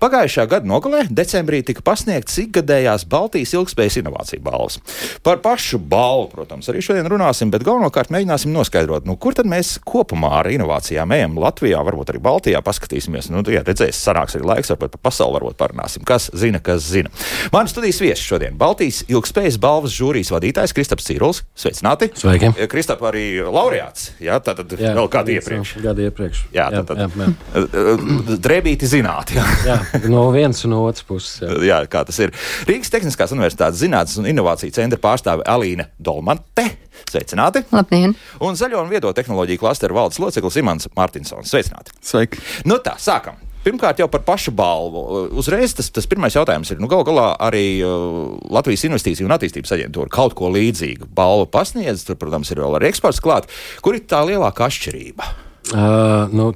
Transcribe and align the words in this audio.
Pagājušā 0.00 0.46
gada 0.48 0.64
nogalē, 0.64 1.02
decembrī, 1.12 1.58
tika 1.60 1.82
pasniegts 1.84 2.38
ikgadējās 2.40 3.02
Baltijas 3.10 3.50
ilgspējas 3.52 3.98
inovāciju 4.00 4.40
balvas. 4.46 4.78
Par 5.20 5.42
pašu 5.44 5.76
balvu, 5.76 6.30
protams, 6.32 6.70
arī 6.72 6.80
šodien 6.80 7.08
runāsim, 7.12 7.50
bet 7.52 7.66
galvenokārt 7.66 8.08
mēģināsim 8.14 8.48
noskaidrot, 8.54 9.04
nu, 9.04 9.18
kur 9.20 9.36
tad 9.36 9.50
mēs 9.50 9.74
kopumā 9.84 10.30
ar 10.38 10.48
inovācijām 10.54 11.12
ejam 11.18 11.36
Latvijā, 11.42 11.82
varbūt 11.84 12.14
arī 12.14 12.22
Baltijā. 12.24 12.62
Paskatīsimies, 12.64 13.28
nu, 13.28 13.42
ja 13.52 13.60
redzēs, 13.66 14.00
sanāks 14.00 14.38
arī 14.38 14.48
laiks, 14.48 14.72
varbūt 14.72 14.96
par 14.96 15.02
pasauli 15.10 15.36
varbūt 15.36 15.58
parunāsim. 15.60 16.06
Kas 16.08 16.30
zina, 16.32 16.62
kas 16.64 16.80
zina. 16.88 17.12
Mani 17.52 17.68
studijas 17.68 18.00
viesis 18.00 18.24
šodien 18.24 18.56
Baltijas 18.56 19.02
ilgspējas 19.04 19.60
balvas 19.60 19.92
žūrijas 19.98 20.32
vadītājs 20.32 20.72
Kristaps 20.76 21.10
Cīruls. 21.10 21.42
Sveicināti! 21.52 22.08
Sveiki! 22.16 22.54
Kristap 22.72 23.04
arī 23.04 23.26
laureāts, 23.44 24.14
jā, 24.16 24.40
tātad 24.40 24.72
jā, 24.80 24.96
vēl 24.96 25.12
kādu 25.12 25.36
iepriekš. 25.36 25.76
Gadu 25.84 26.08
iepriekš. 26.08 26.42
Jā, 26.56 26.70
jā, 26.72 26.84
tad, 26.88 27.04
jā, 27.04 27.10
jā. 27.20 28.40
Drēbīti 28.40 28.88
zināt. 28.88 29.36
Jā. 29.36 29.44
jā, 29.66 29.78
no 30.12 30.26
vienas 30.34 30.62
un 30.68 30.76
otras 30.78 31.04
puses. 31.06 31.40
Jā. 31.42 31.58
jā, 31.66 31.80
kā 31.90 32.04
tas 32.08 32.20
ir. 32.22 32.32
Rīgas 32.68 32.92
Tehniskās 32.92 33.34
Universitātes 33.36 33.82
Zinātnes 33.82 34.20
un 34.20 34.30
Innovāciju 34.30 34.74
centra 34.76 35.00
pārstāve 35.02 35.46
Alīna 35.48 35.90
Dolmante. 35.98 36.68
Sveicināti! 37.10 37.64
Labdien! 37.72 38.14
Un 38.44 38.58
zaļo 38.58 38.82
un 38.84 38.90
viedo 38.92 39.12
tehnoloģiju 39.16 39.62
klasteru 39.62 39.96
valdes 39.96 40.20
loceklis 40.22 40.58
Imants 40.60 40.90
Martinsons. 40.96 41.52
Sveicināti! 41.52 41.96
Sveiki! 42.04 42.42
Nu 42.68 42.80
tā, 42.84 42.96
sākam! 43.00 43.40
Pirmkārt, 43.60 43.98
jau 44.00 44.06
par 44.08 44.22
pašu 44.24 44.54
balvu. 44.56 45.02
Uzreiz 45.36 45.74
tas, 45.76 45.90
tas 45.92 46.06
pirmais 46.08 46.32
jautājums 46.32 46.70
ir, 46.72 46.78
nu, 46.80 46.88
gal 46.88 47.04
galā 47.04 47.26
arī 47.44 47.82
uh, 47.84 48.38
Latvijas 48.48 48.86
Investīciju 48.88 49.28
un 49.28 49.34
attīstības 49.36 49.74
aģentūra 49.76 50.12
kaut 50.12 50.32
ko 50.38 50.48
līdzīgu 50.54 51.10
balvu 51.16 51.50
pasniedz. 51.52 52.06
Tur, 52.08 52.16
protams, 52.20 52.48
ir 52.54 52.62
vēl 52.64 52.78
arī 52.78 52.88
eksports 52.88 53.20
klāt. 53.20 53.50
Kur 53.84 53.98
ir 53.98 54.06
tā 54.08 54.22
lielākā 54.24 54.70
atšķirība? 54.70 55.28
Uh, 55.74 56.32
nu, 56.32 56.48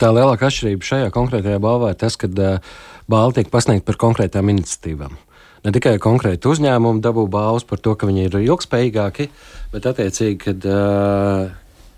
tā 0.00 0.10
lielākā 0.14 0.48
atšķirība 0.48 0.88
šajā 0.88 1.12
konkrētajā 1.14 1.60
balvā 1.62 1.92
ir 1.94 2.00
tas, 2.00 2.18
ka 2.20 2.30
uh, 2.30 2.74
balva 3.10 3.36
tiek 3.38 3.50
pasniegta 3.52 3.86
par 3.90 4.00
konkrētām 4.06 4.52
iniciatīvām. 4.54 5.18
Ne 5.64 5.72
tikai 5.72 5.96
konkrēti 6.02 6.50
uzņēmumi 6.50 7.00
dabū 7.04 7.24
balvas 7.32 7.64
par 7.64 7.80
to, 7.80 7.94
ka 7.96 8.08
viņi 8.08 8.26
ir 8.26 8.40
ilgspējīgāki, 8.42 9.30
bet 9.72 9.86
attiecīgi, 9.88 10.40
kad 10.42 10.66
uh, 10.68 11.54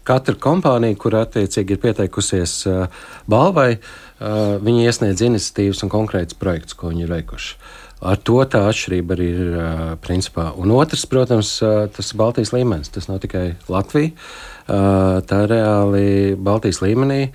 katra 0.06 0.36
kompānija, 0.38 0.98
kur 1.00 1.16
attiecīgi 1.18 1.74
ir 1.74 1.80
pieteikusies 1.82 2.60
uh, 2.70 3.00
balvai, 3.30 3.72
uh, 3.78 4.54
viņi 4.62 4.86
iesniedz 4.86 5.24
iniciatīvas 5.26 5.82
un 5.82 5.92
konkrētus 5.92 6.38
projektus, 6.38 6.78
ko 6.78 6.92
viņi 6.92 7.06
ir 7.08 7.12
veikuši. 7.16 7.58
Ar 8.06 8.20
to 8.20 8.36
tā 8.44 8.60
atšķirība 8.68 9.16
arī 9.16 9.26
ir 9.32 9.52
uh, 9.56 9.82
principā. 10.04 10.50
Un 10.60 10.74
otrs, 10.76 11.06
protams, 11.10 11.54
uh, 11.64 11.88
tas 11.90 12.12
ir 12.12 12.20
Baltijas 12.20 12.52
līmenis. 12.52 12.92
Tas 12.92 13.08
nav 13.08 13.22
tikai 13.24 13.56
Latvija, 13.72 14.12
uh, 14.12 15.18
tā 15.26 15.42
ir 15.46 15.54
reāli 15.56 16.08
Baltijas 16.36 16.82
līmenī. 16.84 17.32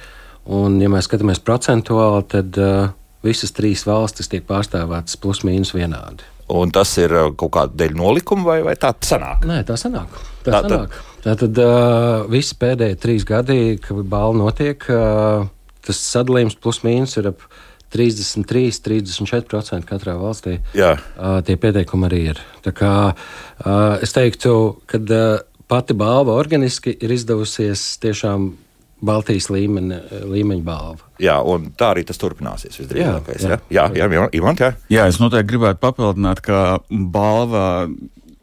Un, 0.50 0.80
ja 0.81 0.89
mēs 0.89 1.06
skatāmies 1.09 1.42
procentuāli, 1.45 2.25
tad 2.31 2.58
uh, 2.58 2.92
visas 3.25 3.53
trīs 3.53 3.86
valstis 3.86 4.31
tiek 4.31 4.45
pārstāvētas 4.48 5.20
plus 5.22 5.44
mīnus 5.48 5.75
vienādi. 5.75 6.25
Un 6.52 6.72
tas 6.73 6.89
ir 7.00 7.14
kaut 7.39 7.53
kāda 7.56 7.78
dēļ 7.80 7.95
nolikuma, 7.95 8.44
vai, 8.50 8.59
vai 8.66 8.75
tā 8.80 8.92
sanāk? 9.06 9.45
Nē, 9.48 9.61
tā 9.67 9.78
sanāk. 9.80 10.17
Tā, 10.44 10.58
tā 10.58 10.61
sanāk. 10.66 10.98
Tā 11.22 11.36
tad 11.38 11.59
uh, 11.61 12.23
visi 12.31 12.58
pēdējie 12.59 12.98
trīs 13.00 13.25
gadi, 13.28 13.78
kad 13.81 14.02
balva 14.09 14.39
notiek, 14.39 14.88
uh, 14.89 15.45
tas 15.86 16.02
sadalījums 16.09 16.58
plus 16.59 16.81
mīnus 16.83 17.14
ir 17.21 17.30
ap 17.32 17.45
33, 17.92 18.80
34% 18.82 19.88
katrā 19.88 20.15
valstī. 20.20 20.58
Jā. 20.77 20.95
Uh, 21.15 21.39
tie 21.45 21.58
pieteikumi 21.60 22.08
arī 22.08 22.21
ir. 22.33 22.42
Tā 22.65 22.73
kā 22.76 22.92
uh, 23.11 24.02
es 24.02 24.15
teiktu, 24.15 24.54
ka 24.89 25.02
uh, 25.04 25.42
pati 25.71 25.95
balva 25.98 26.36
organiski 26.39 26.95
ir 26.98 27.14
izdevusies 27.15 27.83
tiešām 28.04 28.52
Baltijas 29.02 29.50
līmeni, 29.50 29.98
līmeņa 30.30 30.66
balva. 30.66 31.12
Jā, 31.22 31.39
un 31.42 31.72
tā 31.78 31.92
arī 31.95 32.06
tas 32.08 32.22
turpināsies 32.22 32.78
visdrīzākais. 32.82 33.45
Jā, 33.48 33.60
jā, 33.73 33.86
jā, 33.98 34.10
jā, 34.14 34.26
Ivan, 34.38 34.58
jā. 34.62 34.72
jā, 34.94 35.06
es 35.10 35.20
noteikti 35.22 35.56
gribētu 35.56 35.82
papildināt, 35.82 36.44
ka 36.45 36.82
balva 36.89 37.66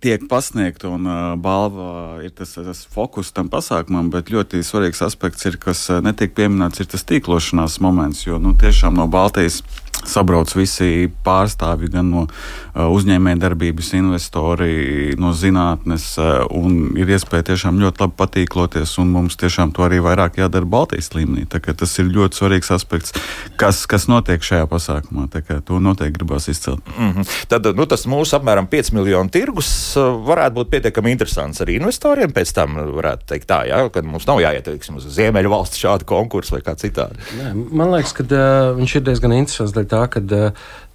tiek 0.02 0.22
pasniegta 0.30 0.90
un 0.94 1.06
balva 1.42 2.18
ir 2.22 2.30
tas, 2.38 2.54
tas 2.54 2.84
fokus 2.90 3.32
tam 3.34 3.50
pasākumam, 3.50 4.10
bet 4.14 4.30
ļoti 4.34 4.62
svarīgs 4.66 5.02
aspekts 5.06 5.46
ir, 5.50 5.58
kas 5.62 5.88
netiek 6.04 6.34
pieminēts, 6.36 6.82
ir 6.82 6.90
tas 6.90 7.06
tīklošanās 7.08 7.80
moments, 7.82 8.24
jo 8.26 8.38
nu, 8.42 8.54
tiešām 8.58 8.98
no 8.98 9.08
Baltijas 9.10 9.62
sabrauc 10.08 10.52
visi 10.56 11.08
pārstāvji 11.24 11.92
gan 11.92 12.10
no 12.12 12.24
uh, 12.26 12.86
uzņēmējdarbības, 12.88 13.92
investori, 13.98 15.14
no 15.20 15.32
zinātnes, 15.36 16.10
uh, 16.20 16.44
un 16.54 16.96
ir 16.98 17.12
iespēja 17.14 17.50
tiešām 17.52 17.80
ļoti 17.82 18.04
labi 18.04 18.18
patīkloties, 18.18 18.96
un 19.02 19.12
mums 19.14 19.38
tiešām 19.40 19.72
to 19.76 19.86
arī 19.86 20.00
vairāk 20.04 20.40
jādara 20.40 20.68
Baltijas 20.68 21.12
līmenī. 21.16 21.46
Tas 21.48 21.98
ir 22.00 22.10
ļoti 22.14 22.40
svarīgs 22.40 22.72
aspekts, 22.74 23.14
kas, 23.60 23.84
kas 23.90 24.08
notiek 24.10 24.42
šajā 24.44 24.68
pasākumā. 24.70 25.28
To 25.68 25.78
noteikti 25.82 26.18
gribās 26.18 26.48
izcelt. 26.48 26.82
Mm 26.96 27.12
-hmm. 27.12 27.36
Tad 27.48 27.66
nu, 27.76 27.86
tas 27.86 28.06
mūsu 28.06 28.36
apmēram 28.38 28.68
5 28.68 28.92
miljonu 28.94 29.30
tirgus 29.30 29.96
varētu 29.96 30.54
būt 30.54 30.70
pietiekami 30.70 31.10
interesants 31.10 31.60
arī 31.60 31.78
investoriem. 31.78 32.32
Pēc 32.32 32.54
tam 32.54 32.76
varētu 32.76 33.26
teikt 33.26 33.48
tā, 33.48 33.66
ja, 33.68 33.88
ka 33.88 34.02
mums 34.02 34.26
nav 34.26 34.40
jāiet 34.40 34.64
teiksim, 34.64 34.96
uz 34.96 35.06
Ziemeļu 35.14 35.50
valsts 35.52 35.80
šādu 35.80 36.04
konkursu 36.08 36.56
vai 36.56 36.62
kā 36.66 36.74
citādi. 36.78 37.18
Nē, 37.38 37.52
man 37.72 37.92
liekas, 37.94 38.12
ka 38.12 38.24
uh, 38.24 38.76
viņš 38.78 38.96
ir 38.96 39.04
diezgan 39.08 39.32
interesants 39.32 39.74
dēļ 39.76 39.88
tā, 39.98 40.06
ka 40.14 40.22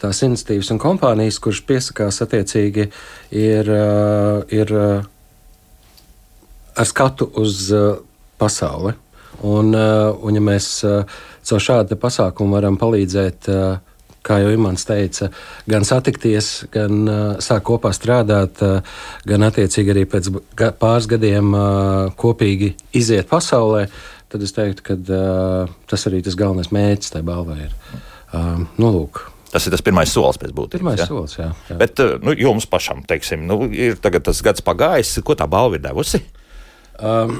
tās 0.01 0.23
iniciatīvas 0.25 0.73
un 0.73 0.81
kompānijas, 0.81 1.39
kuras 1.43 1.61
piesakās 1.67 2.23
attiecīgi, 2.25 2.89
ir, 3.43 3.71
ir 4.55 4.75
ar 6.73 6.89
skatu 6.89 7.29
uz 7.43 7.67
pasauli. 8.41 8.95
Un, 9.43 9.73
un 9.75 10.35
ja 10.37 10.43
mēs 10.43 10.67
caur 11.43 11.63
šādu 11.67 11.97
pasākumu 11.99 12.55
varam 12.55 12.77
palīdzēt 12.79 13.49
kā 14.23 14.39
jau 14.41 14.53
Imants 14.55 14.87
teica, 14.87 15.29
gan 15.69 15.85
satikties, 15.87 16.51
gan 16.73 17.03
uh, 17.03 17.21
sākt 17.43 17.65
kopā 17.67 17.91
strādāt, 17.95 18.63
uh, 18.63 19.03
gan 19.27 19.43
attiecīgi 19.49 19.93
arī 19.93 20.05
pēc 20.09 20.31
ga 20.59 20.71
pāris 20.79 21.09
gadiem 21.11 21.51
uh, 21.51 22.13
kopīgi 22.19 22.73
iziet 22.95 23.29
pasaulē, 23.31 23.85
tad 24.31 24.45
es 24.45 24.55
teiktu, 24.55 24.87
ka 24.87 24.97
uh, 24.97 25.75
tas 25.91 26.07
arī 26.09 26.23
tas 26.25 26.39
galvenais 26.39 26.71
mērķis 26.73 27.15
tajā 27.17 27.27
balvā 27.27 27.59
ir. 27.65 27.75
Uh, 28.33 28.63
nu, 28.81 28.89
lūk. 28.89 29.21
Tas 29.53 29.67
ir 29.69 29.73
tas 29.75 29.83
pirmais 29.85 30.09
solis 30.09 30.39
pēc 30.41 30.53
būtības. 30.55 30.81
Pirmais 30.81 31.01
ja? 31.01 31.05
solis, 31.05 31.35
jā. 31.37 31.51
jā. 31.69 31.77
Bet 31.77 31.99
nu, 32.25 32.33
jums 32.33 32.65
pašam, 32.69 33.03
teiksim, 33.05 33.43
nu, 33.49 33.67
ir 33.69 33.99
tas 34.01 34.41
gads 34.45 34.65
pagājis, 34.65 35.19
ko 35.25 35.37
tā 35.37 35.45
balva 35.49 35.77
ir 35.77 35.83
devusi? 35.83 36.23
Um. 36.99 37.39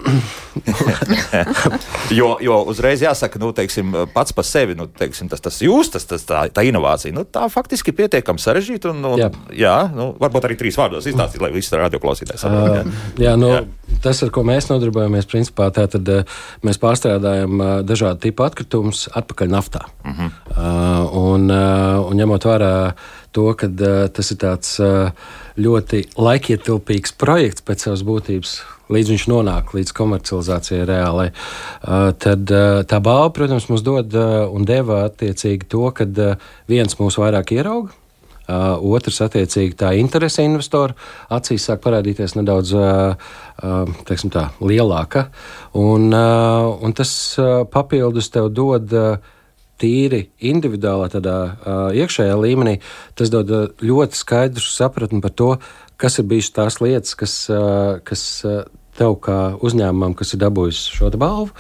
jo, 2.20 2.38
jo 2.42 2.56
uzreiz 2.72 3.04
jāsaka, 3.06 3.38
nu, 3.42 3.52
teiksim, 3.54 3.92
pats 4.14 4.34
par 4.34 4.48
sevi, 4.48 4.74
nu, 4.78 4.88
teiksim, 4.90 5.30
tas, 5.30 5.44
tas 5.46 5.60
jūs, 5.62 5.92
tas, 5.94 6.08
tas 6.10 6.26
tā, 6.26 6.42
tā 6.54 6.64
inovācija, 6.66 7.14
nu, 7.14 7.22
tā 7.26 7.46
faktiski 7.54 7.94
ir 7.94 8.00
pietiekami 8.02 8.42
sarežģīta. 8.42 8.94
Un, 8.94 9.06
un, 9.12 9.22
jā, 9.22 9.30
jā 9.54 9.76
nu, 9.94 10.10
varbūt 10.22 10.50
arī 10.50 10.58
trīs 10.58 10.80
vārdos 10.80 11.06
izstāstīt, 11.10 11.44
lai 11.44 11.52
visi 11.54 11.78
radioklausītāji 11.78 12.42
saprastu. 12.42 12.82
Uh, 12.82 13.06
jā, 13.22 13.30
jā, 13.30 13.36
nu, 13.40 13.52
jā. 13.54 13.98
tas, 14.08 14.24
ar 14.26 14.34
ko 14.34 14.46
mēs 14.48 14.72
nodarbojamies, 14.72 15.30
principā, 15.30 15.70
tā 15.76 15.86
tad 15.92 16.10
mēs 16.66 16.82
pārstrādājam 16.82 17.66
dažādu 17.86 18.26
tipu 18.26 18.48
atkritumus 18.48 19.06
atpakaļ 19.14 19.54
naftā. 19.54 19.86
Uh 20.04 20.18
-huh. 20.18 20.32
uh, 20.58 21.18
un, 21.34 21.50
uh, 21.52 22.02
un 22.10 22.18
ņemot 22.18 22.50
vērā 22.50 22.74
to, 23.32 23.54
ka 23.54 23.68
uh, 23.68 24.08
tas 24.10 24.32
ir 24.32 24.38
tāds 24.38 24.80
uh, 24.82 25.12
ļoti 25.58 26.08
laikietilpīgs 26.18 27.14
projekts 27.18 27.62
pēc 27.62 27.86
savas 27.86 28.04
būtības 28.06 28.62
līdz 28.92 29.14
viņš 29.14 29.26
nonāk 29.32 29.74
līdz 29.78 29.94
komercializācijai 29.96 30.86
reālai. 30.90 31.30
Uh, 31.32 32.12
tad 32.20 32.52
uh, 32.52 32.84
tā 32.88 33.00
balva, 33.04 33.32
protams, 33.36 33.70
mums 33.72 33.84
dod 33.86 34.16
uh, 34.18 34.46
un 34.52 34.68
deva 34.68 35.06
attiecīgi 35.08 35.70
to, 35.72 35.86
ka 35.96 36.08
viens 36.70 37.00
mūs 37.00 37.20
vairāk 37.22 37.56
ierauga. 37.56 37.94
Uh, 38.44 38.76
otrs, 38.92 39.22
attiecīgi, 39.24 39.78
tā 39.80 39.94
interese 39.96 40.44
investoru 40.44 40.98
acīs 41.32 41.64
sāk 41.64 41.80
parādīties 41.86 42.34
nedaudz 42.36 42.74
uh, 42.76 43.14
uh, 43.64 44.26
tā, 44.34 44.50
lielāka. 44.60 45.30
Un, 45.80 46.10
uh, 46.12 46.74
un 46.84 46.92
tas 46.92 47.14
uh, 47.40 47.62
papildus 47.72 48.28
tev 48.36 48.50
dod 48.52 48.92
uh, 49.00 49.16
tīri 49.80 50.26
individuālā, 50.44 51.08
tādā 51.14 51.38
uh, 51.48 51.88
iekšējā 51.96 52.36
līmenī. 52.36 52.76
Tas 53.16 53.32
dod 53.32 53.48
uh, 53.48 53.70
ļoti 53.80 54.20
skaidru 54.20 54.68
sapratni 54.68 55.24
par 55.24 55.32
to, 55.40 55.50
kas 56.04 56.20
ir 56.20 56.28
bijušas 56.28 56.56
tās 56.60 56.80
lietas, 56.84 57.16
kas, 57.20 57.36
kas 58.08 58.24
tev, 58.98 59.18
kā 59.24 59.38
uzņēmumam, 59.64 60.16
kas 60.18 60.36
ir 60.36 60.42
dabūjis 60.44 60.82
šo 60.94 61.12
balvu, 61.20 61.54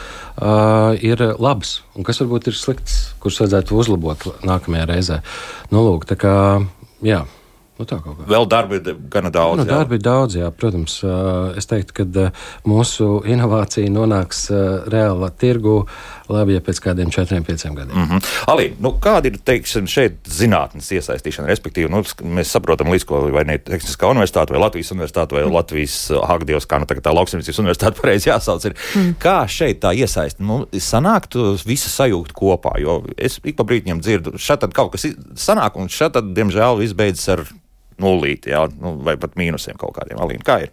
ir 1.02 1.24
labs 1.42 1.80
un 1.98 2.08
kas 2.08 2.22
varbūt 2.22 2.52
ir 2.52 2.58
slikts, 2.58 3.00
kurus 3.24 3.42
vajadzētu 3.44 3.80
uzlabot 3.80 4.28
nākamajā 4.46 4.90
reizē. 4.90 5.22
Nu, 5.74 5.86
lūk, 5.88 6.08
tā 6.10 6.20
kā, 6.20 6.36
jā. 7.06 7.24
Nu, 7.74 7.88
Vēl 8.30 8.46
darba 8.46 8.78
ir 8.78 8.98
gana 9.10 9.32
daudz. 9.34 9.64
Nu, 9.64 9.66
darba 9.66 9.98
ir 9.98 10.04
daudz, 10.06 10.36
jā, 10.38 10.52
protams. 10.54 11.00
Es 11.58 11.66
teiktu, 11.68 12.04
ka 12.04 12.28
mūsu 12.70 13.24
inovācija 13.26 13.90
nonāks 13.92 14.46
reālā 14.94 15.32
tirgu 15.42 15.80
labi, 16.32 16.56
ja 16.56 16.62
pēc 16.64 16.80
kādiem 16.84 17.12
četriem, 17.14 17.44
pieciem 17.44 17.76
gadiem. 17.76 17.98
Mm 17.98 18.08
-hmm. 18.10 18.28
Alī, 18.52 18.72
nu, 18.80 18.94
kāda 19.02 19.28
ir 19.28 19.38
teiksim, 19.46 19.88
šeit 19.88 20.14
zinātnes 20.28 20.92
iesaistīšana? 20.92 21.48
Respektīvi, 21.48 21.90
nu, 21.90 22.04
mēs 22.24 22.54
saprotam, 22.56 22.92
līdz 22.92 23.06
ko 23.06 23.22
vai 23.32 23.44
ne 23.44 23.58
Tehniskā 23.58 24.10
universitāte, 24.12 24.52
vai 24.52 24.60
Latvijas 24.60 24.92
universitāte, 24.92 25.36
vai 25.36 25.44
mm. 25.44 25.54
Latvijas 25.54 26.12
Hagdievs, 26.28 26.68
kā 26.68 26.80
nu 26.80 26.86
tagad 26.86 27.04
tā 27.04 27.14
lauksimniecības 27.14 27.60
universitāte 27.60 28.00
pareizi 28.02 28.30
jāsauc. 28.30 28.66
Ir. 28.66 28.76
Mm. 28.96 29.16
Kā 29.20 29.48
šeit 29.48 29.80
tā 29.84 29.94
iesaist? 29.96 30.40
Nu, 30.40 30.66
sanāktu 30.74 31.58
visu 31.66 31.90
sajūgt 31.90 32.34
kopā, 32.34 32.80
jo 32.80 33.04
es 33.18 33.40
ik 33.44 33.56
pa 33.56 33.64
brīdim 33.64 34.02
dzirdu, 34.02 34.38
šeit 34.38 34.64
kaut 34.74 34.92
kas 34.92 35.08
sanāk, 35.36 35.76
un 35.76 35.90
šeit, 35.90 36.14
diemžēl, 36.14 36.80
viss 36.80 36.94
beidzas 36.94 37.30
ar 37.30 37.46
nulīti, 38.00 38.50
jā, 38.50 38.68
nu, 38.82 38.98
vai 39.04 39.18
pat 39.18 39.36
mīnusiem 39.40 39.78
kaut 39.78 39.96
kādiem. 39.98 40.20
Alīna, 40.20 40.44
kā 40.46 40.62
ir? 40.66 40.72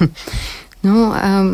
Nu, 0.82 1.12
um, 1.14 1.50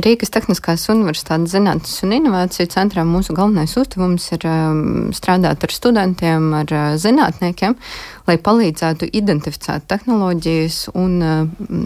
Rīgas 0.00 0.32
Tehniskās 0.32 0.86
Universitātes 0.88 1.52
zinātnes 1.52 1.98
un 2.06 2.14
inovāciju 2.16 2.70
centrā 2.72 3.04
mūsu 3.04 3.36
galvenais 3.36 3.74
uzdevums 3.76 4.30
ir 4.32 4.46
um, 4.48 5.10
strādāt 5.12 5.66
ar 5.66 5.74
studentiem, 5.74 6.46
ar 6.56 6.72
uh, 6.72 6.86
zinātniekiem, 7.00 7.76
lai 8.24 8.38
palīdzētu 8.40 9.10
identificēt 9.20 9.84
tehnoloģijas 9.92 10.80
un, 10.96 11.20
uh, 11.20 11.84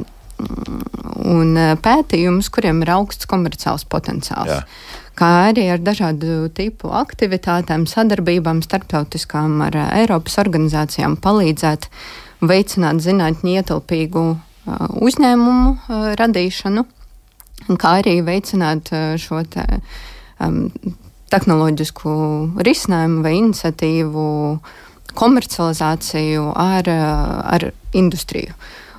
un 1.26 1.52
uh, 1.58 1.74
pētījumus, 1.82 2.52
kuriem 2.54 2.86
ir 2.86 2.94
augsts 2.94 3.26
komerciāls 3.26 3.82
potenciāls. 3.90 4.54
Jā. 4.54 4.62
Kā 5.18 5.34
arī 5.48 5.66
ar 5.74 5.82
dažādu 5.82 6.44
tipu 6.54 6.94
aktivitātēm, 6.94 7.88
sadarbībām, 7.90 8.62
starptautiskām 8.62 9.64
ar 9.66 9.82
uh, 9.82 9.90
Eiropas 9.98 10.38
organizācijām 10.46 11.18
palīdzēt 11.26 11.90
veicināt 12.38 13.02
zinātņu 13.02 13.58
ietilpīgu 13.58 14.28
uzņēmumu 15.00 16.14
radīšanu, 16.18 16.84
kā 17.80 17.94
arī 18.00 18.18
veicināt 18.26 18.90
šo 19.20 19.42
te, 19.50 19.64
um, 20.44 20.68
tehnoloģisku 21.32 22.12
risinājumu 22.66 23.24
vai 23.24 23.34
iniciatīvu 23.38 24.26
komercializāciju 25.18 26.50
ar, 26.54 26.88
ar 26.88 27.70
industriju. 27.96 28.54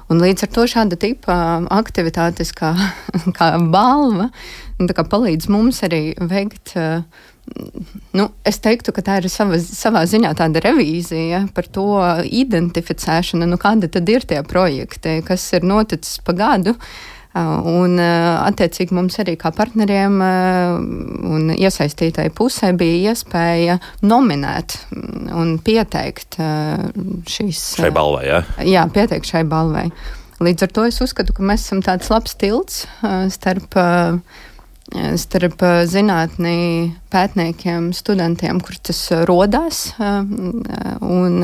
Un 0.10 0.22
līdz 0.24 0.48
ar 0.48 0.54
to 0.56 0.66
šāda 0.70 0.98
tipa 0.98 1.36
aktivitātes 1.70 2.52
kā, 2.58 2.74
kā 3.38 3.52
balva 3.62 4.30
kā 4.96 5.04
palīdz 5.06 5.50
mums 5.52 5.84
arī 5.86 6.16
veikt 6.18 6.74
uh, 6.80 7.04
nu, 8.18 8.26
es 8.48 8.60
teiktu, 8.64 8.94
ka 8.96 9.04
tā 9.06 9.20
ir 9.22 9.30
sava, 9.32 9.60
savā 9.62 10.04
ziņā 10.10 10.34
tāda 10.40 10.64
revīzija 10.64 11.46
par 11.56 11.70
to 11.72 11.88
identificēšanu, 12.26 13.48
nu, 13.50 13.60
kāda 13.62 13.90
tad 13.92 14.10
ir 14.12 14.26
tie 14.28 14.42
projekti, 14.48 15.20
kas 15.28 15.46
ir 15.58 15.68
noticis 15.68 16.20
pa 16.26 16.36
gadu. 16.38 16.76
Un, 17.40 18.00
attiecīgi, 18.02 18.96
mums 18.98 19.20
arī 19.22 19.36
kā 19.40 19.52
partneriem 19.54 20.16
un 21.30 21.52
iesaistītai 21.54 22.26
pusē 22.36 22.72
bija 22.76 23.14
iespēja 23.14 23.78
nominēt 24.02 24.80
un 25.38 25.54
pieteikt 25.64 26.40
šīs. 27.30 27.62
Šai 27.78 27.94
balvai, 27.96 28.26
jā? 28.32 28.42
Jā, 28.66 28.88
pieteikt 28.96 29.30
šai 29.30 29.46
balvai. 29.48 29.92
Līdz 30.42 30.66
ar 30.66 30.74
to 30.74 30.88
es 30.90 30.98
uzskatu, 31.04 31.36
ka 31.38 31.46
mēs 31.46 31.68
esam 31.68 31.84
tāds 31.86 32.10
labs 32.10 32.34
tilts 32.40 32.86
starp 33.36 33.78
uh, 33.78 34.18
starp 34.90 35.62
eh, 35.62 35.84
zinātnī 35.90 36.58
pētniekiem, 37.14 37.92
studentiem, 37.94 38.62
kur 38.64 38.78
tas 38.82 39.00
eh, 39.14 39.24
rodās. 39.30 39.90
Eh, 40.00 40.22
un, 41.06 41.42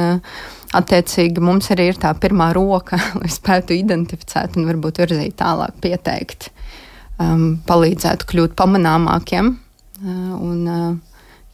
Attiecīgi 0.75 1.39
mums 1.39 1.69
arī 1.71 1.86
ir 1.88 2.00
tā 2.01 2.09
pirmā 2.19 2.50
roka, 2.51 2.97
lai 3.21 3.30
spētu 3.31 3.77
identificēt 3.77 4.57
un 4.59 4.65
varbūt 4.68 4.97
virzīt 5.00 5.38
tālāk, 5.39 5.77
pieteikt, 5.80 6.50
um, 7.15 7.62
palīdzēt 7.63 8.25
kļūt 8.27 8.57
pamanāmākiem 8.59 9.53
un 10.03 10.65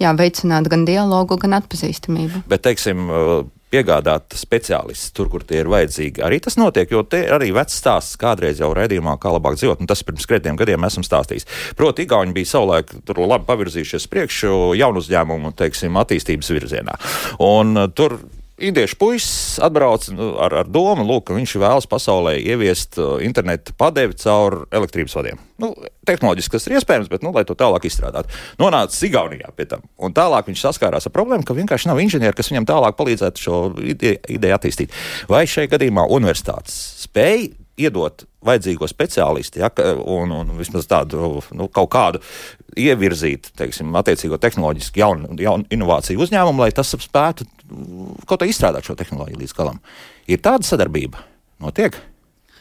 jā, 0.02 0.16
veicināt 0.18 0.72
gan 0.74 0.88
dialogu, 0.90 1.38
gan 1.44 1.54
atpazīstamību. 1.60 2.42
Bet, 2.50 2.64
teiksim, 2.66 3.14
piegādāt 3.72 4.36
speciālistus 4.38 5.14
tur, 5.16 5.30
kur 5.32 5.46
tie 5.48 5.62
ir 5.62 5.70
vajadzīgi. 5.72 6.24
Arī 6.26 6.42
tas 6.44 6.58
notiek, 6.60 6.92
jo 6.92 7.04
te 7.08 7.24
arī 7.32 7.52
vecs 7.56 7.80
stāsts 7.82 8.20
kādreiz 8.22 8.62
jau 8.62 8.72
raidījumā, 8.76 9.16
kā 9.22 9.32
labāk 9.34 9.58
dzīvot, 9.60 9.82
un 9.84 9.90
tas 9.90 10.04
pirms 10.08 10.28
krediem 10.30 10.60
gadiem 10.60 10.88
esam 10.88 11.06
stāstījis. 11.08 11.48
Proti, 11.80 12.06
Igauni 12.08 12.36
bija 12.36 12.54
savulaik 12.54 12.94
tur 13.08 13.24
labi 13.24 13.48
pavirzījušies 13.48 14.10
priekšu 14.12 14.76
jaunu 14.80 15.04
uzņēmumu, 15.04 15.56
teiksim, 15.58 15.98
attīstības 16.02 16.54
virzienā. 16.56 17.00
Un 17.48 17.76
uh, 17.78 17.90
tur 17.96 18.20
indiešu 18.68 18.98
puisis 19.02 19.60
atbrauc 19.64 20.08
nu, 20.14 20.32
ar, 20.42 20.54
ar 20.62 20.70
domu, 20.70 21.06
lūk, 21.08 21.28
ka 21.28 21.38
viņš 21.38 21.56
vēlas 21.62 21.88
pasaulē 21.90 22.36
ieviest 22.40 23.00
uh, 23.02 23.16
internetu 23.26 23.76
padevi 23.78 24.18
caur 24.22 24.64
elektrības 24.72 25.16
vadiem. 25.18 25.42
Nu, 25.62 25.72
tehnoloģiski 26.08 26.56
tas 26.56 26.68
ir 26.68 26.78
iespējams, 26.80 27.10
bet, 27.12 27.26
nu, 27.26 27.34
lai 27.36 27.46
to 27.48 27.56
tālāk 27.58 27.86
izstrādātu, 27.90 28.34
nonāca 28.62 29.06
Igaunijā 29.06 29.52
pie 29.58 29.68
tam. 29.70 29.86
Un 30.02 30.16
tālāk 30.18 30.50
viņš 30.50 30.66
saskārās 30.66 31.08
ar 31.08 31.16
problēmu, 31.16 31.46
ka 31.48 31.58
vienkārši 31.58 31.92
nav 31.92 32.02
inženieri, 32.02 32.38
kas 32.38 32.52
viņam 32.54 32.70
tālāk 32.70 32.98
palīdzētu 33.00 33.46
šo 33.46 33.64
ideju, 33.94 34.22
ideju 34.38 34.58
attīstīt. 34.58 35.02
Vai 35.32 35.46
šajā 35.50 35.74
gadījumā 35.76 36.08
universitātes 36.14 36.78
spēja 37.06 37.52
iedot 37.82 38.26
vajadzīgo 38.46 38.88
speciālistu, 38.90 39.62
ja, 39.62 39.70
un, 40.10 40.34
un 40.34 40.54
vismaz 40.58 40.88
tādu 40.90 41.42
nu, 41.56 41.68
kaut 41.74 41.92
kādu 41.94 42.22
ievirzīt, 42.80 43.52
teiksim, 43.60 43.92
attiecīgo 44.00 44.40
tehnoloģisku 44.42 45.02
jaunu, 45.02 45.36
jaunu 45.42 45.68
inovāciju 45.74 46.24
uzņēmumu, 46.26 46.64
lai 46.64 46.72
tas 46.76 46.94
spētu 46.96 47.48
kaut 48.28 48.42
kā 48.42 48.48
izstrādāt 48.50 48.88
šo 48.88 48.96
tehnoloģiju 49.00 49.42
līdz 49.42 49.56
galam. 49.58 49.82
Ir 50.32 50.42
tāda 50.44 50.68
sadarbība, 50.68 51.24
notiek. 51.64 51.98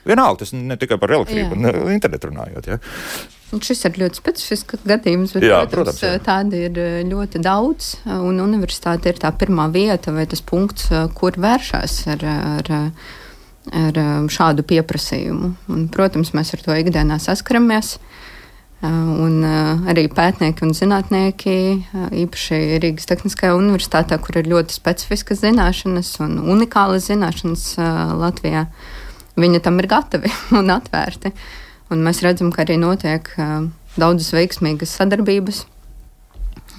Vienalga, 0.06 0.40
tas 0.44 0.54
ne 0.56 0.78
tikai 0.80 0.96
par 1.00 1.12
elektrību 1.12 1.58
Jā. 1.60 1.74
un 1.82 1.92
internetu 1.92 2.30
runājot. 2.30 2.70
Ja. 2.70 2.78
Un 3.52 3.60
šis 3.66 3.82
ir 3.84 3.98
ļoti 4.00 4.20
specifisks 4.20 4.84
gadījums, 4.88 5.34
bet, 5.36 5.44
jā, 5.44 5.58
protams, 5.68 5.98
protams 5.98 6.04
jā. 6.06 6.22
tādi 6.24 6.62
ir 6.68 6.78
ļoti 7.10 7.42
daudz. 7.44 7.90
Un 8.14 8.40
universitāte 8.40 9.10
ir 9.12 9.20
tā 9.20 9.32
pirmā 9.36 9.66
vieta 9.74 10.14
vai 10.16 10.24
tas 10.30 10.40
punkts, 10.40 10.88
kur 11.18 11.36
vēršās 11.36 12.04
ar, 12.14 12.28
ar 12.60 12.72
ar 13.76 13.98
šādu 14.32 14.64
pieprasījumu. 14.66 15.50
Un, 15.70 15.82
protams, 15.92 16.32
mēs 16.34 16.54
ar 16.56 16.62
to 16.64 16.74
ikdienā 16.80 17.18
saskaramies. 17.20 17.98
Uh, 17.98 18.29
un 18.86 19.42
uh, 19.44 19.88
arī 19.90 20.06
pētnieki 20.08 20.64
un 20.64 20.70
zinātnieki, 20.76 21.56
uh, 21.80 22.06
īpaši 22.22 22.60
Rīgas 22.80 23.08
Tehniskajā 23.10 23.56
universitātē, 23.58 24.16
kur 24.24 24.40
ir 24.40 24.48
ļoti 24.48 24.76
specifiskas 24.76 25.42
zināšanas 25.42 26.14
un 26.24 26.38
unikālas 26.54 27.10
zināšanas 27.10 27.66
Latvijā, 28.20 28.66
viņi 29.40 29.60
tam 29.64 29.82
ir 29.82 29.90
gatavi 29.90 30.32
un 30.60 30.72
atvērti. 30.72 31.34
Un 31.90 32.06
mēs 32.06 32.22
redzam, 32.22 32.52
ka 32.54 32.62
arī 32.62 32.78
notiek 32.78 33.26
daudzas 33.98 34.30
veiksmīgas 34.36 34.94
sadarbības. 34.94 35.64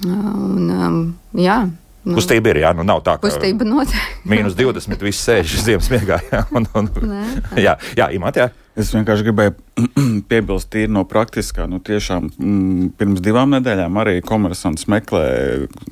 Un, 0.08 1.12
jā, 1.36 1.58
Nu, 2.02 2.16
Kustība 2.18 2.50
ir, 2.50 2.58
jā, 2.64 2.72
nu 2.74 2.82
nav 2.82 3.04
tā, 3.06 3.14
ka. 3.14 3.28
Kustība 3.28 3.62
notiek. 3.66 4.16
Mīnus 4.26 4.56
20, 4.58 4.98
viss 5.06 5.22
sēž 5.22 5.54
ziemas 5.68 5.86
miegā. 5.92 6.18
Jā, 6.32 6.40
un, 6.58 6.66
un, 6.78 6.88
Nē, 6.98 7.22
jā, 7.62 7.76
jā 7.98 8.08
Imant, 8.16 8.40
jā. 8.42 8.48
Es 8.72 8.88
vienkārši 8.94 9.26
gribēju 9.26 9.52
piebilst, 10.30 10.70
tīri 10.72 10.88
no 10.92 11.02
praktiskā. 11.08 11.66
Nu, 11.68 11.76
tiešām 11.84 12.30
mm, 12.30 12.86
pirms 12.96 13.20
divām 13.24 13.52
nedēļām 13.52 13.98
arī 14.00 14.14
komersants 14.24 14.86
meklē 14.88 15.24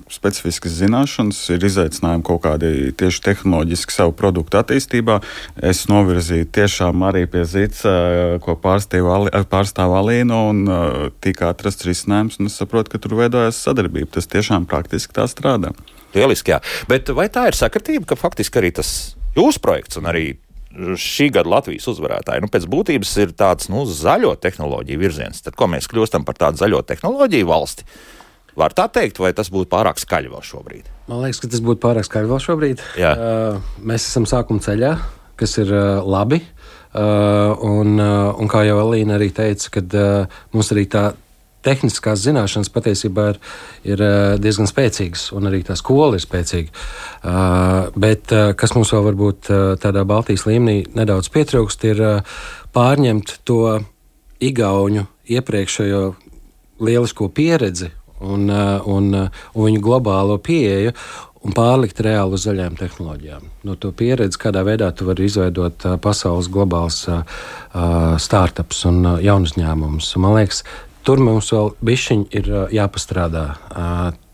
specifiskas 0.09 0.79
zināšanas, 0.79 1.43
ir 1.53 1.67
izaicinājumi 1.69 2.25
kaut 2.25 2.41
kādi 2.47 2.95
tieši 2.97 3.23
tehnoloģiski 3.29 3.97
savu 3.99 4.17
produktu 4.17 4.63
attīstībā. 4.63 5.19
Es 5.61 5.85
novirzīju 5.93 6.49
tiešām 6.57 7.05
arī 7.11 7.27
pie 7.29 7.45
Zīca, 7.45 7.95
ko 8.45 8.57
pārstāv 8.57 9.97
Alīna, 10.01 10.43
un 10.49 10.65
tika 11.21 11.53
atrasts 11.53 11.85
risinājums, 11.89 12.41
un 12.41 12.49
es 12.49 12.57
saprotu, 12.57 12.95
ka 12.95 13.03
tur 13.05 13.19
veidojas 13.21 13.61
sadarbība. 13.61 14.15
Tas 14.17 14.31
tiešām 14.33 14.65
praktiski 14.71 15.21
tā 15.21 15.29
strādā. 15.29 15.77
Lieliski, 16.17 16.57
jā. 16.57 16.63
Bet 16.89 17.13
vai 17.13 17.29
tā 17.29 17.51
ir 17.53 17.61
sakritība, 17.61 18.09
ka 18.09 18.19
faktiski 18.19 18.63
arī 18.63 18.73
tas 18.81 19.19
jūsu 19.37 19.61
projekts 19.61 20.01
un 20.01 20.09
arī 20.09 20.31
šī 20.71 21.31
gada 21.35 21.51
Latvijas 21.51 21.89
uzvarētāji. 21.91 22.45
Nu, 22.45 22.51
pēc 22.53 22.67
būtības 22.71 23.13
ir 23.25 23.35
tāds 23.39 23.71
nu, 23.73 23.83
zaļo 23.89 24.37
tehnoloģiju 24.41 25.01
virziens. 25.01 25.43
Tad, 25.45 25.57
ko 25.59 25.69
mēs 25.71 25.91
kļūstam 25.91 26.27
par 26.27 26.39
tādu 26.39 26.63
zaļo 26.63 26.83
tehnoloģiju 26.87 27.49
valsti? 27.51 27.87
Var 28.59 28.75
tā 28.77 28.87
teikt, 28.93 29.21
vai 29.23 29.33
tas 29.37 29.51
būtu 29.53 29.71
pārāk 29.71 30.01
skaļi 30.03 30.31
vēl 30.33 30.45
šobrīd? 30.47 30.91
Man 31.11 31.23
liekas, 31.25 31.41
ka 31.43 31.51
tas 31.51 31.63
būtu 31.65 31.83
pārāk 31.83 32.07
skaļi 32.07 32.31
vēl 32.31 32.43
šobrīd. 32.45 32.85
Jā. 32.99 33.13
Uh, 33.15 33.75
mēs 33.87 34.09
esam 34.11 34.27
sākuma 34.31 34.63
ceļā, 34.65 34.95
kas 35.41 35.57
ir 35.63 35.71
uh, 35.75 36.03
labi. 36.07 36.43
Uh, 36.91 37.55
un, 37.63 37.95
uh, 38.03 38.35
un 38.35 38.51
kā 38.51 38.65
jau 38.67 38.81
Elīna 38.83 39.15
arī 39.19 39.31
teica, 39.35 39.71
kad 39.79 39.95
uh, 39.95 40.41
mums 40.55 40.73
arī 40.75 40.89
tā 40.91 41.13
tehniskās 41.67 42.23
zināšanas 42.25 42.73
patiesībā 42.73 43.27
ir, 43.35 43.41
ir 43.93 44.03
eh, 44.05 44.17
diezgan 44.43 44.69
spēcīgas, 44.71 45.29
un 45.37 45.51
arī 45.51 45.63
tā 45.67 45.77
skola 45.79 46.19
ir 46.19 46.25
spēcīga. 46.25 46.73
Uh, 47.21 47.91
bet 48.01 48.33
uh, 48.33 48.51
kas 48.57 48.73
mums 48.77 48.93
vēl 48.95 49.05
varbūt 49.11 49.51
uh, 49.53 49.63
tādā 49.81 50.07
Baltijas 50.09 50.47
līmenī 50.49 50.87
nedaudz 50.97 51.29
pietrūkst, 51.35 51.85
ir 51.91 52.03
pārņemt 52.73 53.41
to 53.49 53.81
igauņu 54.41 55.05
iepriekšējo 55.31 56.05
lielisko 56.81 57.29
pieredzi 57.37 57.91
un, 58.25 58.49
un, 58.49 59.11
un 59.17 59.67
viņu 59.67 59.83
globālo 59.85 60.39
pieeju 60.41 60.95
un 61.41 61.55
pārlikt 61.57 62.01
reāli 62.05 62.37
uz 62.37 62.45
zaļām 62.45 62.77
tehnoloģijām. 62.77 63.47
No 63.65 63.77
to 63.81 63.93
pieredzi, 63.97 64.39
kādā 64.41 64.63
veidā 64.67 64.91
tu 64.93 65.07
vari 65.09 65.25
izveidot 65.29 65.87
pasaules 66.05 66.51
globāls 66.53 67.03
uh, 67.09 67.23
startups 68.21 68.85
un 68.91 69.01
uh, 69.07 69.17
jaunus 69.25 69.55
uzņēmumus. 69.57 70.13
Man 70.21 70.37
liekas, 70.37 70.65
tur 71.07 71.23
mums 71.25 71.53
vēl 71.55 71.73
bišķiņi 71.85 72.27
ir 72.41 72.51
jāpastrādā. 72.77 73.45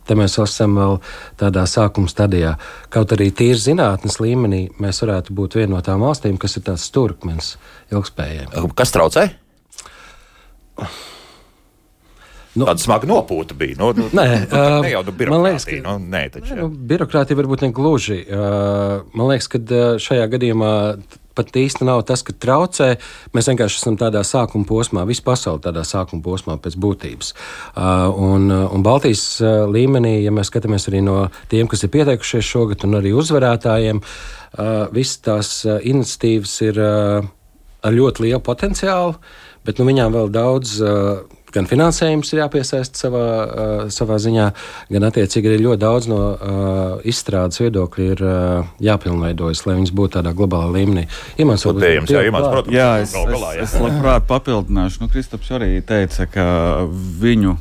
Te 0.07 0.15
mēs 0.15 0.37
esam 0.39 0.77
vēl 0.79 1.01
tādā 1.41 1.65
sākuma 1.67 2.11
stadijā. 2.11 2.55
Kaut 2.95 3.11
arī 3.17 3.33
tīri 3.35 3.59
zinātnes 3.59 4.21
līmenī 4.23 4.69
mēs 4.83 5.03
varētu 5.03 5.35
būt 5.35 5.59
viena 5.59 5.75
no 5.75 5.83
tām 5.83 6.05
valstīm, 6.07 6.39
kas 6.39 6.59
ir 6.59 6.67
tāds 6.69 6.87
stūrkmenis 6.87 7.57
ilgspējai. 7.91 8.47
Kas 8.79 8.95
traucē? 8.95 9.27
Nu, 12.57 12.65
Tāda 12.65 12.81
smaga 12.81 13.09
nopūta 13.11 13.57
bija. 13.59 13.77
Nu, 13.81 13.91
nu, 13.97 14.07
nē, 14.17 14.27
nu, 14.49 14.61
ne 14.87 14.93
jau 14.95 15.03
nu, 15.05 15.41
liekas, 15.45 15.67
ka 15.69 15.77
nu, 15.85 15.97
nē, 16.01 16.23
taču, 16.33 16.55
nē, 16.55 16.63
nu, 16.63 16.69
birokrātija 16.89 17.37
varbūt 17.37 17.67
ne 17.67 17.69
gluži. 17.77 18.23
Uh, 18.25 19.03
man 19.13 19.29
liekas, 19.33 19.51
ka 19.53 19.61
šajā 20.01 20.25
gadījumā 20.33 20.71
pat 21.37 21.57
īsti 21.61 21.87
nav 21.87 22.03
tas, 22.09 22.25
ka 22.27 22.35
traucē. 22.35 22.95
Mēs 23.37 23.51
vienkārši 23.51 23.81
esam 23.83 23.99
tādā 24.01 24.23
sākuma 24.27 24.67
posmā, 24.69 25.05
visa 25.09 25.25
pasaule 25.27 25.63
tādā 25.65 25.85
sākuma 25.87 26.25
posmā 26.25 26.59
pēc 26.63 26.79
būtības. 26.83 27.33
Uh, 27.77 28.09
un, 28.33 28.51
un 28.51 28.87
Baltijas 28.87 29.27
līmenī, 29.73 30.19
ja 30.25 30.35
mēs 30.35 30.51
skatāmies 30.53 30.89
arī 30.91 31.05
no 31.07 31.27
tiem, 31.53 31.69
kas 31.71 31.85
ir 31.87 31.93
pieteikušies 31.95 32.51
šogad, 32.51 32.89
un 32.89 32.99
arī 33.01 33.15
uzvarētājiem, 33.17 34.03
uh, 34.03 34.77
visas 34.97 35.23
tās 35.27 35.55
iniciatīvas 35.67 36.61
ir 36.67 36.83
uh, 36.83 37.33
ar 37.87 37.95
ļoti 37.95 38.27
lielu 38.27 38.43
potenciālu, 38.45 39.17
bet 39.67 39.79
nu, 39.79 39.87
viņām 39.89 40.15
vēl 40.15 40.31
daudz 40.35 40.79
gan 41.57 41.69
finansējums 41.71 42.33
ir 42.35 42.43
jāpiesaista 42.43 43.07
savā, 43.07 43.25
uh, 43.27 43.75
savā 43.93 44.19
ziņā, 44.23 44.47
gan 44.93 45.09
attiecīgi 45.09 45.51
arī 45.51 45.63
ļoti 45.65 45.83
daudz 45.83 46.11
no 46.11 46.21
uh, 46.35 47.09
izstrādes 47.09 47.61
viedokļa 47.63 48.09
ir 48.13 48.25
uh, 48.25 48.71
jāpilnveidojas, 48.85 49.65
lai 49.69 49.79
viņas 49.81 49.95
būtu 49.97 50.19
tādā 50.19 50.35
globālā 50.37 50.71
līmenī. 50.77 51.07
Imants 51.43 51.67
pieejams, 51.67 52.13
jā, 52.13 52.25
Imants, 52.29 52.49
protams. 52.53 52.77
Jā, 52.77 52.91
es, 53.03 53.15
galā, 53.17 53.55
jā. 53.57 53.67
es, 53.67 53.75
es 53.75 53.83
labprāt 53.83 54.29
papildināšu. 54.29 55.03
Nu, 55.03 55.11
Kristaps 55.13 55.53
arī 55.57 55.71
teica, 55.87 56.29
ka 56.31 56.47
viņu 57.23 57.57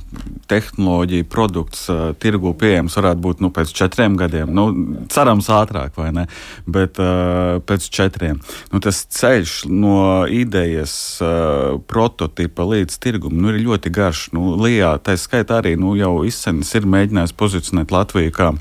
tehnoloģija 0.52 1.28
produkts 1.32 1.88
uh, 1.90 2.12
tirgu 2.22 2.54
pieejams 2.60 2.98
varētu 3.00 3.24
būt 3.24 3.44
nu, 3.44 3.52
pēc 3.56 3.74
četriem 3.76 4.18
gadiem. 4.20 4.52
Nu, 4.56 4.68
cerams, 5.12 5.50
ātrāk, 5.54 5.96
vai 5.98 6.12
ne? 6.16 6.28
Bet 6.70 7.00
uh, 7.02 7.58
pēc 7.66 7.88
četriem. 7.94 8.42
Nu, 8.74 8.82
tas 8.84 9.04
ceļš 9.16 9.56
no 9.72 9.98
idejas 10.30 10.96
uh, 11.24 11.80
prototipa 11.90 12.68
līdz 12.68 13.00
tirgumam 13.02 13.42
nu, 13.46 13.54
ir 13.54 13.64
ļoti 13.66 13.85
ļoti 13.86 13.94
garš. 13.94 14.32
Nu, 14.34 14.56
Lijā 14.58 14.98
tā 15.00 15.16
skaitā 15.18 15.62
arī 15.62 15.76
nu, 15.78 15.96
jau 15.96 16.26
izsmeļs 16.26 16.76
ir 16.76 16.86
mēģinājis 16.86 17.36
pozicionēt 17.38 17.92
Latviju 17.92 18.32
kā 18.32 18.54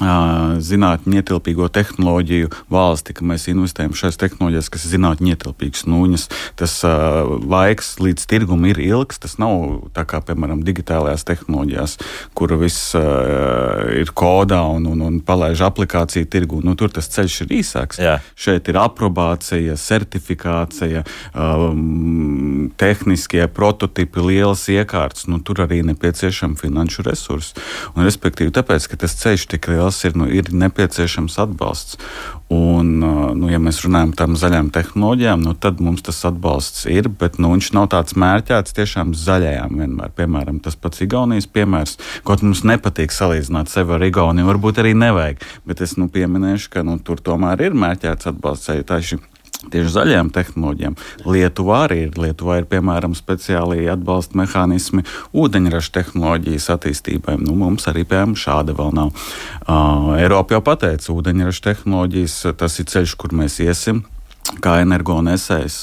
zinātņu 0.00 1.20
ietilpīgo 1.20 1.68
tehnoloģiju 1.72 2.50
valsti, 2.72 3.14
ka 3.16 3.26
mēs 3.28 3.46
investējam 3.52 3.92
šajās 3.96 4.18
tehnoloģijās, 4.20 4.70
kas 4.72 4.86
ir 4.86 4.94
zinātņu 4.94 5.32
ietilpīgas. 5.34 5.84
Nu, 5.90 6.02
viņas, 6.06 6.26
tas 6.60 6.76
uh, 6.88 7.28
laiks 7.44 7.98
līdz 8.00 8.24
tirgum 8.30 8.64
ir 8.70 8.80
ilgs. 8.80 9.20
Tas 9.20 9.36
nav 9.42 9.90
tā 9.96 10.06
kā, 10.08 10.22
piemēram, 10.24 10.62
digitālajās 10.64 11.26
tehnoloģijās, 11.28 11.96
kur 12.38 12.54
viss 12.60 12.94
uh, 12.96 13.90
ir 14.00 14.12
kodā 14.16 14.62
un, 14.72 14.88
un, 14.88 15.04
un 15.04 15.20
palaiž 15.24 15.64
aplikāciju 15.68 16.30
tirgu. 16.32 16.62
Nu, 16.64 16.76
tur 16.80 16.92
tas 16.94 17.10
ceļš 17.12 17.42
ir 17.44 17.54
īsāks. 17.60 18.00
Jā. 18.00 18.16
Šeit 18.40 18.70
ir 18.72 18.80
aprobācija, 18.80 19.76
certifikācija, 19.80 21.04
um, 21.34 22.70
tehniskie 22.80 23.44
prototipi, 23.52 24.24
lielas 24.30 24.64
iekārtas. 24.72 25.28
Nu, 25.28 25.42
tur 25.44 25.66
arī 25.66 25.82
nepieciešama 25.92 26.56
finanšu 26.60 27.04
resursi. 27.04 27.56
Un, 27.94 28.04
respektīvi, 28.06 28.54
tāpēc, 28.56 28.88
ka 28.88 29.02
tas 29.04 29.18
ceļš 29.20 29.48
tik 29.52 29.68
liels 29.72 29.89
liels 29.90 30.04
ir, 30.04 30.16
nu, 30.16 30.28
ir 30.30 30.50
nepieciešams 30.52 31.38
atbalsts. 31.38 31.98
Un, 32.50 32.98
nu, 32.98 33.46
ja 33.50 33.60
mēs 33.62 33.84
runājam 33.84 34.10
par 34.10 34.26
tām 34.26 34.36
zaļām 34.38 34.70
tehnoloģijām, 34.74 35.42
nu, 35.42 35.54
tad 35.54 35.80
mums 35.80 36.02
tas 36.02 36.18
atbalsts 36.26 36.86
ir, 36.90 37.08
bet 37.08 37.38
nu, 37.38 37.52
viņš 37.54 37.72
nav 37.76 37.90
tāds 37.94 38.16
mērķēts 38.18 38.74
tiešām 38.74 39.14
zaļajām 39.14 39.78
vienmēr. 39.78 40.10
Piemēram, 40.18 40.58
tas 40.62 40.74
pats 40.74 41.02
Igaunijas 41.04 41.46
piemērs, 41.46 41.98
kaut 42.26 42.42
mums 42.42 42.64
nepatīk 42.66 43.14
salīdzināt 43.14 43.70
sevi 43.70 43.94
ar 43.94 44.02
Igauniju, 44.02 44.48
varbūt 44.50 44.82
arī 44.82 44.96
nevajag, 44.98 45.42
bet 45.66 45.82
es 45.86 45.94
nu, 45.98 46.08
pieminēšu, 46.10 46.72
ka 46.74 46.82
nu, 46.86 46.98
tur 46.98 47.22
tomēr 47.22 47.68
ir 47.68 47.78
mērķēts 47.78 48.32
atbalsts. 48.32 48.74
Tieši 48.90 49.20
Tieši 49.60 49.92
zaļajām 49.92 50.30
tehnoloģijām. 50.32 50.94
Lietuvā 51.28 51.82
arī 51.86 51.98
ir. 52.06 52.14
Lietuvā 52.20 52.60
ir 52.62 52.68
piemēram 52.70 53.12
speciāli 53.18 53.84
atbalsta 53.92 54.38
mehānismi 54.40 55.04
ūdeņraža 55.36 55.92
tehnoloģijas 55.98 56.70
attīstībai. 56.76 57.36
Nu, 57.42 57.56
mums 57.60 57.84
arī 57.90 58.06
piemēram 58.08 58.38
šāda 58.40 58.76
vēl 58.78 58.94
nav. 58.96 59.12
Uh, 59.66 60.14
Eiropa 60.16 60.56
jau 60.56 60.62
pateica, 60.64 61.12
ūdeņraža 61.12 61.66
tehnoloģijas 61.68 62.38
tas 62.60 62.80
ir 62.80 62.88
ceļš, 62.94 63.18
kur 63.20 63.36
mēs 63.36 63.60
iesim 63.64 64.04
kā 64.64 64.80
energonesējs 64.82 65.76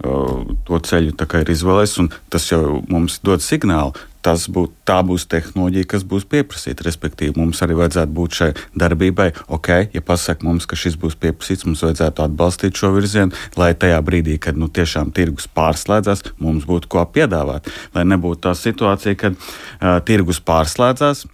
to 0.00 0.78
ceļu 0.88 1.12
ir 1.42 1.52
izvēlējies, 1.52 1.98
tas 2.32 2.48
jau 2.48 2.80
mums 2.88 3.18
dod 3.26 3.44
signālu. 3.44 3.92
Tas 4.22 4.46
būt, 4.52 4.74
tā 4.86 5.00
būs 5.06 5.26
tehnoloģija, 5.30 5.88
kas 5.90 6.06
būs 6.06 6.26
pieprasīta. 6.30 6.86
Respektīvi, 6.86 7.34
mums 7.40 7.62
arī 7.64 7.74
vajadzētu 7.80 8.14
būt 8.14 8.38
šai 8.38 8.50
darbībai. 8.78 9.32
Ok, 9.52 9.70
ja 9.94 10.04
pasakā 10.06 10.46
mums, 10.46 10.68
ka 10.70 10.78
šis 10.78 10.96
būs 11.02 11.18
pieprasīts, 11.18 11.66
mums 11.66 11.82
vajadzētu 11.82 12.22
atbalstīt 12.28 12.78
šo 12.78 12.92
virzienu, 12.94 13.34
lai 13.58 13.72
tajā 13.74 13.98
brīdī, 14.06 14.38
kad 14.42 14.58
nu, 14.58 14.70
tiešām 14.70 15.10
tirgus 15.16 15.50
pārslēdzas, 15.50 16.22
mums 16.38 16.68
būtu 16.70 16.92
ko 16.94 17.04
piedāvāt. 17.10 17.66
Lai 17.96 18.06
nebūtu 18.06 18.44
tā 18.46 18.56
situācija, 18.58 19.18
kad 19.26 19.38
uh, 19.38 19.98
tirgus 20.06 20.38
pārslēdzas, 20.38 21.26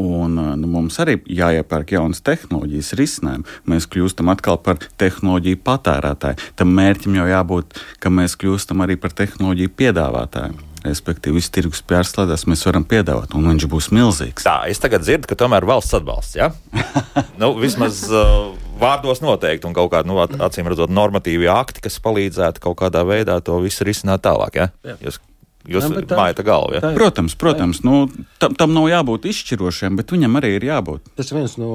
Un, 0.00 0.36
nu, 0.60 0.68
mums 0.68 0.98
arī 1.02 1.18
jāiepērk 1.28 1.94
jaunas 1.96 2.22
tehnoloģijas, 2.24 2.92
risinājumi. 3.00 3.58
Mēs 3.70 3.88
kļūstam 3.90 4.32
atkal 4.32 4.60
par 4.64 4.80
tehnoloģiju 5.00 5.60
patērētāju. 5.64 6.50
Tam 6.56 6.74
mērķim 6.76 7.20
jau 7.20 7.28
jābūt, 7.30 7.78
ka 8.00 8.12
mēs 8.12 8.36
kļūstam 8.40 8.84
arī 8.84 8.98
par 9.00 9.16
tehnoloģiju 9.16 9.76
piedāvātāju. 9.80 10.69
Respektīvi, 10.84 11.36
viss 11.36 11.52
tirgus 11.52 11.82
pārslēdzas, 11.84 12.46
mēs 12.48 12.64
varam 12.64 12.86
piedāvāt, 12.88 13.34
un 13.36 13.48
viņš 13.50 13.66
būs 13.70 13.90
milzīgs. 13.92 14.46
Tā, 14.46 14.62
es 14.72 14.80
tagad 14.80 15.04
dzirdu, 15.04 15.28
ka 15.28 15.36
tomēr 15.38 15.66
valsts 15.68 15.98
atbalsts, 15.98 16.38
ja? 16.38 16.50
nu, 17.40 17.52
vismaz 17.60 18.02
uh, 18.08 18.52
vārdos 18.80 19.20
noteikti, 19.24 19.68
un 19.68 19.76
kaut 19.76 19.92
kādi, 19.92 20.08
nu, 20.08 20.16
acīm 20.20 20.70
redzot, 20.70 20.92
normatīvi 20.92 21.50
akti, 21.52 21.84
kas 21.84 22.00
palīdzētu 22.04 22.64
kaut 22.64 22.78
kādā 22.80 23.04
veidā 23.04 23.36
to 23.44 23.58
visu 23.60 23.84
risināt 23.88 24.24
tālāk, 24.24 24.62
ja? 24.62 24.70
Jā. 24.86 24.96
Jūs 25.04 25.20
Jūs 25.68 25.90
mājat 25.92 26.40
galvu. 26.40 26.78
Ja? 26.78 26.92
Protams, 26.96 27.34
protams 27.36 27.82
nu, 27.84 28.06
tam, 28.40 28.54
tam 28.56 28.72
nav 28.72 28.86
jābūt 28.88 29.28
izšķirošiem, 29.28 29.98
bet 30.00 30.14
viņam 30.14 30.40
arī 30.40 30.54
ir 30.56 30.64
jābūt. 30.70 31.12
Tas 31.20 31.28
ir 31.28 31.36
viens 31.36 31.58
no 31.60 31.74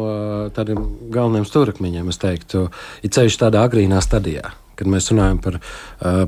tādiem 0.55 0.81
galvenajiem 1.13 1.45
stūrakmeņiem, 1.45 2.09
es 2.09 2.21
teiktu, 2.21 2.65
ir 3.05 3.13
ceļš 3.13 3.37
tādā 3.45 3.61
agrīnā 3.69 4.01
stadijā 4.01 4.55
kad 4.75 4.89
mēs 4.91 5.09
runājam 5.11 5.39
par, 5.43 5.59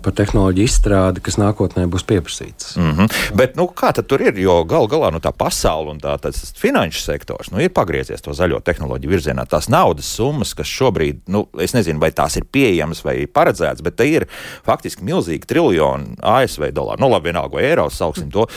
par 0.04 0.16
tehnoloģiju 0.18 0.68
izstrādi, 0.68 1.24
kas 1.24 1.40
nākotnē 1.42 1.86
būs 1.92 2.06
pieprasīts. 2.08 2.76
Mm 2.78 2.92
-hmm. 2.92 3.36
Bet 3.36 3.56
nu, 3.56 3.68
kā 3.68 3.94
tur 4.02 4.22
ir? 4.22 4.38
Jo 4.38 4.64
galu 4.64 4.88
galā 4.88 5.12
nu, 5.12 5.20
tā 5.20 5.32
pasaule 5.32 5.92
un 5.92 6.00
tā, 6.00 6.18
tas 6.22 6.54
finanšu 6.58 7.02
sektors 7.02 7.52
nu, 7.52 7.60
ir 7.60 7.70
pagriezies 7.70 8.22
to 8.22 8.32
zaļo 8.32 8.60
tehnoloģiju 8.62 9.12
virzienā. 9.12 9.46
Tās 9.46 9.70
naudas 9.70 10.06
summas, 10.06 10.54
kas 10.54 10.68
šobrīd, 10.68 11.22
nu, 11.28 11.48
es 11.60 11.74
nezinu, 11.74 12.00
vai 12.00 12.12
tās 12.12 12.38
ir 12.38 12.46
pieejamas 12.52 13.04
vai 13.04 13.28
paredzētas, 13.28 13.82
bet 13.82 13.96
te 13.96 14.10
ir 14.10 14.28
faktiski 14.66 15.04
milzīgi 15.04 15.46
triljoni 15.46 16.16
ASV 16.22 16.72
dolāru. 16.72 17.00
Nu, 17.00 17.10
labi, 17.10 17.32
vienalga, 17.32 17.56
vai 17.56 17.64
eiro 17.64 17.90
sauksim 17.90 18.32
to. 18.32 18.48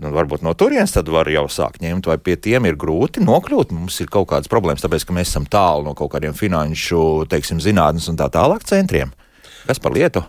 Nu, 0.00 0.14
varbūt 0.16 0.40
no 0.40 0.54
turienes 0.56 0.94
tad 0.94 1.10
var 1.12 1.28
jau 1.28 1.44
sākt 1.52 1.82
ņemt, 1.84 2.08
vai 2.08 2.16
pie 2.16 2.38
tiem 2.40 2.64
ir 2.70 2.78
grūti 2.80 3.20
nokļūt. 3.20 3.74
Mums 3.76 3.98
ir 4.00 4.08
kaut 4.12 4.30
kādas 4.30 4.48
problēmas, 4.48 4.80
tāpēc 4.80 5.04
ka 5.04 5.16
mēs 5.16 5.28
esam 5.28 5.44
tālu 5.44 5.84
no 5.84 5.92
kaut 5.98 6.14
kādiem 6.14 6.36
finanšu, 6.36 7.26
teiksim, 7.28 7.60
zinātnes 7.60 8.08
un 8.08 8.16
tā 8.16 8.30
tālāk 8.32 8.64
centriem. 8.64 9.12
Kas 9.66 9.80
par 9.80 9.92
lietu? 9.92 10.22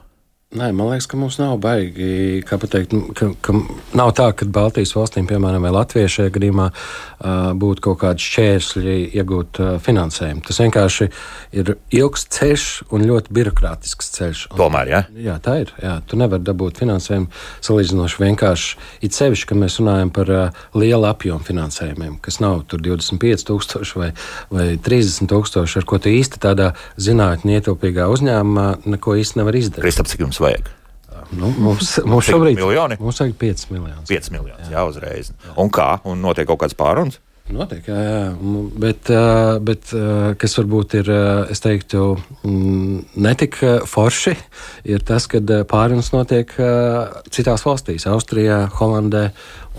Nē, 0.51 0.73
man 0.75 0.89
liekas, 0.89 1.05
ka 1.07 1.15
mums 1.15 1.37
nav 1.39 1.53
baigi. 1.63 2.41
Pateikt, 2.43 2.91
nu, 2.91 3.13
ka, 3.15 3.29
ka 3.39 3.53
nav 3.95 4.09
tā, 4.17 4.25
ka 4.35 4.43
Baltijas 4.51 4.91
valstīm, 4.97 5.23
piemēram, 5.29 5.63
vai 5.63 5.69
Latvijai 5.71 6.09
šajā 6.11 6.33
gadījumā 6.35 6.65
būtu 7.55 7.83
kaut 7.85 8.01
kādi 8.01 8.25
šķēršļi 8.25 8.95
iegūt 9.21 9.61
finansējumu. 9.85 10.43
Tas 10.43 10.59
vienkārši 10.59 11.07
ir 11.55 11.71
ilgs 11.95 12.27
ceļš 12.35 12.65
un 12.91 13.05
ļoti 13.07 13.31
birokrātisks 13.37 14.11
ceļš. 14.17 14.41
Tomēr, 14.59 14.91
jā? 14.91 15.01
Jā, 15.23 15.37
tā 15.45 15.53
ir. 15.61 15.71
Jā. 15.79 15.93
Tu 16.11 16.19
nevari 16.19 16.43
dabūt 16.43 16.83
finansējumu 16.83 17.31
salīdzinoši 17.63 18.21
vienkārši. 18.25 18.75
It 19.07 19.15
sevišķi, 19.15 19.47
ka 19.53 19.59
mēs 19.61 19.79
runājam 19.79 20.11
par 20.11 20.33
lielu 20.75 21.07
apjomu 21.13 21.47
finansējumiem, 21.47 22.19
kas 22.27 22.41
nav 22.43 22.65
25,000 22.73 23.95
vai, 24.03 24.11
vai 24.51 24.67
30,000, 24.75 25.79
ar 25.79 25.87
ko 25.87 26.01
tu 26.03 26.11
īsti 26.11 26.43
tādā 26.43 26.73
zinātnē 26.99 27.61
ietilpīgā 27.61 28.11
uzņēmumā 28.11 28.67
neko 28.97 29.15
īsti 29.23 29.39
nevar 29.39 29.61
izdarīt. 29.63 29.87
Kristap, 29.87 30.11
cik 30.11 30.25
jums 30.25 30.40
vajag? 30.43 30.71
Nu, 31.31 31.51
mums, 31.55 31.95
mums 32.03 32.27
šobrīd 32.27 32.59
miljoni? 32.59 32.97
Mums 32.99 33.21
vajag 33.23 33.35
5 33.39 33.67
miljonus. 33.71 34.07
5 34.09 34.31
miljonus, 34.33 34.67
jā, 34.67 34.77
jā 34.77 34.87
uzreiz. 34.87 35.31
Jā. 35.31 35.57
Un 35.63 35.71
kā? 35.73 35.93
Un 36.07 36.23
notiek 36.23 36.49
kaut 36.49 36.59
kāds 36.63 36.75
pārunas? 36.77 37.21
Notiek, 37.51 37.87
jā, 37.89 38.01
jā. 38.05 38.25
Bet, 38.79 39.09
bet 39.65 39.91
kas 40.39 40.55
varbūt 40.59 40.95
ir, 41.01 41.09
es 41.51 41.63
teiktu, 41.63 42.13
mm, 42.47 42.99
netik 43.25 43.57
forši, 43.89 44.35
ir 44.93 45.03
tas, 45.07 45.27
ka 45.31 45.41
pārunas 45.67 46.11
notiek 46.13 46.53
citās 47.33 47.65
valstīs, 47.67 48.07
Austrijā, 48.11 48.63
Holandē, 48.77 49.29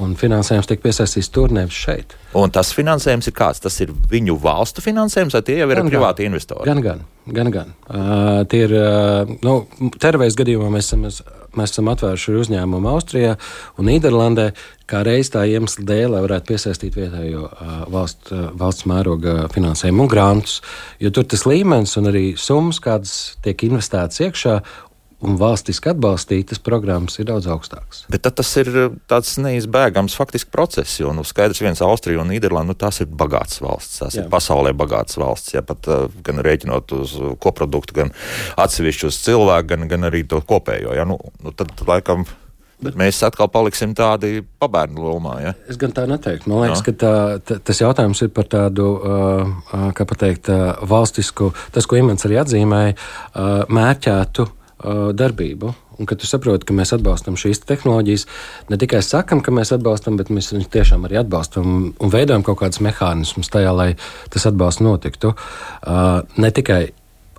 un 0.00 0.14
finansējums 0.18 0.68
tiek 0.70 0.80
piesaistīts 0.82 1.30
tur, 1.32 1.52
nevis 1.52 1.76
šeit. 1.76 2.16
Un 2.38 2.52
tas 2.54 2.72
finansējums 2.76 3.28
ir 3.28 3.37
kāds? 3.37 3.61
Tas 3.62 3.76
ir 3.84 3.92
viņu 4.11 4.38
valstu 4.40 4.84
finansējums, 4.84 5.37
vai 5.37 5.42
tie 5.44 5.58
jau 5.61 5.68
ir 5.68 5.80
gan, 5.82 5.90
privāti 5.90 6.26
investori? 6.28 6.64
Gan, 6.68 6.80
gan. 6.84 7.02
gan, 7.28 7.52
gan. 7.52 7.72
Uh, 7.88 8.42
tie 8.49 8.64
ir, 8.66 8.75
uh, 8.78 9.32
nu, 9.44 9.56
tervejas 10.00 10.38
gadījumā 10.40 10.72
mēs 10.72 10.90
esam. 10.90 11.06
Mēs, 11.06 11.22
esam 11.68 11.90
atvēruši 11.92 12.32
uzņēmumu 12.40 12.88
Austrijā 12.88 13.34
un 13.76 13.84
Nīderlandē, 13.90 14.46
kā 14.88 15.02
reiz 15.04 15.28
tā 15.34 15.42
iemesla 15.44 15.84
dēļ, 15.90 16.06
lai 16.14 16.22
varētu 16.25 16.49
piesaistīt 16.49 16.96
vietējo 16.96 17.42
uh, 17.44 17.75
valsts, 17.92 18.32
uh, 18.32 18.46
valsts 18.56 18.87
mēroga 18.88 19.50
finansējumu 19.52 20.06
un 20.06 20.08
grantus. 20.08 20.62
Jo 21.04 21.12
tur 21.12 21.28
tas 21.28 21.44
līmenis 21.44 21.92
un 22.00 22.08
arī 22.08 22.25
summas, 22.40 22.80
kādas 22.80 23.12
tiek 23.44 23.66
investētas 23.68 24.25
iekšā, 24.25 24.56
un 25.22 25.38
valstiski 25.40 25.92
atbalstītas 25.92 26.60
programmas 26.64 27.18
ir 27.20 27.28
daudz 27.30 27.46
augstākas. 27.50 28.04
Bet 28.12 28.26
tas 28.26 28.50
ir 28.60 28.70
tāds 29.10 29.36
neizbēgams 29.42 30.16
faktiski 30.18 30.50
process, 30.54 30.98
jo 31.00 31.14
nu, 31.14 31.24
skaidrs, 31.26 31.62
viens 31.62 31.82
Austrija 31.84 32.22
un 32.22 32.32
Nīderlanda 32.32 32.74
nu, 32.74 32.78
tās 32.78 33.02
ir 33.04 33.10
bagātas 33.10 33.62
valsts, 33.62 34.02
tās 34.02 34.18
Jā. 34.18 34.26
ir 34.26 34.32
pasaulē 34.32 34.74
bagātas 34.76 35.18
valsts. 35.20 35.54
Ja, 35.54 35.64
pat 35.66 35.88
uh, 35.90 36.06
gan 36.26 36.42
rēķinot 36.42 36.94
uz 36.98 37.16
koproduktu, 37.42 38.02
gan 38.02 38.14
atsevišķu 38.60 39.10
uz 39.10 39.18
cilvēku, 39.24 39.72
gan, 39.74 39.88
gan 39.90 40.10
arī 40.10 40.24
to 40.28 40.42
kopējo. 40.46 40.94
Ja, 40.98 41.06
nu, 41.08 41.18
nu, 41.42 41.54
tad, 41.56 41.74
laikam, 41.88 42.26
Bet 42.82 42.96
mēs 42.98 43.20
atkal 43.22 43.46
paliksim 43.46 43.92
tādi 43.94 44.40
pabērnu 44.58 45.04
lomā. 45.04 45.36
Ja? 45.38 45.52
Es 45.70 45.76
gan 45.78 45.92
tā 45.94 46.02
neteiktu. 46.10 46.50
Man 46.50 46.64
liekas, 46.64 46.80
no. 46.80 46.86
ka 46.88 46.94
tā, 46.98 47.12
tā, 47.46 47.58
tas 47.62 47.78
jautājums 47.78 48.24
ir 48.26 48.32
par 48.34 48.48
tādu, 48.50 48.88
uh, 48.98 49.84
kā 49.94 50.06
pateikt, 50.10 50.50
uh, 50.50 50.82
valstisku, 50.90 51.52
tas, 51.70 51.86
ko 51.86 52.00
Imants 52.00 52.26
arī 52.26 52.40
atzīmēja, 52.42 52.96
uh, 52.96 53.70
mērķētu 53.70 54.48
Uh, 54.48 54.62
darbību. 55.16 55.74
Un, 55.98 56.08
kad 56.08 56.18
tu 56.18 56.26
saproti, 56.26 56.66
ka 56.66 56.74
mēs 56.76 56.94
atbalstam 56.96 57.36
šīs 57.38 57.62
tehnoloģijas, 57.68 58.24
ne 58.72 58.78
tikai 58.80 59.02
sakam, 59.06 59.42
ka 59.44 59.54
mēs 59.54 59.74
atbalstam, 59.76 60.16
bet 60.18 60.32
mēs 60.32 60.50
viņus 60.54 60.72
tiešām 60.72 61.04
arī 61.06 61.20
atbalstam 61.20 61.92
un 61.92 62.12
veidojam 62.12 62.42
kaut 62.46 62.62
kādus 62.62 62.82
mehānismus 62.84 63.52
tajā, 63.52 63.74
lai 63.76 63.92
tas 64.32 64.48
atbalsts 64.48 64.82
notiktu. 64.82 65.34
Uh, 65.82 66.24
ne 66.40 66.50
tikai 66.50 66.82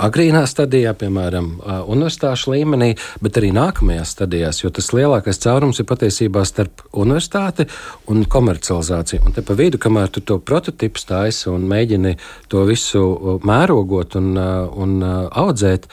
agrīnā 0.04 0.44
stadijā, 0.50 0.94
piemēram, 0.98 1.50
uh, 1.58 1.82
universitāšu 1.92 2.54
līmenī, 2.54 2.94
bet 3.24 3.38
arī 3.42 3.52
nākamajās 3.56 4.16
stadijās, 4.16 4.64
jo 4.64 4.72
tas 4.74 4.90
lielākais 4.96 5.42
caurums 5.44 5.82
ir 5.82 5.90
patiesībā 5.90 6.46
starp 6.48 6.86
universitāti 6.92 7.68
un 8.12 8.26
komercializāciju. 8.26 9.26
Un 9.28 9.36
te 9.36 9.46
pa 9.46 9.58
vidu, 9.60 9.82
kamēr 9.82 10.14
tu 10.14 10.24
to 10.26 10.40
prototipu 10.40 11.02
stājas 11.02 11.46
un 11.52 11.68
mēģini 11.70 12.18
to 12.54 12.66
visu 12.70 13.40
mērogot 13.46 14.18
un, 14.20 14.34
un 14.38 15.00
audzēt, 15.30 15.90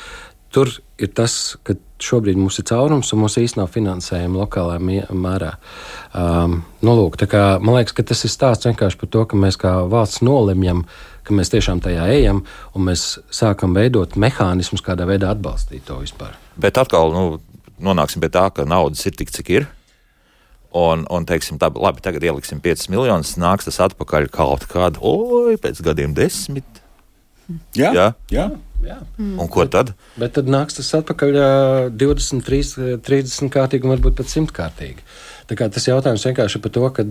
tur 0.55 0.73
ir 1.01 1.11
tas, 1.17 1.57
ka 1.65 1.77
šobrīd 2.01 2.39
mums 2.41 2.59
ir 2.61 2.67
caurums 2.71 3.13
un 3.13 3.23
mums 3.23 3.37
īstenībā 3.41 3.65
nav 3.65 3.73
finansējuma 3.75 4.43
lokālā 4.43 4.79
mērā. 4.81 5.53
Um, 6.17 6.61
nu, 6.85 6.95
lūk, 6.97 7.19
kā, 7.31 7.45
man 7.63 7.79
liekas, 7.79 7.95
ka 7.97 8.05
tas 8.11 8.25
ir 8.27 8.33
stāsts 8.33 8.69
vienkārši 8.69 9.01
par 9.01 9.13
to, 9.13 9.25
ka 9.31 9.41
mēs 9.41 9.59
kā 9.61 9.75
valsts 9.91 10.25
nolemjam, 10.27 10.85
ka 11.27 11.37
mēs 11.37 11.53
tiešām 11.53 11.83
tajā 11.85 12.07
ejam 12.15 12.45
un 12.75 12.89
mēs 12.89 13.19
sākam 13.35 13.77
veidot 13.77 14.17
mehānismus, 14.21 14.85
kādā 14.85 15.07
veidā 15.09 15.35
atbalstīt 15.35 15.85
to 15.89 16.01
vispār. 16.01 16.39
Bet 16.61 16.81
atkal 16.81 17.13
nu, 17.15 17.27
nonāksim 17.81 18.25
pie 18.25 18.33
tā, 18.33 18.49
ka 18.55 18.67
naudas 18.69 19.05
ir 19.07 19.17
tik, 19.19 19.33
cik 19.35 19.53
ir. 19.59 19.69
Un, 20.77 21.03
un 21.11 21.25
teiksim, 21.27 21.59
tā, 21.59 21.67
labi, 21.75 22.03
tagad 22.05 22.23
ieliksim 22.23 22.61
5 22.63 22.93
miljonus, 22.93 23.35
nāks 23.43 23.67
tas 23.67 23.81
atpakaļ 23.89 24.29
kaut 24.31 24.69
kādā, 24.71 25.03
oi, 25.03 25.57
pēc 25.59 25.81
gadiem 25.83 26.15
desmit. 26.15 26.79
Jā, 27.75 27.91
jā. 27.91 28.05
jā. 28.31 28.45
Mm. 28.81 29.37
Un 29.41 29.49
ko 29.53 29.67
tad? 29.69 29.93
Bet 30.21 30.35
tad 30.39 30.49
nāks 30.51 30.79
tas 30.79 30.91
atpakaļ 31.01 31.39
23, 32.01 32.99
30 33.05 33.53
kārtīgi 33.53 33.87
un 33.87 33.95
varbūt 33.95 34.19
pat 34.21 34.33
100 34.33 34.55
kārtīgi. 34.57 35.05
Tas 35.51 35.89
jautājums 35.89 36.25
vienkārši 36.29 36.61
par 36.63 36.75
to, 36.75 36.85
ka 36.95 37.05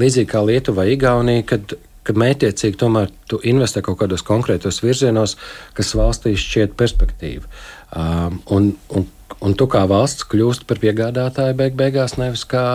līdzīgi 0.00 0.30
kā 0.30 0.40
Lietuva 0.44 0.82
vai 0.82 0.94
Igaunija, 0.94 1.44
kad, 1.52 1.76
kad 2.06 2.20
mētiecīgi 2.20 2.80
tomēr 2.80 3.12
tu 3.30 3.38
investē 3.44 3.84
kaut 3.84 4.00
kādos 4.00 4.24
konkrētos 4.26 4.80
virzienos, 4.84 5.36
kas 5.76 5.94
valstī 5.98 6.34
šķiet 6.40 6.76
perspektīva. 6.80 7.46
Um, 7.94 8.40
un, 8.50 8.72
un, 8.96 9.06
un 9.44 9.56
tu 9.58 9.68
kā 9.70 9.84
valsts 9.90 10.26
kļūst 10.26 10.66
par 10.66 10.80
piegādātāju 10.82 11.58
beig 11.60 11.76
beigās 11.78 12.16
nevis 12.18 12.46
kā 12.48 12.66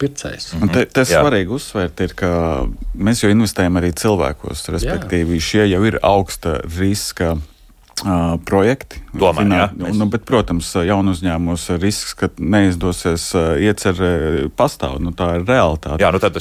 pircējs. 0.00 0.50
Un 0.60 0.72
te, 0.72 0.84
te 0.84 1.06
svarīgi 1.08 1.54
uzsvērt, 1.56 2.02
ir, 2.04 2.14
ka 2.18 2.30
mēs 2.92 3.22
jau 3.22 3.30
investējam 3.32 3.78
arī 3.80 3.94
cilvēkos. 3.96 4.66
Respektīvi, 4.74 5.38
Jā. 5.38 5.46
šie 5.48 5.68
jau 5.70 5.82
ir 5.88 6.00
augsta 6.04 6.58
riska 6.76 7.36
Uh, 8.04 8.34
projekti. 8.44 8.98
Domāju, 9.16 9.46
Finā, 9.46 9.58
jā, 9.62 9.66
mēs... 9.80 9.94
nu, 9.96 10.04
bet, 10.12 10.26
protams, 10.28 10.68
jaunu 10.84 11.14
uzņēmumos 11.16 11.62
risks, 11.80 12.12
ka 12.20 12.28
neizdosies 12.36 13.24
uh, 13.32 13.54
iecerēt, 13.56 14.50
pastāv. 14.52 14.98
Nu, 15.00 15.14
tā 15.16 15.30
ir 15.38 15.46
realitāte. 15.48 15.96
Jā, 16.04 16.10
nu 16.12 16.20
tad 16.20 16.36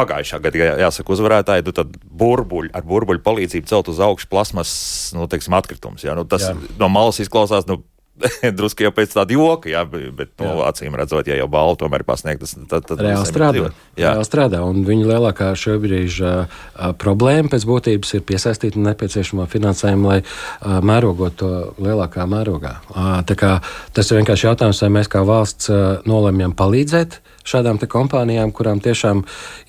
pagājušā 0.00 0.40
gada, 0.46 0.62
jā, 0.62 0.70
jāsaka, 0.86 1.12
uzvarētāji, 1.12 1.66
nu, 1.68 1.74
tad 1.76 1.98
burbuļi, 2.08 2.72
ar 2.72 2.88
burbuļu 2.88 3.20
palīdzību 3.26 3.68
celt 3.68 3.92
uz 3.92 4.00
augšu 4.00 4.30
plasmas 4.32 4.72
nu, 5.12 5.28
teiksim, 5.28 5.58
atkritumus. 5.60 6.08
Nu, 6.08 6.24
tas 6.24 6.48
jā. 6.48 6.56
no 6.80 6.88
malas 6.88 7.20
izklausās. 7.20 7.68
Nu, 7.68 7.82
drusku 8.58 8.84
jau 8.84 8.92
pēc 8.94 9.14
tāda 9.16 9.34
joka, 9.34 9.68
jā, 9.70 9.82
bet 9.88 10.30
no 10.38 10.46
nu, 10.46 10.60
acīm 10.66 10.94
redzot, 10.98 11.26
ja 11.26 11.38
jau 11.38 11.48
balvu 11.50 11.80
tomēr 11.82 12.04
pasniegt, 12.06 12.44
tas 12.44 12.54
tad, 12.70 12.86
tad 12.86 13.02
reāli 13.02 13.26
strādā. 13.28 13.70
Reāli 13.98 14.26
strādā. 14.28 14.60
Un 14.66 14.84
viņa 14.86 15.08
lielākā 15.10 15.50
šobrīd 15.58 16.20
uh, 16.22 16.60
problēma 17.00 17.50
pēc 17.52 17.66
būtības 17.68 18.14
ir 18.18 18.24
piesaistīt 18.28 18.78
nepieciešamo 18.78 19.48
finansējumu, 19.50 20.12
lai 20.12 20.20
uh, 20.22 20.78
mērogot 20.86 21.38
to 21.42 21.50
lielākā 21.82 22.28
mērogā. 22.30 22.76
Uh, 22.94 23.18
tas 23.26 24.10
ir 24.10 24.22
vienkārši 24.22 24.48
jautājums, 24.50 24.84
vai 24.86 24.92
mēs 25.00 25.10
kā 25.10 25.24
valsts 25.26 25.72
uh, 25.72 25.84
nolemjam 26.08 26.54
palīdzēt 26.56 27.18
šādām 27.44 27.82
kompānijām, 27.82 28.54
kurām 28.54 28.80
tiešām 28.84 29.24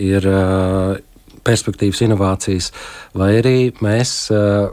ir 0.06 0.30
uh, 0.30 0.96
perspektīvas 1.46 2.06
inovācijas, 2.06 2.72
vai 3.18 3.36
arī 3.42 3.58
mēs 3.84 4.16
uh, 4.34 4.70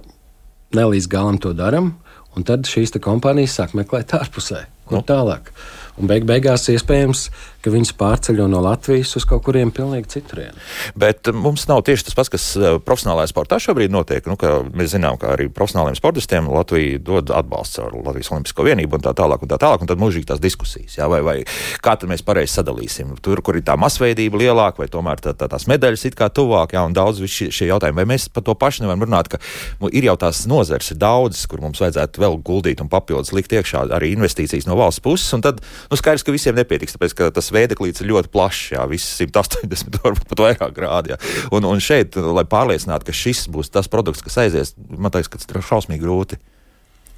ne 0.77 0.89
līdz 0.93 1.09
galam 1.11 1.41
to 1.41 1.57
darām 1.57 1.95
Un 2.37 2.47
tad 2.49 2.69
šīs 2.69 2.95
kompānijas 3.03 3.59
sāk 3.59 3.75
meklēt 3.77 4.15
ārpusē, 4.17 4.65
kur 4.89 5.01
nu. 5.01 5.05
tālāk. 5.09 5.53
Un 6.01 6.09
beig 6.09 6.25
beigās 6.29 6.65
iespējams 6.73 7.27
ka 7.63 7.73
viņas 7.73 7.95
pārceļ 7.99 8.43
no 8.51 8.61
Latvijas 8.63 9.15
uz 9.19 9.27
kaut 9.29 9.45
kuriem 9.47 9.73
pilnīgi 9.75 10.11
citurien. 10.17 10.59
Bet 10.99 11.31
eh, 11.31 11.37
mums 11.37 11.67
nav 11.71 11.85
tieši 11.87 12.09
tas 12.09 12.19
pats, 12.19 12.33
kas 12.33 12.49
eh, 12.59 12.79
profesionālajā 12.83 13.31
sportā 13.31 13.59
šobrīd 13.63 13.93
notiek. 13.95 14.27
Nu, 14.29 14.37
mēs 14.75 14.95
zinām, 14.97 15.19
ka 15.21 15.33
arī 15.37 15.49
profesionāliem 15.53 15.97
sportistiem 15.99 16.51
Latvija 16.53 17.01
dod 17.03 17.33
atbalstu 17.35 17.87
ar 17.87 17.97
Latvijas 17.97 18.33
Olimpisko 18.35 18.67
vienību 18.67 18.99
un 18.99 19.07
tā 19.07 19.15
tālāk, 19.19 19.45
un 19.45 19.53
tā 19.53 19.59
tālāk, 19.63 19.85
un 19.85 19.91
tad 19.91 20.03
mūžīgi 20.03 20.29
tās 20.33 20.43
diskusijas. 20.43 20.99
Jā, 20.99 21.09
vai, 21.11 21.23
vai 21.27 21.37
kā 21.85 21.95
tad 21.97 22.11
mēs 22.11 22.25
pareizi 22.27 22.59
sadalīsim? 22.59 23.15
Tur, 23.23 23.43
kur 23.45 23.59
ir 23.59 23.67
tā 23.67 23.77
masveidība 23.81 24.41
lielāka, 24.43 24.83
vai 24.83 24.91
tomēr 24.91 25.23
tā, 25.23 25.35
tā, 25.39 25.49
tās 25.53 25.69
medaļas 25.71 26.07
ir 26.09 26.19
kā 26.19 26.29
tuvāk, 26.35 26.75
jā, 26.77 26.85
un 26.89 26.97
daudz 26.97 27.23
šie, 27.23 27.51
šie 27.55 27.71
jautājumi. 27.71 28.03
Vai 28.03 28.09
mēs 28.15 28.29
par 28.33 28.47
to 28.47 28.57
pašu 28.59 28.85
nevaram 28.85 29.07
runāt, 29.07 29.31
ka 29.33 29.41
nu, 29.83 29.91
ir 29.93 30.09
jau 30.09 30.17
tās 30.21 30.45
nozars, 30.51 30.93
ir 30.95 31.01
daudzas, 31.03 31.47
kur 31.51 31.63
mums 31.63 31.83
vajadzētu 31.83 32.23
vēl 32.23 32.39
guldīt 32.45 32.83
un 32.83 32.91
papildus 32.93 33.35
likt 33.37 33.55
iekšā 33.55 33.87
arī 33.95 34.13
investīcijas 34.17 34.69
no 34.69 34.77
valsts 34.79 35.03
puses, 35.05 35.31
tad 35.45 35.61
nu, 35.63 35.99
skaidrs, 35.99 36.25
ka 36.27 36.35
visiem 36.35 36.59
nepietiks, 36.59 36.97
tāpēc 36.97 37.17
ka 37.19 37.31
tas 37.35 37.52
vēdeklīts 37.55 38.03
ir 38.03 38.11
ļoti 38.11 38.33
plašs, 38.33 38.63
jā, 38.75 38.87
viss 38.91 39.19
180, 39.21 39.99
varbūt 40.05 40.31
pat 40.33 40.45
vairāk 40.47 40.77
grādi. 40.77 41.15
Jā. 41.15 41.21
Un, 41.55 41.69
un 41.69 41.83
šeit, 41.83 42.17
lai 42.17 42.47
pārliecinātu, 42.49 43.09
ka 43.09 43.17
šis 43.17 43.47
būs 43.53 43.73
tas 43.75 43.91
produkts, 43.93 44.25
kas 44.25 44.41
aizies, 44.45 44.75
man 44.91 45.13
liekas, 45.15 45.31
ka 45.33 45.41
tas 45.41 45.51
ir 45.51 45.69
šausmīgi 45.69 46.05
grūti. 46.05 46.41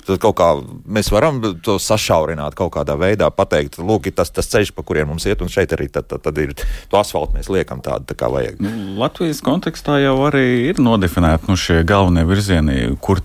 Tad 0.04 0.20
kaut 0.20 0.36
kā 0.36 0.48
mēs 0.84 1.08
varam 1.12 1.40
to 1.64 1.78
sašaurināt 1.80 2.56
kaut 2.58 2.74
kādā 2.76 2.96
veidā, 3.00 3.30
pateikt, 3.32 3.78
lūk, 3.80 4.10
tas 4.14 4.32
tas 4.34 4.48
ceļš, 4.52 4.74
pa 4.76 4.84
kuriem 4.84 5.08
mums 5.12 5.24
iet, 5.24 5.40
un 5.40 5.48
šeit 5.52 5.72
arī 5.72 5.88
tad, 5.92 6.08
tad, 6.10 6.20
tad 6.26 6.38
ir 6.42 6.52
to 6.54 6.98
asfaltu 7.00 7.38
mēs 7.38 7.48
liekam 7.52 7.80
tādu, 7.84 8.04
tā 8.10 8.16
kā 8.18 8.28
vajag. 8.32 8.60
Nu, 8.64 8.72
Latvijas 9.00 9.40
kontekstā 9.44 9.96
jau 10.02 10.16
arī 10.28 10.44
ir 10.68 10.80
nodefinēti 10.82 11.48
nu, 11.48 11.56
šie 11.60 11.80
galvenie 11.88 12.26
virzieni, 12.28 12.78
kur 13.00 13.22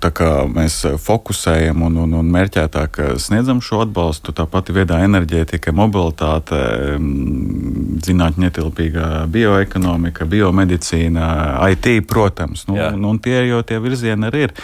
mēs 0.55 0.79
fokusējam 1.03 1.83
un, 1.89 1.99
un, 2.05 2.17
un 2.21 2.33
mērķētāk 2.33 3.01
sniedzam 3.19 3.59
šo 3.65 3.83
atbalstu. 3.83 4.35
Tā 4.35 4.47
pati 4.49 4.75
viedā 4.75 5.01
enerģētika, 5.03 5.73
mobilitāte, 5.75 6.59
mm, 6.95 7.99
zinātņu 8.07 8.45
netilpīgā 8.47 9.09
bioekonomika, 9.31 10.27
biomedicīna, 10.29 11.29
IT, 11.73 11.91
protams. 12.07 12.67
Nu, 12.69 12.79
un, 12.79 13.09
un 13.11 13.23
tie 13.23 13.41
jau 13.49 13.63
tie 13.67 13.81
virzieni 13.83 14.29
arī 14.29 14.47
ir. 14.47 14.55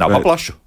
Nav 0.00 0.18
pa 0.18 0.24
plašu 0.24 0.58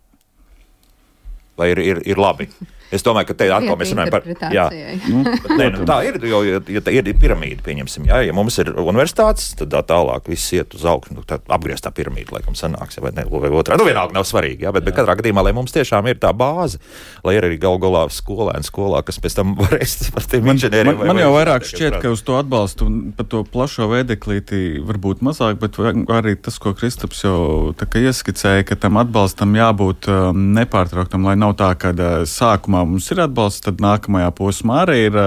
vai 1.57 1.71
ir, 1.71 1.77
ir, 1.77 2.01
ir 2.05 2.17
labi? 2.17 2.49
Es 2.93 3.05
domāju, 3.05 3.31
ka 3.31 3.37
te 3.39 3.49
atkal 3.53 3.77
mēs 3.79 3.93
runājam 3.93 4.13
par 4.13 4.53
jā, 4.53 4.67
nu, 5.09 5.23
nē, 5.57 5.69
nu, 5.73 5.85
tā 5.89 5.99
ir. 6.07 6.19
Jo, 6.29 6.41
ja, 6.45 6.61
ja 6.69 6.83
ir 7.01 7.09
piramīda, 7.19 7.63
pieņemsim, 7.65 8.07
jā, 8.09 8.21
ja 8.27 8.35
mums 8.35 8.57
ir 8.61 8.71
universitātes, 8.77 9.53
tad 9.59 9.73
tā 9.73 9.81
tālāk 9.89 10.29
viss 10.29 10.53
iet 10.55 10.75
uz 10.77 10.85
augšu. 10.89 11.17
Nu, 11.17 11.25
tad 11.27 11.47
apgrieztā 11.51 11.91
piramīda, 11.95 12.35
laikam, 12.37 12.57
sanāks, 12.57 12.99
vai, 13.03 13.13
ne, 13.17 13.25
vai 13.29 13.51
otrā. 13.53 13.77
Nu, 13.79 13.87
vienalga 13.87 14.15
nav 14.15 14.27
svarīgi, 14.29 14.67
jā, 14.67 14.73
bet, 14.75 14.85
jā. 14.85 14.91
bet 14.91 14.99
katrā 14.99 15.17
gadījumā, 15.19 15.45
lai 15.47 15.55
mums 15.57 15.73
tiešām 15.75 16.07
ir 16.11 16.19
tā 16.21 16.31
bāze, 16.37 16.79
lai 17.25 17.35
ir 17.37 17.47
arī 17.47 17.59
gal 17.61 17.79
galā 17.81 18.05
skolēni 18.13 18.67
skolā, 18.67 19.01
kas 19.05 19.19
pēc 19.23 19.37
tam 19.39 19.55
varēs 19.59 19.97
par 20.15 20.27
tiem 20.29 20.51
inženieriem. 20.53 20.93
Man, 20.93 21.01
man, 21.01 21.13
man 21.15 21.23
jau 21.23 21.33
vairāk 21.35 21.67
šķiet, 21.69 21.99
ka 22.03 22.13
uz 22.13 22.23
to 22.25 22.37
atbalstu 22.39 22.87
un 22.89 23.01
par 23.17 23.29
to 23.31 23.43
plašo 23.53 23.89
veideklīti 23.91 24.83
varbūt 24.85 25.25
mazāk, 25.25 25.59
bet 25.61 25.79
arī 25.81 26.35
tas, 26.37 26.59
ko 26.61 26.75
Kristaps 26.77 27.25
jau 27.25 27.73
ieskicēja, 27.73 28.65
ka 28.67 28.77
tam 28.79 28.97
atbalstam 29.01 29.53
jābūt 29.57 30.09
um, 30.11 30.47
nepārtrauktam, 30.57 31.25
lai 31.27 31.35
nav 31.39 31.55
tā, 31.59 31.71
ka 31.79 31.93
uh, 31.93 32.23
sākumā 32.27 32.82
mums 32.89 33.11
ir 33.13 33.23
atbalsts, 33.23 33.65
tad 33.67 33.83
nākamajā 33.83 34.33
posmā 34.37 34.83
arī 34.87 35.05
ir. 35.09 35.21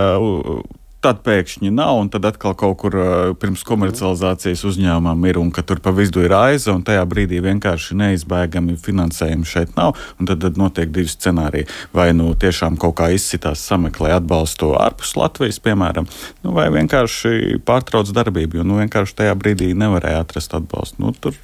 Tad 1.05 1.21
pēkšņi 1.23 1.69
nav, 1.71 2.01
un 2.01 2.09
tad 2.11 2.25
atkal 2.27 2.55
kaut 2.59 2.79
kur 2.81 2.95
pirms 3.39 3.61
komercializācijas 3.69 4.65
uzņēmumam 4.67 5.27
ir, 5.29 5.37
un 5.39 5.53
ka 5.55 5.63
tur 5.63 5.79
pa 5.85 5.93
vidu 5.95 6.25
ir 6.25 6.33
aiza, 6.35 6.73
un 6.73 6.83
tajā 6.83 7.05
brīdī 7.07 7.39
vienkārši 7.45 7.95
neizbēgami 8.01 8.75
finansējumi 8.83 9.47
šeit 9.47 9.77
nav, 9.77 9.95
tad, 10.19 10.41
tad 10.43 10.59
notiek 10.59 10.91
divi 10.91 11.13
scenāriji. 11.13 11.69
Vai 11.95 12.09
nu 12.17 12.33
tiešām 12.35 12.81
kaut 12.81 12.97
kā 12.99 13.13
izsitās 13.15 13.63
sameklē 13.69 14.17
atbalstu 14.17 14.73
ārpus 14.81 15.15
Latvijas, 15.21 15.61
piemēram, 15.63 16.09
nu, 16.43 16.57
vai 16.57 16.73
vienkārši 16.75 17.61
pārtrauc 17.69 18.11
darbību, 18.17 18.63
jo 18.63 18.67
nu, 18.67 18.81
vienkārši 18.83 19.21
tajā 19.21 19.39
brīdī 19.39 19.77
nevarēja 19.79 20.25
atrast 20.25 20.59
atbalstu. 20.59 21.05
Nu, 21.05 21.15
tur, 21.15 21.39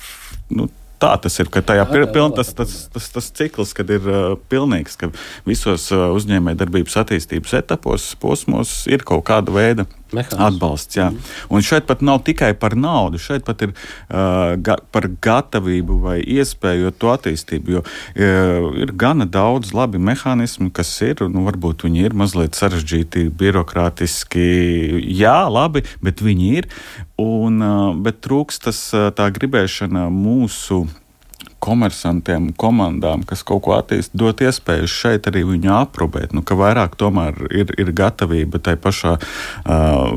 nu, 0.51 0.73
tā 1.03 1.13
tas 1.23 1.39
ir. 1.43 1.51
Tajā 1.53 1.87
ir 1.99 2.07
piln, 2.15 2.35
tas, 2.37 2.53
tas, 2.57 2.77
tas, 2.93 3.09
tas 3.15 3.31
cikls, 3.39 3.75
kad 3.77 3.91
ir 3.93 4.07
uh, 4.09 4.37
pilnīgs, 4.53 4.99
ka 5.01 5.11
visos 5.49 5.89
uh, 5.95 6.11
uzņēmējdarbības 6.17 7.01
attīstības 7.03 7.59
etapos, 7.63 8.13
posmos 8.23 8.83
ir 8.91 9.05
kaut 9.07 9.27
kāda 9.31 9.55
veida 9.55 9.89
Mehānismu. 10.13 10.47
atbalsts. 10.47 10.99
Jā. 10.99 11.09
Un 11.53 11.65
šeit 11.65 11.87
pat 11.89 12.03
nav 12.05 12.23
tikai 12.27 12.53
par 12.59 12.77
naudu, 12.79 13.21
šeit 13.23 13.47
pat 13.49 13.65
ir 13.67 13.73
uh, 13.73 14.55
ga, 14.61 14.79
par 14.95 15.09
gatavību 15.25 15.99
vai 16.05 16.19
iespēju 16.21 16.93
to 17.01 17.13
attīstību. 17.15 17.77
Jo 17.77 17.83
uh, 17.85 18.69
ir 18.83 18.95
gana 18.99 19.27
daudz 19.27 19.75
labi 19.77 20.01
mehānismi, 20.03 20.71
kas 20.75 20.93
ir, 21.05 21.25
nu, 21.33 21.47
varbūt 21.49 21.87
viņi 21.87 22.07
ir 22.09 22.17
mazliet 22.19 22.59
sarežģīti, 22.59 23.29
birokrātiski, 23.39 24.49
jā, 25.17 25.39
labi, 25.53 25.85
bet 26.05 26.25
viņi 26.25 26.51
ir. 26.63 26.73
Un, 27.23 27.63
uh, 27.63 27.93
bet 28.03 28.23
trūks 28.25 28.63
tas 28.67 28.85
uh, 28.97 29.11
tā 29.15 29.31
gribēšana 29.35 30.09
mūsu 30.13 30.85
komersantiem, 31.63 32.51
komandām, 32.59 33.23
kas 33.29 33.45
kaut 33.47 33.63
ko 33.67 33.77
attīst, 33.77 34.15
dot 34.19 34.43
iespēju 34.43 34.91
šeit 34.91 35.29
arī 35.31 35.45
viņu 35.47 35.73
aprobēt. 35.77 36.35
Nu, 36.37 36.43
ka 36.47 36.59
vairāk 36.59 36.97
tomēr 37.01 37.39
ir, 37.51 37.73
ir 37.79 37.93
gatavība 37.97 38.61
tai 38.63 38.77
pašā 38.81 39.17
uh, 39.19 40.17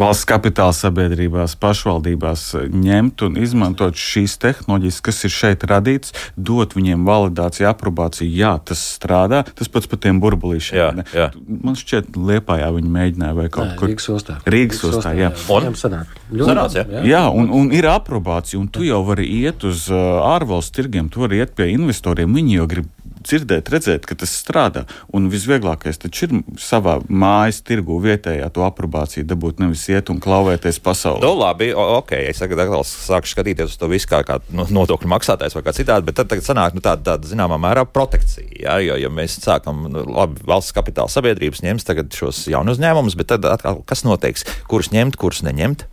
valsts 0.00 0.28
kapitāla 0.28 0.74
sabiedrībās, 0.76 1.56
pašvaldībās 1.60 2.44
ņemt 2.70 3.24
un 3.26 3.38
izmantot 3.40 3.98
šīs 3.98 4.36
tehnoloģijas, 4.42 5.00
kas 5.06 5.24
ir 5.26 5.34
šeit 5.34 5.66
radītas, 5.70 6.14
dot 6.36 6.76
viņiem 6.78 7.04
validāciju, 7.08 7.68
aprobāciju. 7.72 8.30
Jā, 8.30 8.54
tas 8.64 8.82
strādā. 8.96 9.42
Tas 9.58 9.70
pats 9.72 9.90
par 9.90 10.00
tiem 10.04 10.20
burbulīšiem. 10.22 10.78
Jā, 10.78 11.06
jā. 11.16 11.28
Man 11.48 11.78
šķiet, 11.78 12.14
Liepājā 12.30 12.70
viņi 12.76 12.94
mēģināja 12.94 13.38
vai 13.38 13.48
kaut 13.52 13.72
Nē, 13.72 13.76
kur 13.80 13.90
Rīgas 13.90 14.08
ostā. 14.14 14.38
Rīgas 14.46 14.84
ostā, 14.86 15.14
jā. 15.18 15.32
Un. 15.50 15.70
Sanāc, 15.80 16.76
jā. 16.76 16.84
jā. 16.86 17.02
jā 17.08 17.22
un, 17.34 17.50
un 17.56 17.72
ir 17.74 17.88
aprobācija, 17.90 18.60
un 18.60 18.68
tu 18.72 18.84
jau 18.86 19.00
vari 19.06 19.26
iet 19.40 19.64
uz 19.66 19.80
uz 19.80 19.88
uh, 19.92 20.20
ārvalstu 20.34 20.80
tirgiem, 20.80 21.08
tu 21.10 21.24
vari 21.24 21.40
iet 21.40 21.54
pie 21.56 21.70
investoriem. 21.74 22.32
Viņi 22.36 22.58
jau 22.58 22.66
grib 22.70 22.88
dzirdēt, 23.24 23.70
redzēt, 23.72 24.06
ka 24.08 24.16
tas 24.18 24.32
strādā. 24.32 24.84
Un 25.16 25.28
visvieglākais 25.32 26.00
taču 26.00 26.26
ir 26.26 26.34
savā 26.60 26.98
mājas 27.08 27.60
tirgu 27.66 27.98
vietējā 28.02 28.48
to 28.54 28.64
aprobāciju 28.66 29.26
dabūt, 29.28 29.60
nevis 29.62 29.86
iet 29.92 30.10
un 30.12 30.20
klauvēties 30.22 30.80
pasaulē. 30.84 31.22
Nu, 31.24 31.34
labi, 31.38 31.70
ok, 31.74 32.14
es 32.30 32.42
tagad 32.42 32.64
atkal 32.64 32.84
sāku 32.88 33.30
skatīties 33.30 33.74
uz 33.74 33.78
to 33.80 33.90
visu 33.92 34.10
kā, 34.10 34.22
kā 34.26 34.40
nodokļu 34.50 35.10
maksātājs 35.12 35.56
vai 35.56 35.64
kā 35.66 35.76
citādi, 35.76 36.08
bet 36.08 36.20
tad 36.20 36.32
tagad 36.32 36.46
sanāk 36.46 36.76
nu, 36.76 36.84
tāda, 36.84 37.12
tāda 37.12 37.30
zināmā 37.30 37.60
mērā 37.60 37.86
protekcija. 37.88 38.50
Ja? 38.64 38.78
Jo, 38.80 38.98
ja 39.00 39.12
mēs 39.12 39.38
sākam, 39.42 39.86
nu, 39.92 40.04
labi, 40.08 40.42
valsts 40.48 40.74
kapitāla 40.76 41.12
sabiedrības 41.12 41.64
ņems 41.66 41.88
tagad 41.88 42.12
šos 42.16 42.46
jaunu 42.50 42.74
uzņēmumus, 42.76 43.18
bet 43.20 43.32
tad 43.34 43.48
atkal 43.50 43.84
kas 43.88 44.06
noteiks, 44.06 44.46
kurus 44.70 44.92
ņemt, 44.94 45.20
kurus 45.20 45.44
neņemt? 45.46 45.86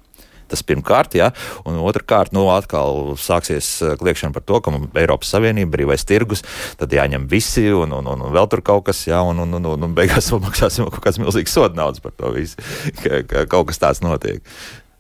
Tas 0.48 0.64
pirmkārt, 0.68 1.18
jā, 1.18 1.30
un 1.68 1.80
otrkārt, 1.84 2.34
nu, 2.36 2.48
atkal 2.54 3.16
sāksies 3.20 3.70
eh, 3.84 3.96
kliēkšana 4.00 4.36
par 4.36 4.46
to, 4.48 4.62
ka 4.64 4.74
Eiropas 5.02 5.32
Savienība 5.34 5.76
brīvais 5.76 6.08
tirgus, 6.08 6.44
tad 6.80 6.94
jāņem 6.96 7.28
visi, 7.32 7.68
un, 7.76 7.94
un, 8.00 8.08
un, 8.14 8.26
un 8.28 8.36
vēl 8.36 8.50
tur 8.52 8.64
kaut 8.66 8.88
kas, 8.90 9.06
jā, 9.10 9.22
un, 9.26 9.44
un, 9.44 9.60
un, 9.60 9.72
un, 9.76 9.88
un 9.90 9.96
beigās 9.98 10.32
maksāsim 10.48 10.90
kaut 10.90 11.04
kāds 11.04 11.22
milzīgs 11.22 11.56
soda 11.58 11.78
naudas 11.78 12.04
par 12.04 12.16
to 12.18 12.34
visu, 12.36 12.60
ka, 13.04 13.24
ka 13.28 13.48
kaut 13.52 13.72
kas 13.72 13.84
tāds 13.84 14.04
notiek. 14.06 14.44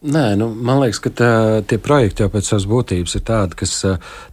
Nē, 0.07 0.37
nu, 0.39 0.45
man 0.63 0.79
liekas, 0.79 1.01
ka 1.03 1.09
tā, 1.11 1.29
tie 1.67 1.75
projekti 1.83 2.23
jau 2.23 2.29
pēc 2.31 2.47
savas 2.47 2.65
būtības 2.71 3.17
ir 3.17 3.23
tādi, 3.27 3.57
kas 3.59 3.73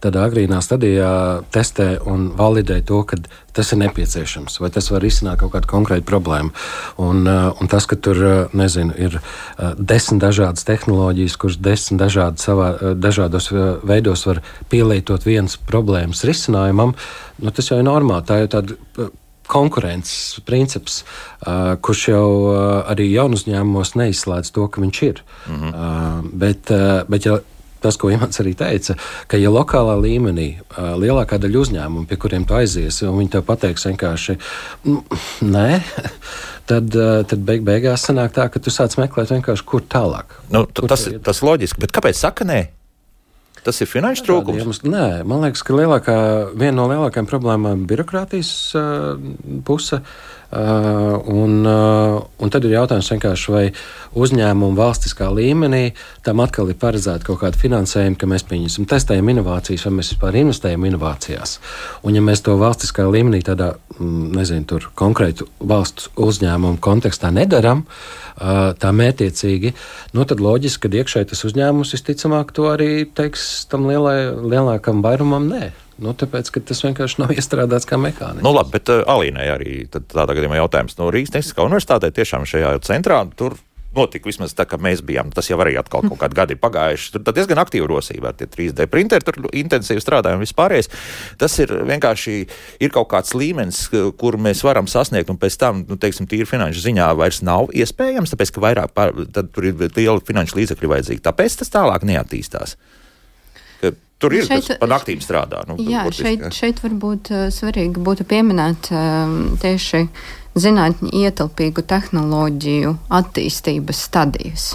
tādā 0.03 0.21
agrīnā 0.23 0.61
stadijā 0.63 1.09
testē 1.51 1.97
un 2.07 2.29
validē 2.37 2.77
to, 2.87 3.01
ka 3.03 3.19
tas 3.55 3.73
ir 3.75 3.81
nepieciešams, 3.81 4.55
vai 4.63 4.69
tas 4.71 4.87
var 4.93 5.03
risināt 5.03 5.41
kaut 5.41 5.51
kādu 5.51 5.67
konkrētu 5.73 6.07
problēmu. 6.07 6.53
Un, 7.03 7.27
un 7.27 7.71
tas, 7.71 7.89
ka 7.91 7.99
tur 7.99 8.21
nezinu, 8.55 8.95
ir 8.95 9.19
desmit 9.75 10.23
dažādas 10.23 10.63
tehnoloģijas, 10.69 11.35
kuras 11.43 11.59
desmit 11.67 12.05
dažādi 12.05 12.45
savā, 12.45 12.71
dažādos 12.95 13.51
veidos 13.83 14.23
var 14.29 14.39
pielietot 14.71 15.27
vienas 15.27 15.59
problēmas 15.59 16.23
risinājumam, 16.23 16.95
nu, 17.43 17.51
tas 17.51 17.71
jau 17.71 17.81
ir 17.81 17.87
normāli. 17.89 18.27
Tā 18.31 18.43
ir 18.45 18.51
tāda 18.55 18.79
konkurences 19.47 20.39
princips, 20.45 21.03
uh, 21.45 21.75
kurš 21.81 22.07
jau 22.11 22.29
uh, 22.49 22.59
arī 22.91 23.09
jaunu 23.13 23.39
uzņēmumos 23.39 23.95
neizslēdz 23.99 24.53
to, 24.55 24.67
ka 24.67 24.81
viņš 24.81 25.03
ir. 25.09 25.23
Mm 25.47 25.59
-hmm. 25.61 25.73
uh, 25.73 26.31
bet, 26.33 26.71
uh, 26.71 27.03
bet 27.09 27.25
ja 27.25 27.39
tas, 27.85 27.97
ko 28.01 28.09
Imants 28.09 28.41
arī 28.41 28.55
teica, 28.57 28.95
ka 29.29 29.37
ja 29.37 29.51
lokālā 29.53 29.95
līmenī 30.01 30.47
uh, 30.57 30.95
lielākā 31.01 31.37
daļa 31.41 31.61
uzņēmumu, 31.61 32.07
pie 32.09 32.17
kuriem 32.21 32.45
tu 32.47 32.57
aizies, 32.57 33.01
un 33.05 33.17
viņi 33.19 33.35
tev 33.37 33.45
pateiks 33.47 33.85
vienkārši 33.85 34.37
nē. 35.55 35.69
Tad, 36.65 36.95
uh, 36.97 37.19
tad 37.29 37.43
beig 37.45 37.61
beigās 37.61 38.07
sanāk 38.07 38.31
tā, 38.33 38.47
ka 38.49 38.57
tu 38.57 38.71
sāc 38.73 38.95
meklēt 38.97 39.29
vienkārši, 39.29 39.65
kur 39.69 39.83
tālāk. 39.85 40.33
Nu, 40.49 40.63
kur 40.65 40.89
tas, 40.89 41.03
tas 41.21 41.43
loģiski, 41.45 41.77
bet 41.83 41.93
kāpēc 41.93 42.17
saka 42.17 42.41
nē? 42.41 42.63
Tas 43.65 43.81
ir 43.81 43.89
finanšu 43.89 44.27
trūkums. 44.27 44.61
Iemesls, 44.61 44.83
nē, 44.85 45.23
man 45.25 45.41
liekas, 45.41 45.63
ka 45.65 45.73
lielākā, 45.73 46.15
viena 46.53 46.77
no 46.77 46.85
lielākajām 46.91 47.29
problēmām 47.29 47.81
ir 47.81 47.87
birokrātijas 47.89 48.51
uh, 48.77 49.15
puse. 49.65 50.03
Uh, 50.51 51.19
un, 51.25 51.65
uh, 51.65 52.21
un 52.37 52.51
tad 52.53 52.63
ir 52.67 52.75
jautājums 52.75 53.09
vienkārši, 53.11 53.51
vai 53.51 53.63
uzņēmumu 54.15 54.77
valstiskā 54.77 55.27
līmenī 55.33 55.89
tam 56.23 56.43
atkal 56.43 56.69
ir 56.69 56.77
paredzēta 56.79 57.25
kaut 57.25 57.41
kāda 57.41 57.59
finansējuma, 57.59 58.15
ka 58.21 58.29
mēs 58.29 58.45
pieņemsim, 58.47 58.85
testējam 58.89 59.31
inovācijas, 59.33 59.87
vai 59.87 59.95
mēs 59.97 60.13
vispār 60.13 60.37
investējam 60.43 60.85
inovācijās. 60.91 61.57
Un, 62.05 62.15
ja 62.15 62.23
mēs 62.23 62.45
to 62.45 62.55
valstiskā 62.61 63.07
līmenī, 63.09 63.41
tādā 63.45 63.73
mm, 63.97 64.27
nezinu, 64.37 64.81
konkrētu 64.95 65.49
valsts 65.59 66.11
uzņēmumu 66.15 66.77
kontekstā 66.83 67.33
nedaram, 67.33 67.83
uh, 67.89 68.71
tā 68.79 68.93
mērķiecīgi, 68.95 69.73
nu, 70.13 70.27
tad 70.29 70.43
loģiski, 70.45 70.85
ka 70.85 71.01
iekšēji 71.01 71.31
tas 71.33 71.41
uzņēmums 71.49 71.95
visticamāk 71.97 72.53
to 72.55 72.69
arī 72.71 72.91
teiks 73.17 73.65
tam 73.71 73.89
lielai, 73.89 74.29
lielākam 74.45 75.01
vairumam 75.05 75.49
nē. 75.49 75.73
Nu, 76.01 76.11
tāpēc, 76.17 76.49
ka 76.51 76.63
tas 76.71 76.83
vienkārši 76.83 77.21
nav 77.21 77.31
iestrādāts 77.37 77.87
kā 77.87 77.99
mehānisms. 78.01 78.43
Nu, 78.45 78.51
labi, 78.55 78.75
bet 78.75 78.91
uh, 78.91 79.05
Alīnai 79.15 79.47
arī 79.53 79.77
tādā 79.91 80.33
gadījumā 80.35 80.59
jautājums 80.59 80.99
no 80.99 81.11
Rīgas 81.13 81.35
Tehniskā 81.35 81.67
universitātē 81.67 82.11
tiešām 82.15 82.47
šajā 82.49 82.75
centrā 82.87 83.23
tur 83.39 83.57
notika 83.95 84.27
vismaz 84.29 84.53
tā, 84.55 84.65
ka 84.67 84.79
mēs 84.81 85.01
bijām. 85.05 85.31
Tas 85.35 85.49
jau 85.49 85.57
arī 85.63 85.75
atkal 85.79 86.03
kaut 86.05 86.19
kādi 86.21 86.37
gadi 86.37 86.57
pagājuši. 86.59 87.13
Tur 87.15 87.35
diezgan 87.35 87.61
aktīva 87.61 87.87
rosība 87.89 88.31
ar 88.31 88.35
3D 88.39 88.87
printeri, 88.91 89.25
tur 89.25 89.47
intensīvi 89.55 90.03
strādājam 90.03 90.43
vispārējais. 90.43 90.91
Tas 91.41 91.55
ir 91.63 91.71
vienkārši 91.87 92.35
ir 92.83 92.93
kaut 92.95 93.09
kāds 93.13 93.35
līmenis, 93.37 93.85
kur 94.19 94.39
mēs 94.41 94.65
varam 94.67 94.89
sasniegt, 94.91 95.31
un 95.31 95.39
pēc 95.41 95.59
tam, 95.61 95.85
nu, 95.87 95.99
teiksim, 96.01 96.27
tīri 96.27 96.49
finanšu 96.49 96.83
ziņā 96.89 97.07
vairs 97.19 97.41
nav 97.45 97.71
iespējams, 97.75 98.35
tāpēc, 98.35 98.53
ka 98.55 98.65
vairāk 98.67 98.95
pār, 98.97 99.15
tur 99.31 99.71
ir 99.71 99.87
liela 99.87 100.19
finanšu 100.19 100.59
līdzekļu 100.59 100.93
vajadzīgi. 100.95 101.25
Tāpēc 101.25 101.59
tas 101.63 101.75
tālāk 101.77 102.07
neattīstās. 102.07 102.75
Tur 104.19 104.31
ir 104.31 104.45
šeit, 104.47 104.63
kas 104.63 104.79
pa 104.79 104.87
naktīm 104.87 105.19
strādā. 105.23 105.65
Nu, 105.67 105.75
jā, 105.81 106.05
šeit, 106.15 106.45
šeit 106.55 106.79
varbūt 106.83 107.31
uh, 107.33 107.47
svarīgi 107.51 107.99
būtu 108.03 108.23
pieminēt 108.29 108.87
uh, 108.95 109.33
tieši 109.59 110.05
zinātņu 110.55 111.11
ietilpīgu 111.19 111.83
tehnoloģiju 111.83 112.93
attīstības 113.11 114.05
stadijas. 114.07 114.69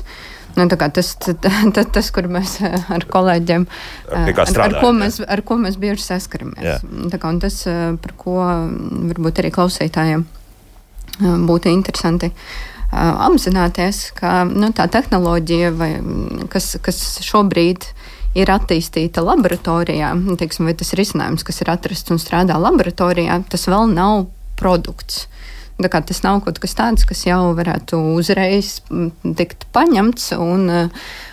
Nu, 0.58 0.66
tas, 0.68 1.14
tas, 1.16 1.46
tas, 1.94 2.10
kur 2.12 2.28
mēs 2.28 2.58
ar 2.60 3.06
kolēģiem 3.08 3.64
ar, 4.12 4.32
ar, 4.36 4.74
ko 4.82 4.90
mēs, 4.98 5.20
ar 5.24 5.40
ko 5.46 5.56
mēs 5.62 5.78
bieži 5.80 6.04
saskaramies. 6.04 6.84
Kā, 7.14 7.32
tas, 7.40 7.62
par 8.02 8.14
ko 8.20 8.36
varbūt 8.42 9.40
arī 9.40 9.52
klausītājiem 9.54 10.26
būtu 11.48 11.72
interesanti 11.72 12.32
apzināties, 12.90 14.10
ka 14.18 14.42
nu, 14.50 14.72
tā 14.76 14.88
tehnoloģija, 14.90 15.72
vai, 15.78 15.90
kas, 16.52 16.74
kas 16.84 17.00
šobrīd 17.24 17.86
ir 17.86 17.99
attīstīta 18.36 19.24
laboratorijā, 19.24 20.12
teiksim, 20.38 20.68
vai 20.68 20.76
tas 20.78 20.94
risinājums, 20.98 21.44
kas 21.46 21.60
ir 21.62 21.72
atrasts 21.72 22.12
un 22.14 22.20
strādā 22.22 22.58
laboratorijā, 22.60 23.40
tas 23.50 23.66
vēl 23.70 23.90
nav 23.94 24.28
produkts. 24.60 25.26
Tas 25.80 26.20
nav 26.20 26.42
kaut 26.44 26.58
kas 26.60 26.76
tāds, 26.76 27.06
kas 27.08 27.24
jau 27.24 27.54
varētu 27.56 27.96
uzreiz 28.18 28.82
tikt 29.38 29.64
paņemts 29.72 30.34
un, 30.36 30.68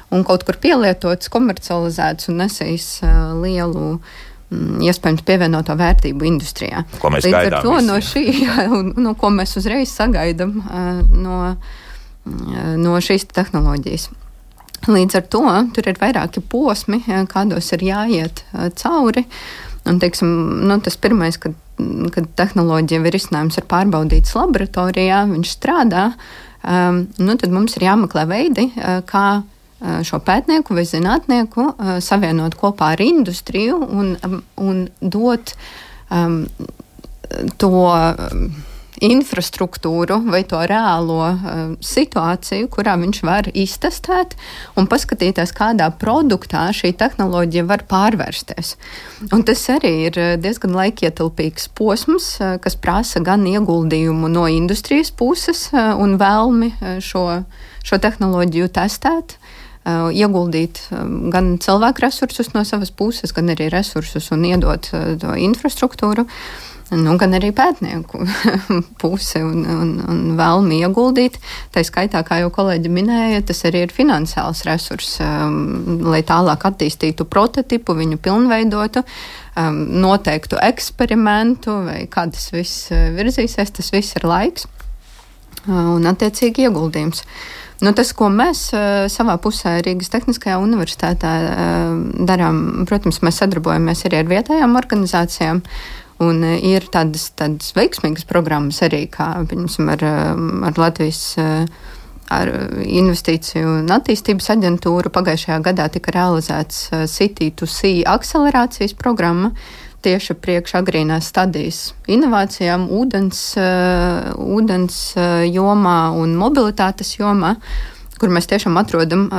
un 0.09 0.23
kaut 0.27 0.45
kur 0.47 0.55
pielietots, 0.63 1.27
komercializēts 1.33 2.31
un 2.31 2.39
nesīs 2.45 2.87
lielu 3.43 3.97
iespējams 4.87 5.25
pievienoto 5.27 5.75
vērtību 5.75 6.29
industrijā. 6.29 6.85
Ko 7.01 7.11
mēs 7.11 7.27
Līdz 7.27 7.35
gaidām? 7.35 7.65
to 7.65 7.73
visi, 7.75 7.87
no 7.89 7.97
šī, 7.99 8.23
jā, 8.45 8.67
un, 8.79 8.93
nu, 9.03 9.13
ko 9.19 9.33
mēs 9.35 9.57
uzreiz 9.59 9.91
sagaidām 9.91 10.55
no, 11.19 11.41
no 12.79 13.01
šīs 13.03 13.27
tehnoloģijas. 13.35 14.07
Līdz 14.85 15.17
ar 15.17 15.25
to 15.33 15.43
tur 15.75 15.89
ir 15.89 15.97
vairāki 15.99 16.43
posmi, 16.45 17.01
kādos 17.31 17.71
ir 17.75 17.87
jāiet 17.89 18.43
cauri. 18.79 19.25
Un, 19.87 19.97
teiksim, 20.03 20.29
nu, 20.67 20.77
tas 20.83 20.99
pirmais, 20.99 21.39
kad, 21.39 21.55
kad 22.13 22.27
tehnoloģija 22.39 23.01
ir 23.01 23.15
risinājums, 23.15 23.57
ir 23.57 23.67
pārbaudīts 23.71 24.35
laboratorijā, 24.35 25.23
viņš 25.31 25.53
strādā. 25.57 26.09
Um, 26.67 27.05
nu, 27.23 27.37
tad 27.39 27.53
mums 27.55 27.77
ir 27.77 27.87
jāmeklē 27.87 28.25
veidi, 28.27 28.69
kā 29.07 29.27
šo 29.77 30.19
pētnieku 30.25 30.73
vai 30.73 30.85
zinātnieku 30.89 31.67
savienot 32.01 32.57
kopā 32.57 32.95
ar 32.95 33.03
industriju 33.03 33.77
un, 33.77 34.15
un 34.57 34.79
dot 35.01 35.53
um, 36.09 36.41
to 37.61 37.71
infrastruktūru 39.03 40.19
vai 40.31 40.41
to 40.47 40.59
reālo 40.69 41.19
uh, 41.21 41.57
situāciju, 41.83 42.69
kurā 42.73 42.95
viņš 42.99 43.19
var 43.27 43.49
iztestēt 43.53 44.35
un 44.77 44.89
paskatīties, 44.89 45.53
kādā 45.57 45.89
produktā 46.01 46.67
šī 46.75 46.93
tehnoloģija 46.97 47.65
var 47.69 47.85
pārvērsties. 47.89 48.75
Un 49.31 49.45
tas 49.47 49.65
arī 49.73 49.93
ir 50.09 50.19
diezgan 50.41 50.75
laikietilpīgs 50.77 51.69
posms, 51.77 52.31
uh, 52.41 52.57
kas 52.63 52.77
prasa 52.79 53.21
gan 53.25 53.45
ieguldījumu 53.49 54.31
no 54.33 54.47
industrijas 54.49 55.13
puses 55.13 55.67
uh, 55.73 55.93
un 55.97 56.17
vēlmi 56.21 56.73
šo, 57.03 57.27
šo 57.85 58.01
tehnoloģiju 58.01 58.73
testēt 58.73 59.37
ieguldīt 59.87 60.81
gan 61.31 61.53
cilvēku 61.63 62.03
resursus 62.03 62.49
no 62.51 62.65
savas 62.67 62.89
puses, 62.91 63.31
gan 63.31 63.53
arī 63.53 63.69
resursus 63.71 64.25
un 64.35 64.43
iedot 64.43 64.89
to 64.91 65.35
infrastruktūru. 65.39 66.25
Uh, 66.27 66.67
nu, 66.95 67.15
gan 67.19 67.35
arī 67.35 67.49
pētnieku 67.55 68.21
pusi 69.01 69.41
un, 69.43 69.65
un, 69.67 69.89
un 70.07 70.21
vēlmi 70.39 70.79
ieguldīt. 70.85 71.35
Tā 71.75 71.83
skaitā, 71.83 72.21
kā 72.27 72.39
jau 72.43 72.51
kolēģi 72.53 72.91
minēja, 72.93 73.43
tas 73.49 73.65
arī 73.67 73.83
ir 73.87 73.95
finansiāls 73.95 74.63
resurss, 74.67 75.19
um, 75.23 76.07
lai 76.07 76.21
tālāk 76.27 76.63
attīstītu 76.69 77.27
prototipu, 77.27 77.97
viņu 77.97 78.21
pilnveidotu, 78.23 79.03
um, 79.03 79.83
noteiktu 80.05 80.61
eksperimentu 80.63 81.75
vai 81.89 81.99
kā 82.11 82.27
tas 82.31 82.49
viss 82.55 82.87
uh, 82.95 83.09
virzīsies. 83.17 83.75
Tas 83.77 83.91
viss 83.91 84.15
ir 84.15 84.27
laiks 84.27 84.67
uh, 84.67 85.97
un 85.97 86.07
attiecīgi 86.07 86.69
ieguldījums. 86.69 87.25
Nu, 87.83 87.91
tas, 87.93 88.09
ko 88.17 88.31
mēs 88.33 88.69
uh, 88.73 89.05
savā 89.11 89.35
pusē 89.43 89.75
Rīgas 89.85 90.09
Tehniskajā 90.09 90.55
universitātē 90.63 91.35
darām, 92.25 92.87
protams, 92.89 93.19
mēs 93.21 93.43
sadarbojamies 93.43 94.07
arī 94.07 94.23
ar 94.23 94.31
vietējām 94.31 94.79
organizācijām. 94.79 95.61
Un 96.23 96.41
e, 96.41 96.55
ir 96.65 96.87
tādas, 96.93 97.29
tādas 97.37 97.73
veiksmīgas 97.77 98.25
programmas 98.29 98.81
arī, 98.85 99.03
kā 99.11 99.29
piemēram 99.49 99.91
ar, 99.93 100.05
e, 100.05 100.15
ar 100.71 100.81
Latvijas. 100.81 101.21
E, 101.37 101.51
ar 102.27 102.49
investīciju 102.83 103.69
un 103.85 103.91
attīstības 103.95 104.49
aģentūru 104.51 105.07
pagājušajā 105.15 105.61
gadā 105.63 105.85
tika 105.87 106.11
realizēts 106.11 106.89
City 107.07 107.53
to 107.55 107.63
Sea 107.71 108.01
akcelerācijas 108.11 108.91
programma, 108.99 109.53
tieši 110.03 110.35
priekš 110.35 110.73
agrīnās 110.81 111.29
stadijas 111.31 111.77
inovācijām, 112.11 112.89
ūdens, 112.91 113.39
ūdens 114.43 114.97
jomā 115.53 115.95
un 116.19 116.35
mobilitātes 116.35 117.13
jomā, 117.15 117.53
kur 118.19 118.35
mēs 118.35 118.51
tiešām 118.51 118.75
atrodam 118.83 119.29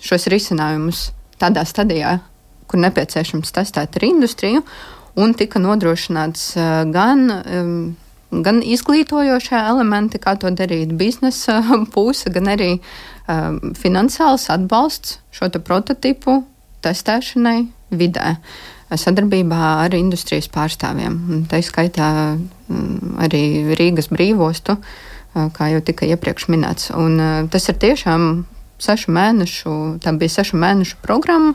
šos 0.00 0.24
risinājumus 0.32 1.10
tādā 1.44 1.66
stadijā, 1.68 2.22
kur 2.72 2.80
nepieciešams 2.86 3.52
testēt 3.52 4.00
ar 4.00 4.08
industriju 4.08 4.64
un 5.18 5.34
tika 5.34 5.62
nodrošināts 5.62 6.52
gan 6.94 7.26
gan 8.30 8.62
izglītojošie 8.62 9.58
elementi, 9.58 10.20
kā 10.22 10.36
to 10.38 10.50
darīt 10.54 10.94
biznesa 10.98 11.60
puse, 11.94 12.30
gan 12.32 12.50
arī 12.54 12.70
um, 12.78 13.74
finansiāls 13.78 14.48
atbalsts 14.54 15.18
šo 15.34 15.50
prototipu 15.64 16.40
testēšanai 16.84 17.58
vidē. 17.90 18.36
Sadarbībā 18.90 19.58
ar 19.84 19.94
industrijas 19.94 20.48
pārstāvjiem. 20.50 21.44
Tā 21.50 21.60
izskaitā 21.62 22.08
um, 22.34 23.18
arī 23.22 23.74
Rīgas 23.78 24.10
brīvostu, 24.10 24.78
uh, 24.78 25.50
kā 25.54 25.70
jau 25.74 25.82
tika 25.86 26.08
iepriekš 26.10 26.48
minēts. 26.50 26.90
Un, 26.94 27.18
uh, 27.18 27.50
tas 27.50 27.68
ir 27.70 27.78
tiešām 27.82 28.32
sešu 28.80 29.12
mēnešu, 29.14 29.76
tā 30.02 30.14
bija 30.18 30.40
sešu 30.40 30.58
mēnešu 30.58 30.98
programma, 31.04 31.54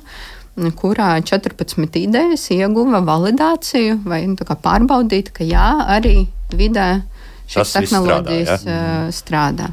kurā 0.56 1.16
14 1.20 2.00
idejas 2.00 2.48
ieguva 2.54 3.02
validāciju 3.04 4.00
vai 4.08 4.24
nu, 4.30 4.38
pārbaudīt, 4.40 5.34
ka 5.36 5.44
jā, 5.44 5.68
arī 5.98 6.28
vidē 6.56 7.04
šīs 7.52 7.76
tehnoloģijas 7.76 8.64
strādā. 8.64 8.78
Ja? 8.78 9.12
strādā. 9.12 9.70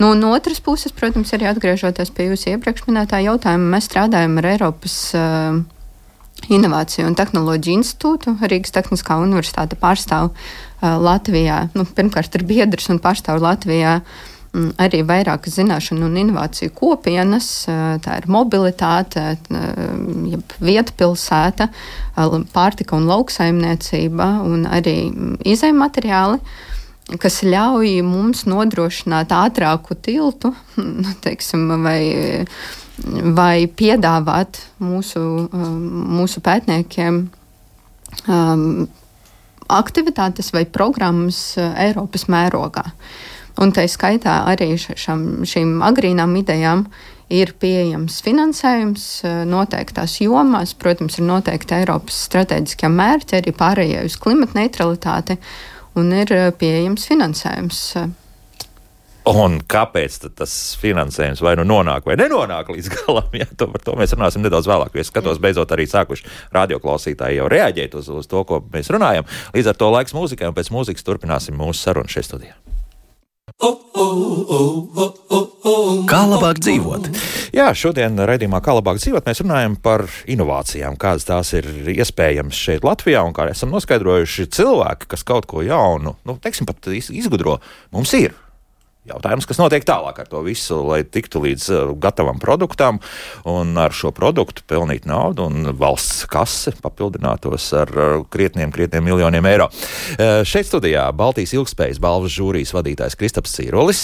Nu, 0.00 0.14
no 0.16 0.32
otras 0.32 0.60
puses, 0.64 0.92
protams, 0.96 1.32
arī 1.36 1.48
atgriežoties 1.50 2.12
pie 2.16 2.30
jūsu 2.30 2.54
iepriekš 2.54 2.86
minētā 2.88 3.20
jautājuma, 3.24 3.74
mēs 3.74 3.88
strādājam 3.88 4.38
ar 4.40 4.48
Eiropas 4.54 4.96
uh, 5.16 5.60
Inovāciju 6.48 7.04
un 7.04 7.16
tehnoloģiju 7.18 7.80
institūtu. 7.82 8.38
Rīgas 8.40 8.72
Tehniskā 8.72 9.18
universitāte 9.20 9.76
pārstāv 9.80 10.30
uh, 10.30 10.96
Latvijā, 11.00 11.66
nu, 11.76 11.84
pirmkārt 11.84 12.36
ir 12.38 12.46
biedrs 12.48 12.88
un 12.92 13.00
pārstāv 13.02 13.42
Latvijā 13.44 13.98
uh, 14.00 14.30
arī 14.52 15.02
vairākas 15.06 15.54
zināšanu 15.60 16.08
un 16.08 16.16
inovāciju 16.24 16.72
kopienas, 16.74 17.48
tā 18.02 18.16
ir 18.18 18.26
mobilitāte, 18.30 19.36
vietpilsēta, 20.58 21.68
pārtika 22.54 22.98
un 22.98 23.06
lauksaimniecība 23.10 24.28
un 24.46 24.66
arī 24.70 24.96
mm, 25.10 25.38
izējuma 25.54 25.86
materiāli 25.86 26.42
kas 27.20 27.40
ļauj 27.42 27.96
mums 28.06 28.44
nodrošināt 28.46 29.32
ātrāku 29.34 29.96
tiltu, 29.98 30.52
nu, 31.02 31.14
teiksim, 31.22 31.66
vai, 31.82 32.46
vai 33.34 33.66
piedāvāt 33.66 34.60
mūsu, 34.78 35.24
mūsu 35.50 36.42
pētniekiem 36.46 37.24
aktivitātes 39.70 40.52
vai 40.54 40.64
programmas 40.70 41.42
Eiropas 41.58 42.26
mērogā. 42.30 42.86
Uh, 42.90 43.29
Un 43.60 43.74
tā 43.76 43.84
skaitā 43.92 44.40
arī 44.48 44.72
šam, 44.80 45.42
šīm 45.44 45.82
agrīnām 45.84 46.32
idejām 46.40 46.86
ir 47.30 47.52
pieejams 47.60 48.20
finansējums 48.24 49.04
eh, 49.24 49.42
noteiktās 49.48 50.16
jomās. 50.22 50.72
Protams, 50.78 51.18
ir 51.20 51.28
noteikti 51.28 51.76
Eiropas 51.78 52.24
strateģiskie 52.26 52.88
mērķi, 52.90 53.36
arī 53.40 53.52
pārējai 53.56 54.06
uz 54.08 54.16
klimata 54.20 54.58
neutralitāti, 54.58 55.36
un 56.00 56.10
ir 56.16 56.32
eh, 56.34 56.48
pieejams 56.56 57.04
finansējums. 57.10 57.84
Un 59.30 59.58
kāpēc 59.68 60.16
tas 60.32 60.54
finansējums 60.80 61.42
vai 61.44 61.52
nu 61.60 61.66
nonāk 61.68 62.08
vai 62.08 62.16
nenonāk 62.18 62.72
līdz 62.72 62.88
galam? 62.94 63.28
Ja, 63.40 63.46
to, 63.52 63.68
par 63.70 63.84
to 63.84 63.94
mēs 64.00 64.16
runāsim 64.16 64.42
nedaudz 64.42 64.66
vēlāk. 64.70 64.96
Es 64.96 65.12
skatos, 65.12 65.38
beidzot 65.42 65.76
arī 65.76 65.84
sākuši 65.90 66.24
radioklausītāji 66.56 67.38
jau 67.38 67.52
reaģēt 67.52 68.00
uz, 68.00 68.08
uz 68.22 68.30
to, 68.30 68.42
ko 68.48 68.64
mēs 68.72 68.88
runājam. 68.90 69.28
Līdz 69.52 69.74
ar 69.74 69.78
to 69.84 69.92
laiks 69.92 70.16
mūzikai, 70.16 70.48
un 70.48 70.56
pēc 70.56 70.72
mūzikas 70.72 71.06
turpināsim 71.06 71.60
mūsu 71.60 71.84
sarunu 71.84 72.10
šeit 72.10 72.32
studijā. 72.32 72.56
Kā 76.10 76.20
labāk 76.30 76.60
dzīvot? 76.64 77.08
Jā, 77.52 77.66
šodien 77.76 78.16
raidījumā 78.16 78.60
Kā 78.64 78.72
labāk 78.76 79.00
dzīvot 79.02 79.26
mēs 79.28 79.42
runājam 79.44 79.76
par 79.82 80.06
inovācijām, 80.30 80.96
kādas 81.00 81.28
tās 81.28 81.52
ir 81.58 81.68
iespējamas 81.92 82.56
šeit 82.56 82.86
Latvijā 82.86 83.20
un 83.26 83.34
kā 83.36 83.50
esam 83.52 83.74
noskaidrojuši 83.74 84.48
cilvēki, 84.56 85.10
kas 85.12 85.26
kaut 85.28 85.48
ko 85.50 85.64
jaunu, 85.66 86.16
nu, 86.24 86.38
teiksim, 86.40 86.68
pat 86.68 86.88
izgudro, 86.94 87.58
mums 87.92 88.14
ir. 88.16 88.32
Jautājums, 89.08 89.46
kas 89.48 89.56
notiek 89.56 89.84
tālāk 89.88 90.18
ar 90.20 90.26
to 90.28 90.42
visu, 90.44 90.76
lai 90.84 90.98
tiktu 91.08 91.40
līdz 91.40 91.66
uh, 91.72 91.92
gatavam 91.96 92.36
produktam 92.36 92.98
un 93.48 93.72
ar 93.80 93.94
šo 93.96 94.10
produktu 94.12 94.60
pelnīt 94.68 95.06
naudu 95.08 95.46
un 95.48 95.70
valsts 95.80 96.26
kase 96.28 96.74
papildinātos 96.84 97.70
ar 97.80 97.92
uh, 97.96 98.10
krietniem, 98.28 98.68
krietniem 98.74 99.06
miljoniem 99.08 99.48
eiro. 99.48 99.70
Uh, 99.72 100.42
šeit 100.44 100.68
studijā 100.68 101.06
Baltijas 101.16 101.54
ilgspējas 101.56 102.00
balvas 102.04 102.34
žūrijas 102.36 102.74
vadītājs 102.76 103.16
Kristaps 103.16 103.56
Cīrolis, 103.56 104.02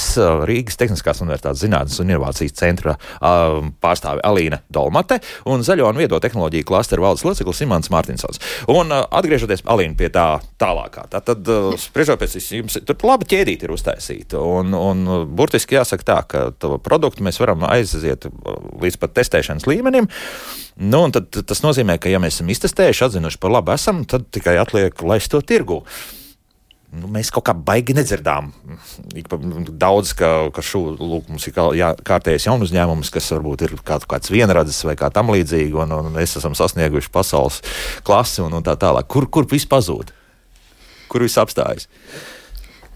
Rīgas 0.49 0.81
Tehniskās 0.81 1.21
Universitātes 1.21 1.61
zinātnes 1.67 2.01
un 2.01 2.15
inovācijas 2.15 2.57
centra 2.57 2.97
pārstāve 3.21 4.25
Alīna 4.25 4.63
Dolmate 4.73 5.21
un 5.45 5.61
Zaļo 5.67 5.91
un 5.91 6.01
viedo 6.01 6.23
tehnoloģiju 6.25 6.71
klasteru 6.73 7.05
valdes 7.05 7.27
loceklis 7.27 7.61
Imants 7.69 7.93
Mārtinsons. 7.93 8.41
Un 8.73 8.97
atgriežoties 8.97 9.67
Alīna 9.69 10.01
pie 10.01 10.09
tā 10.15 10.27
tālākā, 10.57 11.05
tā 11.13 11.21
tad 11.21 11.53
uh, 11.53 11.77
spriežot 11.81 12.25
pēc 12.25 12.41
jums, 12.41 12.81
tur 12.89 13.09
laba 13.13 13.29
ķēdīte 13.29 13.69
ir 13.69 13.77
uztaisīta. 13.77 14.41
Un, 14.41 14.73
Un 14.87 15.07
uh, 15.07 15.25
burtiski 15.27 15.79
jāsaka 15.79 16.07
tā, 16.07 16.19
ka 16.31 16.45
to 16.59 16.77
produktu 16.83 17.25
mēs 17.27 17.41
varam 17.43 17.65
aiziet 17.69 18.29
uh, 18.29 18.59
līdz 18.83 19.01
pat 19.03 19.17
testēšanas 19.19 19.69
līmenim. 19.71 20.11
Nu, 20.77 21.07
tad, 21.15 21.33
tas 21.49 21.65
nozīmē, 21.65 21.97
ka, 22.01 22.13
ja 22.13 22.21
mēs 22.23 22.39
esam 22.39 22.53
iztestējuši, 22.53 23.09
atzinuši 23.09 23.41
par 23.43 23.55
labu 23.59 23.75
esam, 23.77 24.05
tad 24.09 24.29
tikai 24.35 24.59
atliek 24.61 25.03
laist 25.07 25.33
to 25.33 25.41
tirgu. 25.41 25.83
nu, 26.97 27.09
mēs 27.13 27.31
kaut 27.35 27.47
kā 27.49 27.55
baigi 27.57 27.97
nedzirdām. 27.97 28.51
Daudz, 29.81 30.13
ka, 30.17 30.31
ka 30.55 30.65
šo, 30.65 30.83
lūk, 30.97 31.31
mums 31.33 31.47
ir 31.49 31.55
kā, 31.57 31.67
jā, 31.77 31.91
kārtējs 32.07 32.49
jaunu 32.49 32.67
uzņēmums, 32.69 33.11
kas 33.15 33.33
varbūt 33.35 33.67
ir 33.67 33.75
kā, 33.87 33.99
kāds 34.07 34.33
vienradzes 34.33 34.83
vai 34.87 34.97
kā 34.99 35.11
tam 35.15 35.33
līdzīgi, 35.35 35.75
un, 35.83 35.93
un 35.97 36.13
mēs 36.15 36.39
esam 36.41 36.57
sasnieguši 36.59 37.13
pasaules 37.13 37.61
klasi 38.07 38.45
un, 38.45 38.57
un 38.57 38.67
tā 38.67 38.77
tālāk. 38.81 39.09
Kur, 39.13 39.29
kur 39.33 39.49
viss 39.51 39.69
pazūd? 39.69 40.15
Kur 41.11 41.27
viss 41.27 41.41
apstājas? 41.41 41.91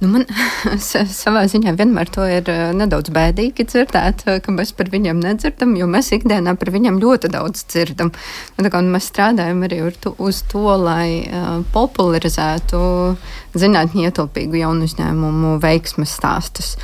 Nu, 0.01 0.09
man 0.09 0.25
savā 1.21 1.43
ziņā 1.51 1.75
vienmēr 1.77 2.09
to 2.13 2.25
ir 2.25 2.47
uh, 2.49 2.71
nedaudz 2.73 3.13
bēdīgi 3.13 3.67
dzirdēt, 3.69 4.23
uh, 4.25 4.39
ka 4.41 4.53
mēs 4.55 4.73
par 4.77 4.89
viņiem 4.93 5.19
nedzirdam, 5.21 5.75
jo 5.77 5.89
mēs 5.91 6.09
ikdienā 6.17 6.55
par 6.57 6.71
viņiem 6.73 6.97
ļoti 7.03 7.29
daudz 7.35 7.67
dzirdam. 7.69 8.13
Nu, 8.57 8.71
kā, 8.73 8.81
mēs 8.81 9.11
strādājam 9.13 9.61
arī 9.67 9.83
to, 10.01 10.15
uz 10.17 10.41
to, 10.49 10.65
lai 10.81 11.27
uh, 11.27 11.59
popularizētu 11.75 12.81
zinātnī 13.61 14.07
ietilpīgu 14.09 14.63
jaunu 14.63 14.89
uzņēmumu 14.89 15.59
veiksmes 15.61 16.17
stāstus. 16.17 16.79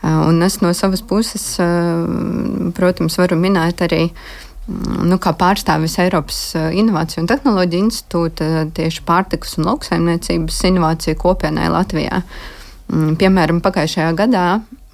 Uh, 0.00 0.28
un 0.28 0.38
es 0.46 0.60
no 0.62 0.70
savas 0.70 1.02
puses, 1.02 1.48
uh, 1.58 2.70
protams, 2.78 3.18
varu 3.18 3.40
minēt 3.40 3.82
arī 3.88 4.04
mm, 4.06 5.10
nu, 5.10 5.18
kā 5.18 5.34
pārstāvis 5.34 5.98
Eiropas 6.06 6.38
Innovāciju 6.54 7.24
un 7.24 7.28
Tehnoloģiju 7.34 7.88
institūta 7.88 8.64
tieši 8.78 9.04
pārtikas 9.10 9.58
un 9.58 9.72
lauksaimniecības 9.72 10.62
inovāciju 10.70 11.18
kopienai 11.26 11.66
Latvijā. 11.74 12.22
Uh, 12.22 12.56
piemēram, 12.90 13.60
pagājušajā 13.64 14.10
gadā 14.18 14.44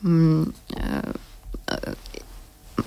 mm, 0.02 0.44
eh, 0.76 1.90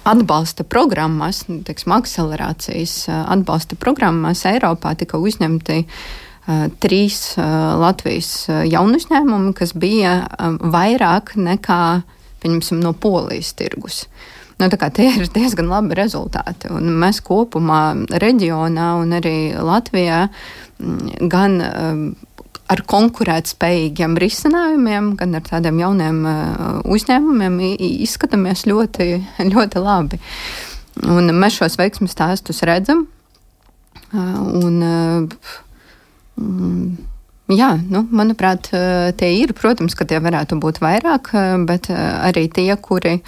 atbalsta 0.09 0.65
programmās, 0.67 1.43
nu, 1.49 1.61
teiksim, 1.67 1.93
akcelerācijas 1.97 2.95
eh, 3.09 3.21
atbalsta 3.35 3.77
programmās 3.79 4.45
Eiropā 4.49 4.95
tika 4.99 5.19
uzņemti 5.21 5.79
uh, 5.83 6.65
trīs 6.81 7.19
uh, 7.37 7.45
Latvijas 7.79 8.49
jaunu 8.69 8.99
uzņēmumi, 8.99 9.53
kas 9.57 9.75
bija 9.77 10.15
uh, 10.25 10.57
vairāk 10.73 11.35
nekā, 11.37 11.83
pieņemsim, 12.43 12.81
no 12.83 12.93
polijas 12.93 13.53
tirgus. 13.59 14.03
Nu, 14.59 14.67
tie 14.67 15.05
ir 15.07 15.29
diezgan 15.31 15.69
labi 15.71 15.95
rezultāti. 15.95 16.67
Un 16.75 16.89
mēs 16.99 17.21
kopumā 17.23 17.83
reģionā 18.19 18.89
un 18.99 19.13
arī 19.15 19.37
Latvijā 19.55 20.25
mm, 20.27 21.29
gan 21.31 21.61
ar 22.69 22.83
konkurētspējīgiem 22.89 24.17
risinājumiem, 24.21 25.13
gan 25.19 25.37
ar 25.39 25.45
tādiem 25.45 25.79
jauniem 25.81 26.19
uh, 26.29 26.33
uzņēmumiem 26.85 27.59
izskatāmies 28.05 28.65
ļoti, 28.69 29.07
ļoti 29.53 29.83
labi. 29.83 30.19
Un 31.09 31.31
mēs 31.39 31.59
šos 31.59 31.77
veiksmju 31.79 32.09
stāstus 32.11 32.63
redzam. 32.67 33.07
Uh, 34.09 34.37
un, 34.61 34.73
uh, 34.83 35.25
jā, 37.53 37.71
nu, 37.89 38.03
manuprāt, 38.11 38.69
tie 39.19 39.31
ir. 39.39 39.53
Protams, 39.57 39.95
ka 39.97 40.05
tie 40.09 40.19
varētu 40.23 40.59
būt 40.61 40.81
vairāk, 40.83 41.33
bet 41.69 41.89
arī 41.93 42.47
tie, 42.53 42.69
kuri 42.77 43.19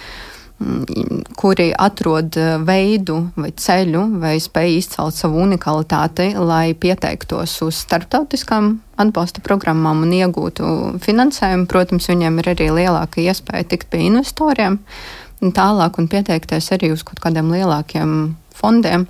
kuri 1.38 1.70
atrod 1.78 2.36
veidu 2.66 3.18
vai 3.36 3.50
ceļu 3.56 4.02
vai 4.22 4.36
spēj 4.42 4.76
izcelt 4.78 5.16
savu 5.16 5.40
unikalitāti, 5.42 6.32
lai 6.38 6.74
pieteiktos 6.78 7.56
uz 7.66 7.80
starptautiskām 7.84 8.76
atbalsta 9.02 9.42
programmām 9.44 10.04
un 10.06 10.12
iegūtu 10.16 10.68
finansējumu. 11.02 11.66
Protams, 11.70 12.08
viņiem 12.10 12.38
ir 12.42 12.52
arī 12.54 12.68
lielāka 12.82 13.22
iespēja 13.24 13.68
tikt 13.72 13.90
pie 13.92 14.04
investoriem 14.10 14.78
tālāk 15.42 15.98
un 15.98 16.06
pieteikties 16.06 16.70
arī 16.76 16.92
uz 16.94 17.02
kaut 17.02 17.18
kādiem 17.24 17.50
lielākiem 17.50 18.36
fondiem 18.54 19.08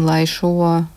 lai 0.00 0.22
šo 0.26 0.52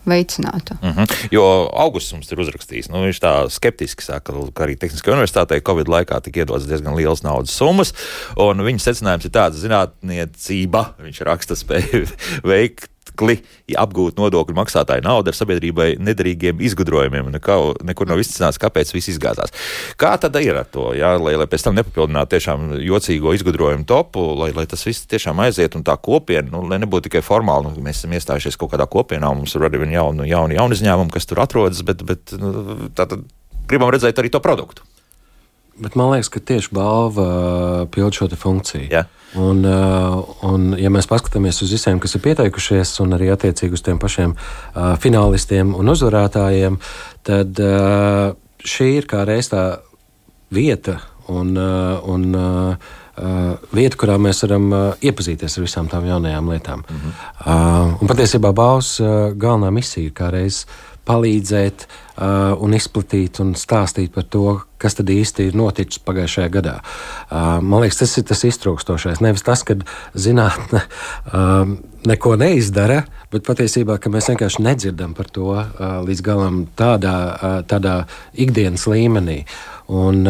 veicinātu. 0.08 0.76
Mhm. 0.80 0.98
-huh. 0.98 1.28
Jo 1.30 1.44
augusts 1.72 2.12
mums 2.12 2.32
ir 2.32 2.40
uzrakstījis, 2.40 2.90
nu, 2.90 3.02
viņš 3.04 3.20
tā 3.20 3.34
skeptiski 3.50 4.02
saka, 4.02 4.32
ka 4.54 4.64
arī 4.64 4.76
Tehniskajā 4.78 5.16
universitātē 5.16 5.60
Covid 5.60 5.88
laikā 5.88 6.20
tika 6.22 6.40
iedodas 6.40 6.66
diezgan 6.66 6.96
liels 6.96 7.22
naudas 7.22 7.50
summas, 7.50 7.94
un 8.36 8.58
viņa 8.58 8.78
secinājums 8.78 9.24
ir 9.24 9.30
tāds, 9.30 9.62
zinātniecība, 9.62 10.94
viņš 11.00 11.20
raksta 11.20 11.56
spēju 11.56 12.06
veikt 12.52 12.90
viegli 13.16 13.42
apgūt 13.76 14.16
nodokļu 14.18 14.54
maksātāju 14.56 15.04
naudu 15.04 15.30
ar 15.30 15.36
sabiedrībai 15.36 15.96
nederīgiem 15.98 16.60
izgudrojumiem. 16.60 17.30
Nekā, 17.34 17.56
nekur 17.86 18.08
nav 18.08 18.20
izcināts, 18.20 18.58
kāpēc 18.58 18.92
viss 18.94 19.10
izgāzās. 19.10 19.52
Kā 19.96 20.16
tad 20.18 20.36
ir 20.40 20.56
ar 20.56 20.66
to? 20.70 20.92
Jā, 20.94 21.16
lai, 21.18 21.36
lai 21.36 21.46
pēc 21.46 21.66
tam 21.66 21.76
nepapildinātu 21.76 22.36
tiešām 22.36 22.76
jocīgo 22.80 23.34
izgudrojumu 23.36 23.86
topu, 23.86 24.22
lai, 24.40 24.52
lai 24.56 24.66
tas 24.66 24.84
viss 24.86 25.06
tiešām 25.06 25.40
aiziet 25.40 25.76
un 25.76 25.84
tā 25.84 25.96
kopiena, 25.96 26.50
nu, 26.50 26.64
lai 26.68 26.80
nebūtu 26.82 27.08
tikai 27.08 27.24
formāli, 27.24 27.70
nu, 27.70 27.84
mēs 27.84 28.02
esam 28.02 28.14
iestājušies 28.16 28.58
kaut 28.60 28.74
kādā 28.74 28.88
kopienā, 28.90 29.30
un 29.30 29.42
mums 29.42 29.54
ir 29.56 29.66
arī 29.66 29.82
jauni, 29.92 30.28
jauni, 30.30 30.58
jauni 30.58 30.78
uzņēmumi, 30.78 31.14
kas 31.14 31.28
tur 31.28 31.42
atrodas, 31.44 31.82
bet, 31.86 32.04
bet 32.06 32.36
nu, 32.40 32.52
tātad 32.96 33.26
gribam 33.66 33.90
redzēt 33.92 34.18
arī 34.18 34.32
to 34.32 34.42
produktu. 34.42 34.86
Bet 35.76 35.96
man 35.96 36.14
liekas, 36.14 36.30
ka 36.32 36.40
tieši 36.40 36.72
balva 36.72 37.26
pild 37.92 38.16
šo 38.16 38.28
funkciju. 38.32 38.88
Ja. 38.90 39.04
Un, 39.36 39.60
un, 40.46 40.70
ja 40.80 40.88
mēs 40.92 41.08
paskatāmies 41.10 41.60
uz 41.64 41.74
visiem, 41.74 41.98
kas 42.00 42.16
ir 42.16 42.22
pieteikušies, 42.24 42.94
un 43.04 43.12
arī 43.16 43.28
attiecīgi 43.34 43.76
uz 43.76 43.82
tiem 43.84 43.98
pašiem 44.00 44.32
finālistiem 45.02 45.74
un 45.76 45.92
uzvarētājiem, 45.92 46.78
tad 47.26 47.60
šī 48.64 48.88
ir 49.02 49.10
kā 49.10 49.26
reiz 49.28 49.50
tā 49.52 49.66
vieta 50.54 50.96
un, 51.28 51.52
un 51.58 52.24
vieta, 53.76 54.00
kurā 54.00 54.16
mēs 54.22 54.40
varam 54.46 54.72
iepazīties 55.04 55.58
ar 55.58 55.66
visām 55.66 55.92
tām 55.92 56.08
jaunajām 56.08 56.50
lietām. 56.54 56.84
Mm 56.88 56.96
-hmm. 57.04 57.96
un 58.00 58.08
patiesībā 58.08 58.52
balvas 58.52 59.00
uh, 59.00 59.32
galvenā 59.36 59.70
misija 59.70 60.06
ir 60.06 60.12
kā 60.12 60.30
reiz 60.30 60.66
palīdzēt 61.04 61.86
uh, 61.86 62.05
un 62.16 62.76
izplatīt 62.76 63.40
un 63.44 63.52
stāstīt 63.58 64.14
par 64.14 64.24
to, 64.32 64.60
kas 64.80 64.96
tad 64.98 65.10
īsti 65.12 65.50
ir 65.50 65.58
noticis 65.58 66.00
pagājušajā 66.06 66.48
gadā. 66.54 66.78
Uh, 66.80 67.58
man 67.60 67.84
liekas, 67.84 68.00
tas 68.02 68.16
ir 68.20 68.26
tas 68.28 68.44
iztrūkstošais. 68.48 69.22
Nevis 69.24 69.44
tas, 69.46 69.64
ka 69.66 69.78
zinātne 70.16 70.82
uh, 70.86 71.76
neko 72.08 72.34
neizdara, 72.40 73.02
bet 73.32 73.46
patiesībā 73.46 73.98
mēs 74.12 74.30
vienkārši 74.30 74.64
nedzirdam 74.64 75.14
par 75.16 75.30
to 75.34 75.54
līdz 76.06 76.20
galam 76.24 76.60
tādā, 76.78 77.16
tādā 77.68 78.04
ikdienas 78.32 78.86
līmenī. 78.90 79.42
Un, 79.92 80.22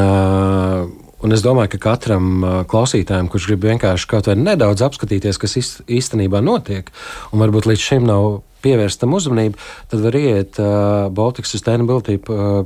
Un 1.24 1.32
es 1.32 1.40
domāju, 1.40 1.70
ka 1.72 1.78
katram 1.80 2.42
klausītājam, 2.68 3.30
kurš 3.32 3.46
grib 3.48 3.62
vienkārši 3.64 4.08
kaut 4.10 4.28
vai 4.28 4.34
nedaudz 4.36 4.84
apskatīties, 4.84 5.38
kas 5.40 5.56
īstenībā 5.88 6.42
notiek, 6.44 6.92
un 7.32 7.40
varbūt 7.40 7.70
līdz 7.70 7.82
šim 7.82 8.04
nav 8.06 8.26
pievērst 8.64 9.02
tam 9.02 9.16
uzmanību, 9.16 9.58
tad 9.90 10.04
var 10.04 10.18
iet 10.18 10.60
uh, 10.62 11.08
Baltic 11.14 11.48
Sustainability 11.48 12.18
uh, 12.20 12.62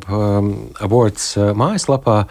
Awards 0.85 1.33
uh, 1.39 1.53
mājaslapā 1.57 2.23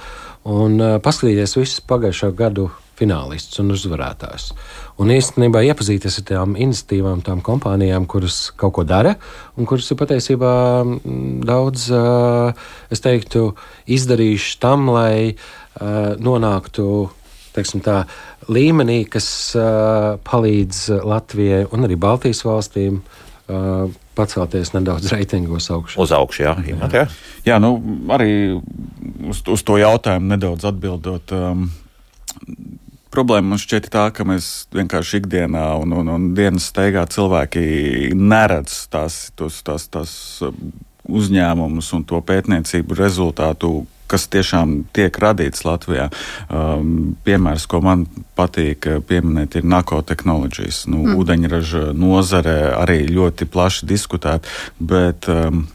un 0.50 0.78
uh, 0.80 1.00
paskatīties 1.04 1.58
visus 1.60 1.84
pagājušā 1.89 2.32
gadu 2.38 2.69
finālistus 3.00 3.62
un 3.62 3.72
uzvarētājus. 3.72 4.50
Un 5.00 5.13
īstenībā 5.15 5.62
iepazīties 5.69 6.19
ar 6.19 6.26
tām 6.28 6.58
iniciatīvām, 6.60 7.22
tām 7.24 7.39
kompānijām, 7.45 8.08
kuras 8.12 8.50
kaut 8.60 8.76
ko 8.76 8.84
dara 8.84 9.13
un 9.56 9.69
kuras 9.69 9.88
ir 9.88 10.00
patiesībā 10.02 10.52
mm, 10.84 11.30
daudz, 11.48 11.86
es 12.91 13.06
teiktu, 13.06 13.54
izdarījuši 13.88 14.60
tam, 14.60 14.91
lai 14.91 15.32
nonāktu 15.80 16.89
teiksim, 17.56 17.82
tā, 17.84 18.04
līmenī, 18.52 19.04
kas 19.10 19.28
uh, 19.58 20.17
palīdz 20.28 20.84
Latvijai 21.06 21.65
un 21.74 21.88
arī 21.88 21.98
Baltijas 22.00 22.43
valstīm 22.45 23.02
pacelties 24.17 24.73
nedaudz 24.75 25.09
reitingos 25.13 25.69
augšā. 25.73 25.99
Uz 26.01 26.13
augšu, 26.15 26.43
jā. 26.43 26.55
Jā, 26.67 26.89
jā. 26.93 27.05
jā 27.47 27.57
nu, 27.62 27.75
arī 28.13 28.31
uz, 29.29 29.41
uz 29.47 29.63
to 29.65 29.79
jautājumu 29.81 30.35
nedaudz 30.35 30.67
atbildot. 30.69 31.33
Um, 31.35 31.69
Problēma 33.09 33.55
man 33.55 33.57
šķiet 33.57 33.88
tā, 33.89 34.03
ka 34.13 34.21
mēs 34.27 34.67
vienkārši 34.69 35.23
ikdienā 35.23 35.63
un, 35.81 35.95
un, 35.97 36.12
un 36.13 36.27
dienas 36.38 36.67
steigā 36.69 37.07
cilvēki 37.09 38.12
neredz 38.13 38.83
tās, 38.93 39.31
tos, 39.33 39.63
tās, 39.65 39.88
tās 39.89 40.12
uzņēmumus 41.09 41.89
un 41.97 42.03
to 42.05 42.19
pētniecību 42.21 42.99
rezultātu, 42.99 43.71
kas 44.10 44.28
tiešām 44.34 44.76
tiek 44.95 45.15
radīts 45.22 45.65
Latvijā. 45.67 46.10
Um, 46.50 47.15
piemērs, 47.26 47.67
ko 47.69 47.82
man 47.86 48.06
patīk 48.39 48.89
uh, 48.89 49.02
pieminēt, 49.06 49.60
ir 49.60 49.67
narkotehnoloģijas. 49.69 50.86
Nu, 50.91 51.04
mm. 51.06 51.17
Ūdeņraža 51.22 51.84
nozare 51.98 52.58
arī 52.76 53.04
ļoti 53.10 53.50
plaši 53.50 53.89
diskutēta, 53.89 54.50
bet 54.80 55.30
um, 55.32 55.67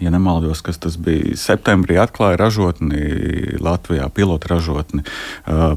ja 0.00 0.10
nemaldos, 0.10 0.60
kas 0.64 0.78
tas 0.82 0.96
bija. 1.00 1.36
Septembrī 1.38 1.98
atklāja 2.00 2.38
ražotni 2.40 3.58
Latvijā, 3.62 4.08
pilotu 4.14 4.50
ražotni. 4.50 5.04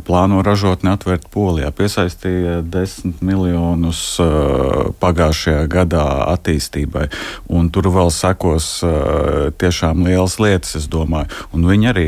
Plāno 0.07 0.41
ražotni 0.45 0.91
atvērt 0.93 1.29
Polijā, 1.33 1.71
piesaistīja 1.75 2.59
10 2.63 3.23
miljonus 3.25 4.01
pagājušajā 5.01 5.67
gadā 5.71 6.05
attīstībai. 6.35 7.09
Un 7.49 7.69
tur 7.73 7.91
vēl 7.93 8.13
sekos 8.13 8.79
tiešām 9.61 10.05
lielas 10.07 10.39
lietas, 10.41 10.75
es 10.79 10.89
domāju. 10.91 11.29
Un 11.53 11.69
viņi 11.69 11.93
arī 11.93 12.07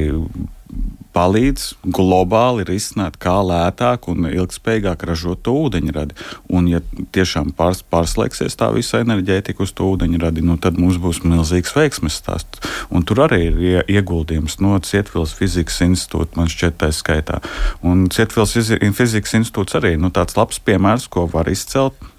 palīdz 1.15 1.65
globāli 1.97 2.65
risināt, 2.67 3.17
kā 3.21 3.37
lētāk 3.45 4.07
un 4.11 4.29
ilgspējīgāk 4.29 5.05
ražot 5.09 5.43
to 5.45 5.55
ūdeņradi. 5.65 6.17
Un, 6.53 6.69
ja 6.71 6.81
tiešām 7.15 7.51
pārs, 7.57 7.83
pārslēgsies 7.91 8.57
tā 8.59 8.71
visa 8.75 9.01
enerģētika 9.03 9.65
uz 9.65 9.73
to 9.77 9.89
ūdeņradi, 9.93 10.45
nu, 10.45 10.57
tad 10.61 10.79
mums 10.81 10.99
būs 11.01 11.23
milzīgs 11.25 11.75
veiksmes 11.77 12.19
stāsts. 12.21 12.61
Un 12.91 13.05
tur 13.07 13.23
arī 13.27 13.43
ir 13.49 13.91
ieguldījums 13.91 14.59
no 14.63 14.77
Cietvilas 14.85 15.35
fizikas 15.37 15.81
institūta, 15.85 16.39
man 16.39 16.51
šķiet, 16.51 16.79
tā 16.81 16.91
skaitā. 16.95 17.41
Un 17.85 18.07
Cietvilas 18.13 18.55
fizikas 18.55 19.37
institūts 19.41 19.79
arī 19.79 19.95
ir 19.97 20.01
nu, 20.03 20.13
tāds 20.13 20.37
labs 20.39 20.61
piemērs, 20.63 21.09
ko 21.11 21.27
var 21.31 21.51
izcelt 21.51 22.10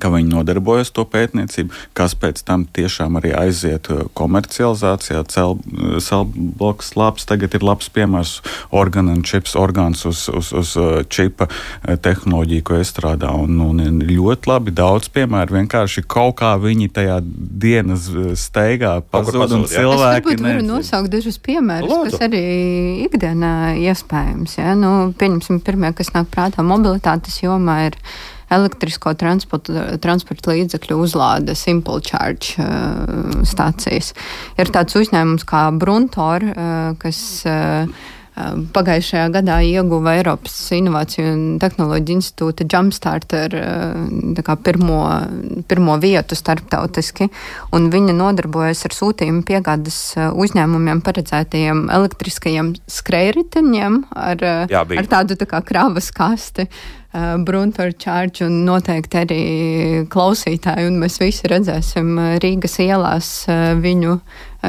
ka 0.00 0.10
viņi 0.12 0.32
nodarbojas 0.32 0.92
to 0.94 1.04
pētniecību, 1.08 1.74
kas 1.98 2.14
pēc 2.18 2.42
tam 2.46 2.66
tiešām 2.74 3.18
arī 3.20 3.34
aiziet 3.36 3.90
uh, 3.92 4.06
komercializācijā. 4.18 5.24
Celbloks 5.28 6.94
labs, 6.98 7.26
tagad 7.28 7.56
ir 7.58 7.66
labs 7.66 7.90
piemērs 7.92 8.38
orgānu 8.74 9.16
un 9.16 9.24
čips, 9.26 9.56
orgāns 9.58 10.04
uz, 10.08 10.26
uz, 10.32 10.52
uz 10.56 10.74
uh, 10.80 11.02
čipa 11.08 11.48
uh, 11.50 11.96
tehnoloģiju, 12.00 12.66
ko 12.66 12.78
iestrādā. 12.80 13.32
Un, 13.34 13.58
un 13.64 14.02
ļoti 14.08 14.50
labi 14.50 14.74
daudz 14.74 15.10
piemēru. 15.14 15.58
Vienkārši 15.60 16.04
kaut 16.08 16.38
kā 16.42 16.54
viņi 16.60 16.90
tajā 16.94 17.18
dienas 17.24 18.08
steigā 18.38 18.98
pazūd 19.12 19.56
un 19.58 19.66
cilvēki. 19.70 20.34
Es 20.38 20.44
varu 20.44 20.64
nosaukt 20.66 21.12
dažus 21.12 21.38
piemērus, 21.42 21.90
Lūdzu. 21.90 22.14
kas 22.14 22.26
arī 22.28 22.44
ikdienā 23.06 23.52
iespējams. 23.88 24.58
Ja? 24.60 24.74
Nu, 24.78 25.12
pieņemsim, 25.18 25.62
pirmie, 25.64 25.92
kas 25.96 26.12
nāk 26.14 26.30
prātā 26.32 26.64
mobilitātes 26.66 27.40
jomā 27.42 27.80
ir 27.88 27.98
elektrisko 28.54 29.14
transporta, 29.18 29.86
transporta 30.02 30.54
līdzekļu 30.56 31.00
uzlāde 31.04 31.56
Simple 31.58 32.00
Charge 32.04 32.56
uh, 32.60 33.42
stācijas. 33.48 34.14
Ir 34.58 34.72
tāds 34.74 34.96
uzņēmums 34.98 35.48
kā 35.48 35.68
Bruntor, 35.76 36.46
uh, 36.52 36.94
kas 37.02 37.24
uh, 37.48 38.14
Pagājušajā 38.74 39.28
gadā 39.34 39.56
ieguva 39.66 40.12
Eiropas 40.18 40.54
Innovāciju 40.76 41.30
un 41.32 41.40
Tehnoloģiju 41.58 42.18
institūta 42.20 42.66
Jumpstarter 42.70 43.56
pirmo, 44.62 45.00
pirmo 45.66 45.96
vietu 45.98 46.38
starptautiski, 46.38 47.28
un 47.74 47.88
viņa 47.90 48.14
nodarbojas 48.14 48.84
ar 48.86 48.94
sūtījumu 48.94 49.42
piegādes 49.48 49.98
uzņēmumiem 50.30 51.02
paredzētajiem 51.06 51.88
elektriskajiem 51.98 52.70
skrējriteņiem 52.98 53.98
ar, 54.14 54.46
Jā, 54.70 54.86
ar 54.86 55.10
tādu 55.10 55.38
tā 55.40 55.50
kā 55.50 55.62
kravas 55.66 56.12
kasti. 56.14 56.68
Uh, 56.68 56.97
Bruntoru 57.16 57.94
čārģu 57.96 58.44
un 58.50 58.58
noteikti 58.66 59.16
arī 59.22 59.42
klausītāji, 60.12 60.90
un 60.90 60.98
mēs 61.00 61.16
visi 61.22 61.48
redzēsim 61.48 62.18
Rīgas 62.42 62.76
ielās 62.84 63.30
uh, 63.48 63.72
viņu 63.80 64.18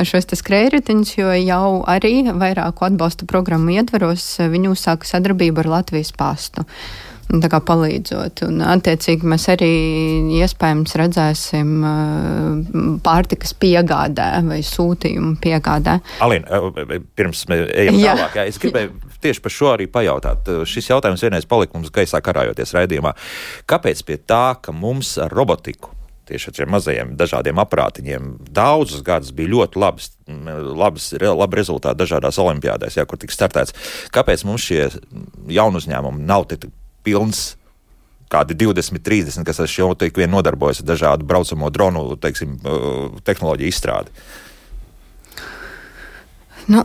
šos 0.07 0.29
skrējritiņus, 0.39 1.13
jo 1.17 1.33
jau 1.35 1.83
arī 1.89 2.23
vairāku 2.29 2.87
atbalsta 2.87 3.27
programmu 3.29 3.75
ietveros 3.75 4.37
viņi 4.39 4.71
uzsāka 4.71 5.09
sadarbību 5.09 5.65
ar 5.65 5.71
Latvijas 5.79 6.13
pastu. 6.15 6.63
Tā 7.29 7.45
kā 7.45 7.59
palīdzot. 7.61 8.41
Un, 8.47 8.63
attiecīgi, 8.65 9.27
mēs 9.29 9.43
arī 9.53 9.73
iespējams 10.39 10.95
redzēsim 10.97 11.75
pārtikas 13.05 13.53
piegādē 13.53 14.31
vai 14.47 14.63
sūtījumu 14.65 15.35
piegādē. 15.43 15.99
Alīna, 16.25 16.63
pirms 17.19 17.43
mēs 17.51 17.67
ejam 17.69 18.01
jā. 18.01 18.15
tālāk, 18.17 18.39
es 18.49 18.57
gribēju 18.63 19.08
tieši 19.23 19.43
par 19.45 19.53
šo 19.53 19.71
arī 19.75 19.89
pajautāt. 19.91 20.49
Šis 20.69 20.91
jautājums 20.91 21.23
vienreiz 21.25 21.47
palika 21.49 21.77
mums 21.77 21.93
gaisā 21.93 22.21
karājoties 22.23 22.75
raidījumā. 22.77 23.15
Kāpēc 23.69 24.03
pie 24.07 24.19
tā, 24.19 24.57
ka 24.61 24.75
mums 24.75 25.17
ar 25.21 25.33
robotiku 25.35 25.95
tieši 26.29 26.49
ar 26.49 26.57
šiem 26.59 26.73
mazajiem 26.73 27.13
dažādiem 27.19 27.61
aparātiņiem. 27.61 28.33
Daudzus 28.53 29.03
gadus 29.05 29.31
bija 29.35 29.53
ļoti 29.55 29.81
labs, 29.81 30.11
labs, 30.81 31.11
labi 31.17 31.59
rezultāti 31.59 32.01
dažādās 32.03 32.37
olimpiādēs, 32.41 32.99
jā, 32.99 33.05
kur 33.09 33.19
tika 33.21 33.35
startēts. 33.35 33.73
Kāpēc 34.13 34.45
mums 34.47 34.67
šie 34.69 34.83
jaunu 35.49 35.81
uzņēmumi 35.81 36.27
nav 36.29 36.45
tik 36.51 36.69
pilns? 37.07 37.55
Kādi 38.29 38.53
20, 38.53 39.01
30, 39.01 39.41
kas 39.41 39.57
ar 39.63 39.71
šo 39.71 39.87
tik 39.97 40.19
vien 40.21 40.29
nodarbojas 40.29 40.83
ar 40.83 40.91
dažādu 40.91 41.25
braucamo 41.25 41.71
dronu 41.73 42.13
teiksim, 42.21 42.59
tehnoloģiju 43.25 43.73
izstrādi. 43.73 44.13
Nu, 46.69 46.83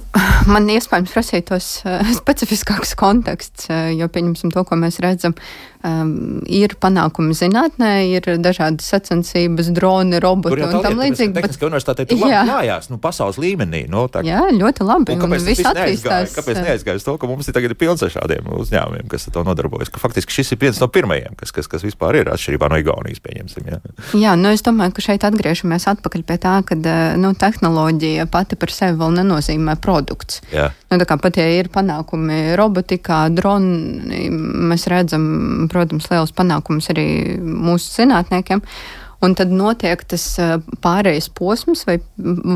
man 0.49 0.69
iespējams 0.73 1.13
prasītos 1.13 1.69
uh, 1.85 2.01
specifiskāks 2.21 2.95
konteksts, 2.99 3.69
uh, 3.69 3.91
jo 3.93 4.09
pieņemsim 4.09 4.53
to, 4.55 4.65
ko 4.65 4.79
mēs 4.81 5.01
redzam 5.05 5.37
um, 5.85 6.41
ir 6.49 6.75
panākumi 6.81 7.35
zinātnē, 7.37 7.91
ir 8.09 8.29
dažādas 8.43 8.89
sacensības, 8.89 9.69
droni, 9.77 10.21
roboti 10.23 10.65
un 10.65 10.81
tam 10.85 11.01
līdzīgi. 11.01 11.35
Bet 11.37 11.59
ka 11.61 11.69
universitātē 11.69 12.07
tur 12.09 12.23
labi 12.23 12.41
klājās, 12.49 12.89
nu, 12.93 12.99
pasaules 13.03 13.39
līmenī. 13.43 13.85
Nu, 13.93 14.07
tā... 14.13 14.25
Jā, 14.27 14.47
ļoti 14.55 14.87
labi. 14.89 15.17
Un 15.17 15.25
kāpēc 15.25 15.49
tas 15.51 15.71
attīstās? 15.75 16.37
Kāpēc 16.39 16.63
neaizgājas 16.65 17.07
to, 17.07 17.17
ka 17.21 17.31
mums 17.31 17.51
ir 17.51 17.57
tagad 17.57 17.77
pilns 17.81 18.05
ar 18.07 18.13
šādiem 18.15 18.49
uzņēmumiem, 18.57 19.09
kas 19.13 19.29
ar 19.29 19.37
to 19.37 19.45
nodarbojas? 19.47 19.93
Ka 19.93 20.03
faktiski 20.03 20.39
šis 20.39 20.55
ir 20.57 20.63
viens 20.65 20.81
no 20.83 20.89
pirmajiem, 20.93 21.37
kas, 21.41 21.53
kas, 21.55 21.69
kas 21.71 21.85
vispār 21.87 22.23
ir 22.23 22.33
atšķirībā 22.33 22.71
no 22.73 22.81
Igaunijas, 22.81 23.23
pieņemsim. 23.25 23.69
Jā, 23.69 23.81
jā 24.25 24.35
nu 24.41 24.55
es 24.55 24.65
domāju, 24.65 24.97
ka 24.97 25.05
šeit 25.11 25.29
atgriežamies 25.29 25.89
atpakaļ 25.93 26.25
pie 26.27 26.41
tā, 26.41 26.57
ka 26.67 26.79
nu, 27.21 27.35
tehnoloģija 27.39 28.29
pati 28.33 28.59
par 28.61 28.73
sevi 28.73 28.99
vēl 29.01 29.19
nenozīmē 29.21 29.74
produkts. 29.81 30.41
Jā. 30.53 30.71
Nu, 30.91 30.99
tā 31.01 31.07
kā 31.09 31.19
pat 31.21 31.39
ja 31.41 31.47
ir 31.51 31.71
panākumi 31.75 32.55
robotikā, 32.59 33.25
droni, 33.35 34.29
mēs 34.71 34.89
redzam 34.91 35.69
protams, 35.73 36.11
liels 36.13 36.35
panākums 36.37 36.91
arī 36.95 37.09
mūsu 37.41 38.03
zinātniekiem. 38.03 38.63
Un 39.25 39.35
tad 39.39 39.53
notiek 39.55 40.03
tas 40.09 40.23
pārējais 40.85 41.31
posms 41.37 41.85
vai, 41.89 41.97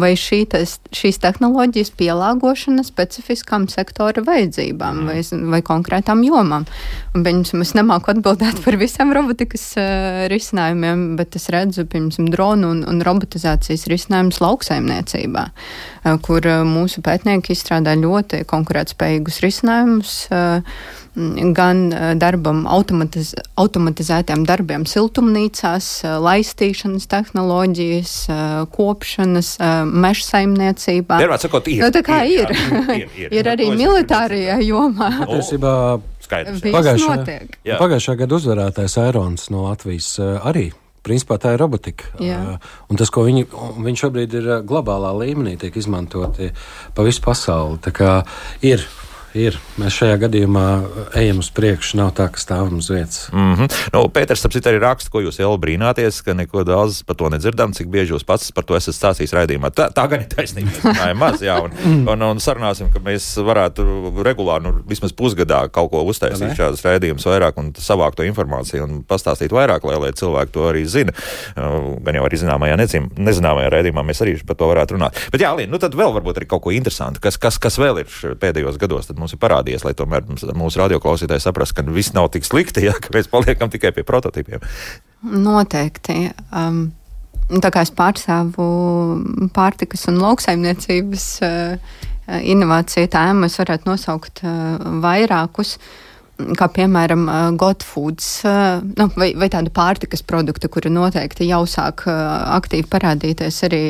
vai 0.02 0.10
šī, 0.18 0.42
tas, 0.52 0.76
šīs 0.94 1.20
tehnoloģijas 1.22 1.92
pielāgošana 1.96 2.84
specifiskām 2.84 3.68
sektora 3.72 4.22
vajadzībām 4.26 5.00
mm. 5.02 5.08
vai, 5.08 5.42
vai 5.54 5.62
konkrētām 5.64 6.24
jomām. 6.26 6.66
Un, 7.14 7.24
piemēram, 7.24 7.64
es 7.64 7.74
nemāku 7.78 8.12
atbildēt 8.12 8.60
par 8.66 8.78
visiem 8.80 9.14
robotikas 9.16 9.64
uh, 9.80 10.26
risinājumiem, 10.32 11.06
bet 11.20 11.38
es 11.40 11.48
redzu, 11.54 11.86
piemēram, 11.88 12.28
dronu 12.34 12.72
un, 12.74 12.84
un 12.90 13.02
robotizācijas 13.06 13.88
risinājumus 13.90 14.42
lauksaimniecībā, 14.44 15.48
uh, 15.48 16.16
kur 16.24 16.44
uh, 16.44 16.62
mūsu 16.68 17.04
pētnieki 17.06 17.56
izstrādā 17.56 17.96
ļoti 17.98 18.44
konkurētspējīgus 18.50 19.44
risinājumus. 19.46 20.18
Uh, 20.28 21.06
gan 21.54 21.92
eh, 21.92 22.14
darbam, 22.18 22.64
automatiz, 22.70 23.32
automatizētiem 23.58 24.44
darbiem 24.48 24.86
siltumnīcās, 24.88 25.88
eh, 26.04 26.16
laistīšanas 26.22 27.08
tehnoloģijas, 27.10 28.14
eh, 28.32 28.42
kopšanas, 28.74 29.54
meža 29.88 30.26
saimniecībā. 30.28 31.20
Vienmēr 31.22 31.42
sakot, 31.42 31.68
ir. 31.70 31.82
Nu, 31.82 31.92
tā 31.94 32.02
kā 32.06 32.22
ir. 32.28 32.52
Jā, 32.52 32.82
ir, 33.02 33.08
ir, 33.16 33.38
ir 33.40 33.50
arī 33.50 33.70
militārajā 33.74 34.60
jomā. 34.66 35.10
Patiesībā 35.24 35.72
pagājušā, 36.28 37.16
pagājušā 37.78 38.18
gada 38.20 38.36
uzvarētājs 38.36 38.98
Airons 39.06 39.48
no 39.54 39.64
Latvijas 39.68 40.18
arī 40.20 40.68
principā 41.08 41.38
tā 41.40 41.54
ir 41.54 41.62
robotika. 41.62 42.10
Jā. 42.20 42.58
Un 42.90 43.00
tas, 43.00 43.08
ko 43.14 43.24
viņi, 43.24 43.46
viņi 43.80 44.00
šobrīd 44.02 44.34
ir 44.36 44.48
globālā 44.68 45.14
līmenī, 45.16 45.54
tiek 45.60 45.76
izmantoti 45.80 46.50
pa 46.94 47.06
visu 47.06 47.22
pasauli. 47.24 47.78
Tā 47.86 47.94
kā 47.96 48.10
ir 48.66 48.84
ir. 49.37 49.57
Mēs 49.79 49.97
šajā 49.99 50.16
gadījumā 50.24 50.64
ejam 51.18 51.43
uz 51.43 51.51
priekšu, 51.55 51.99
nav 52.01 52.12
tā, 52.16 52.29
ka 52.33 52.41
stāvam 52.41 52.79
uz 52.81 52.89
vietas. 52.91 53.29
Mm 53.33 53.55
-hmm. 53.55 53.76
nu, 53.93 54.03
Pēters, 54.14 54.45
apsit, 54.47 54.66
arī 54.66 54.81
raksta, 54.83 55.11
ko 55.11 55.20
jūs 55.20 55.41
jau 55.41 55.53
brīnāties, 55.59 56.22
ka 56.24 56.35
neko 56.35 56.64
daudz 56.64 57.03
par 57.03 57.16
to 57.16 57.29
nedzirdam, 57.29 57.72
cik 57.72 57.89
bieži 57.89 58.12
jūs 58.12 58.24
pats 58.24 58.53
par 58.53 58.64
to 58.64 58.76
esat 58.76 58.95
stāstījis 58.95 59.35
raidījumā. 59.37 59.70
Tā, 59.70 59.91
tā 59.93 60.09
gan 60.09 60.20
ir 60.20 60.29
taisnība. 60.29 60.70
Tā 60.83 61.11
ir 61.11 61.18
maz, 61.24 61.43
jā, 61.43 61.59
un, 61.62 61.70
mm. 61.70 62.09
un, 62.09 62.22
un 62.22 62.39
sarunāsim, 62.39 62.93
ka 62.93 63.01
mēs 63.01 63.37
varētu 63.37 63.85
regulāri, 64.22 64.64
nu, 64.64 64.83
vismaz 64.89 65.12
pusgadā 65.12 65.68
kaut 65.68 65.91
ko 65.91 66.03
uztaisīt 66.03 66.57
šādas 66.57 66.85
raidījumus 66.85 67.26
vairāk 67.26 67.59
un 67.59 67.72
savākt 67.72 68.16
to 68.16 68.22
informāciju 68.22 68.85
un 68.85 69.03
pastāstīt 69.09 69.53
vairāk, 69.53 69.85
lai, 69.85 69.99
lai 69.99 70.12
cilvēki 70.12 70.53
to 70.53 70.68
arī 70.68 70.85
zina. 70.87 71.12
Uh, 71.57 71.97
gan 72.05 72.14
jau 72.14 72.24
arī 72.24 72.41
zināmajā, 72.41 72.76
nezin, 72.76 73.11
nezināmajā 73.16 73.70
raidījumā 73.70 74.03
mēs 74.03 74.22
arī 74.24 74.37
par 74.47 74.57
to 74.57 74.68
varētu 74.70 74.97
runāt. 74.97 75.18
Bet 75.33 75.41
jā, 75.41 75.53
Līna, 75.59 75.72
nu 75.72 75.79
tad 75.83 75.97
vēl 75.99 76.12
varbūt 76.16 76.41
arī 76.41 76.49
kaut 76.51 76.62
ko 76.62 76.74
interesantu, 76.74 77.20
kas, 77.20 77.39
kas, 77.41 77.59
kas 77.59 77.79
vēl 77.81 78.03
ir 78.03 78.37
pēdējos 78.41 78.79
gados. 78.81 79.11
Tad 79.18 79.24
mums 79.24 79.34
ir 79.34 79.40
parādījies, 79.42 79.82
lai 79.82 79.96
tomēr 79.98 80.28
mūsu 80.54 80.78
radioklausītāji 80.78 81.42
saprastu, 81.42 81.80
ka 81.80 81.90
viss 81.90 82.14
nav 82.14 82.28
tik 82.30 82.46
slikti, 82.46 82.84
ja 82.86 82.94
mēs 83.10 83.26
paliekam 83.32 83.70
tikai 83.72 83.90
pie 83.96 84.06
prototipiem. 84.06 84.62
Noteikti. 85.26 86.28
Um, 86.54 86.92
tā 87.50 87.72
kā 87.74 87.82
es 87.82 87.90
pārstāvu 87.90 88.68
pārtikas 89.56 90.06
un 90.12 90.22
lauksaimniecības 90.22 91.26
uh, 91.42 91.98
inovāciju 92.38 93.10
tēmu, 93.10 93.50
es 93.50 93.58
varētu 93.58 93.90
nosaukt 93.90 94.44
uh, 94.46 94.78
vairākus. 95.02 95.80
Kā 96.54 96.70
piemēram, 96.70 97.26
uh, 97.26 97.50
Gotfoods, 97.58 98.32
uh, 98.46 98.78
nu, 98.86 99.10
vai, 99.18 99.32
vai 99.34 99.50
tādu 99.50 99.74
pārtikas 99.74 100.22
produktu, 100.22 100.70
kuri 100.70 100.94
noteikti 100.94 101.50
jau 101.50 101.64
sāk 101.66 102.06
uh, 102.06 102.36
aktīvi 102.60 102.86
parādīties 102.86 103.64
arī, 103.66 103.86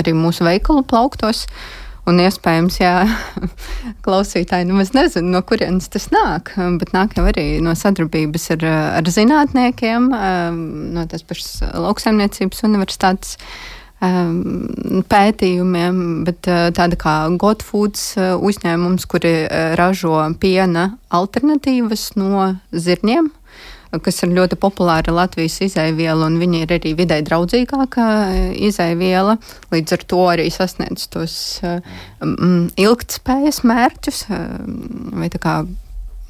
arī 0.00 0.16
mūsu 0.16 0.48
veikalu 0.48 0.86
plauktos. 0.88 1.44
Uh, 1.44 1.82
Un 2.06 2.20
iespējams, 2.22 2.76
jā, 2.78 2.92
klausītāji, 4.06 4.68
nu, 4.68 4.78
es 4.82 4.92
nezinu, 4.94 5.32
no 5.34 5.40
kurienes 5.46 5.88
tas 5.90 6.06
nāk, 6.14 6.52
bet 6.78 6.92
nāk 6.94 7.16
jau 7.18 7.24
arī 7.26 7.56
no 7.64 7.74
sadarbības 7.74 8.50
ar, 8.54 8.66
ar 9.00 9.10
zinātniekiem, 9.10 10.12
no 10.94 11.06
tās 11.10 11.26
pašas 11.26 11.64
lauksaimniecības 11.74 12.62
universitātes 12.68 13.34
um, 13.98 15.02
pētījumiem, 15.10 15.98
bet 16.28 16.46
uh, 16.50 16.68
tāda 16.76 16.98
kā 17.00 17.16
Gotfoods 17.40 18.12
uh, 18.20 18.34
uzņēmums, 18.38 19.08
kuri 19.10 19.34
uh, 19.44 19.74
ražo 19.78 20.20
piena 20.42 20.92
alternatīvas 21.10 22.12
no 22.20 22.52
zirņiem 22.70 23.32
kas 24.02 24.22
ir 24.24 24.34
ļoti 24.36 24.58
populāra 24.60 25.14
Latvijas 25.14 25.60
izaiviela, 25.68 26.26
un 26.26 26.40
viņa 26.42 26.64
ir 26.64 26.76
arī 26.76 26.92
vidē 26.98 27.20
draudzīgāka 27.26 28.10
izaiviela. 28.68 29.38
Līdz 29.74 29.96
ar 29.96 30.06
to 30.10 30.20
arī 30.34 30.50
sasniedz 30.52 31.08
tos 31.12 31.38
um, 31.62 32.68
ilgtspējas 32.76 33.62
mērķus. 33.66 34.22
Vai 35.16 35.30
tā 35.32 35.42
kā 35.42 35.60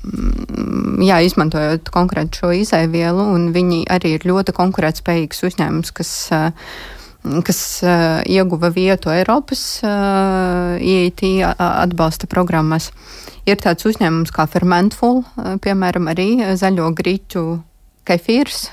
Mm, 0.06 1.00
jā, 1.02 1.18
izmantojot 1.26 1.88
konkrēti 1.94 2.42
šo 2.42 2.52
izaivielu, 2.54 3.24
un 3.34 3.48
viņi 3.54 3.86
arī 3.90 4.14
ir 4.16 4.26
ļoti 4.28 4.54
konkurētspējīgs 4.54 5.42
uzņēmums, 5.48 5.90
kas, 5.96 6.12
eh, 6.36 6.68
kas 7.46 7.60
eh, 7.82 8.22
ieguva 8.36 8.70
vietu 8.74 9.10
Eiropas 9.10 9.64
IIT 9.82 11.24
eh, 11.40 11.64
atbalsta 11.66 12.30
programmas. 12.30 12.92
Ir 13.46 13.60
tāds 13.62 13.86
uzņēmums 13.86 14.32
kā 14.34 14.46
Fermentful, 14.50 15.22
piemēram, 15.62 16.08
arī 16.10 16.30
zaļo 16.58 16.90
grīķu 16.98 17.44
kefīrs, 18.06 18.70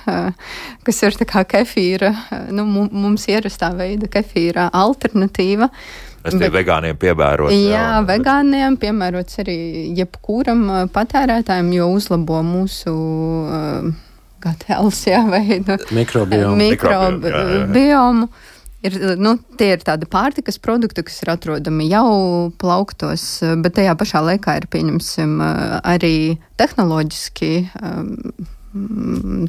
kas 0.86 1.04
ir 1.06 1.18
tā 1.20 1.28
kā 1.30 1.44
kefīra, 1.50 2.14
nu, 2.54 2.66
mums 2.70 3.28
ierastā 3.30 3.72
veida 3.78 4.10
kefīra 4.12 4.70
alternatīva. 4.74 5.70
Es 6.24 6.38
tie 6.40 6.48
vegāniem 6.54 6.98
piemērots. 7.00 7.52
Jā, 7.54 7.74
jā, 7.76 7.86
vegāniem 8.08 8.78
piemērots 8.80 9.42
arī 9.44 9.58
jebkuram 9.98 10.66
patērētājam, 10.94 11.74
jo 11.76 11.92
uzlabo 11.98 12.42
mūsu. 12.48 12.96
Uh, 12.96 13.94
Gatēls, 14.44 14.98
jā, 15.08 15.22
vai 15.24 15.62
nu, 15.64 15.78
mikrobiomu. 15.96 16.58
mikrobiomu. 16.60 18.28
Ir, 18.84 18.98
nu, 19.16 19.38
tie 19.56 19.70
ir 19.78 19.84
tādi 19.86 20.08
pārtikas 20.12 20.58
produkti, 20.60 21.06
kas 21.08 21.22
ir 21.24 21.32
atrodami 21.32 21.86
jau 21.88 22.52
plauktos, 22.60 23.24
bet 23.64 23.78
tajā 23.78 23.94
pašā 23.96 24.20
laikā 24.28 24.58
ir, 24.60 24.68
pieņemsim, 24.74 25.38
arī 25.88 26.36
tehnoloģiski 26.60 27.52
um, 27.80 28.10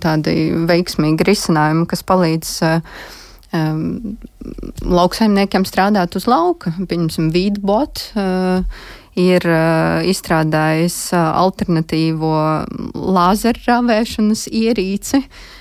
tādi 0.05 0.37
veiksmīgi 0.71 1.27
risinājumi, 1.27 1.89
kas 1.91 2.05
palīdz 2.07 2.53
uh, 2.69 3.01
um, 3.59 4.15
lauksaimniekiem 4.87 5.67
strādāt 5.67 6.15
uz 6.15 6.29
lauka. 6.31 6.71
Piemēram, 6.79 7.33
Vīdbot 7.35 8.05
uh, 8.15 8.87
ir 9.19 9.49
uh, 9.51 9.99
izstrādājis 10.15 11.01
uh, 11.11 11.27
alternatīvo 11.43 12.37
lāzeru 13.19 13.67
rāvēšanas 13.67 14.47
ierīci. 14.63 15.25
Uh, 15.25 15.61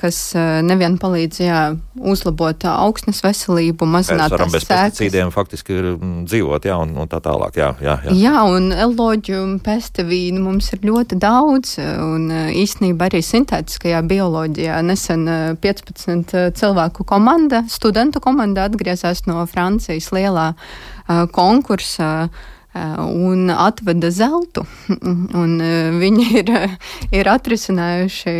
kas 0.00 0.18
eh, 0.38 0.60
nevien 0.64 0.94
palīdz 1.00 1.40
jā, 1.42 1.60
uzlabot 2.00 2.64
augsnes 2.70 3.18
veselību, 3.20 3.84
mazināt 3.88 4.32
varam 4.32 4.52
bez 4.52 4.64
pesticīdiem 4.68 5.32
faktiski 5.34 5.76
mm, 5.76 6.22
dzīvot, 6.30 6.68
jā, 6.68 6.78
un, 6.80 6.94
un 6.96 7.10
tā 7.10 7.20
tālāk. 7.24 7.58
Jā, 7.60 7.72
jā, 7.84 7.98
jā. 8.06 8.14
jā 8.16 8.44
un 8.48 8.70
eloģu 8.72 9.36
un 9.36 9.58
pestevīnu 9.64 10.40
mums 10.46 10.70
ir 10.72 10.86
ļoti 10.88 11.18
daudz, 11.20 11.74
un 11.82 12.30
eh, 12.32 12.54
īstenībā 12.62 13.10
arī 13.10 13.20
sintētiskajā 13.26 14.00
bioloģijā 14.08 14.80
nesen 14.88 15.28
15 15.60 16.32
eh, 16.38 16.48
cilvēku 16.56 17.04
komanda, 17.08 17.66
studentu 17.68 18.22
komanda 18.24 18.64
atgriezās 18.70 19.26
no 19.28 19.44
Francijas 19.50 20.08
lielā 20.14 20.52
uh, 20.54 21.26
konkursa. 21.36 22.10
Uh, 22.24 22.48
Eh, 22.51 22.51
un 22.74 23.50
atveda 23.50 24.10
zeltu. 24.10 24.64
Un 25.42 25.60
eh, 25.60 25.92
viņi 26.00 26.26
ir, 26.40 26.52
ir 27.18 27.30
atrisinājuši, 27.32 28.36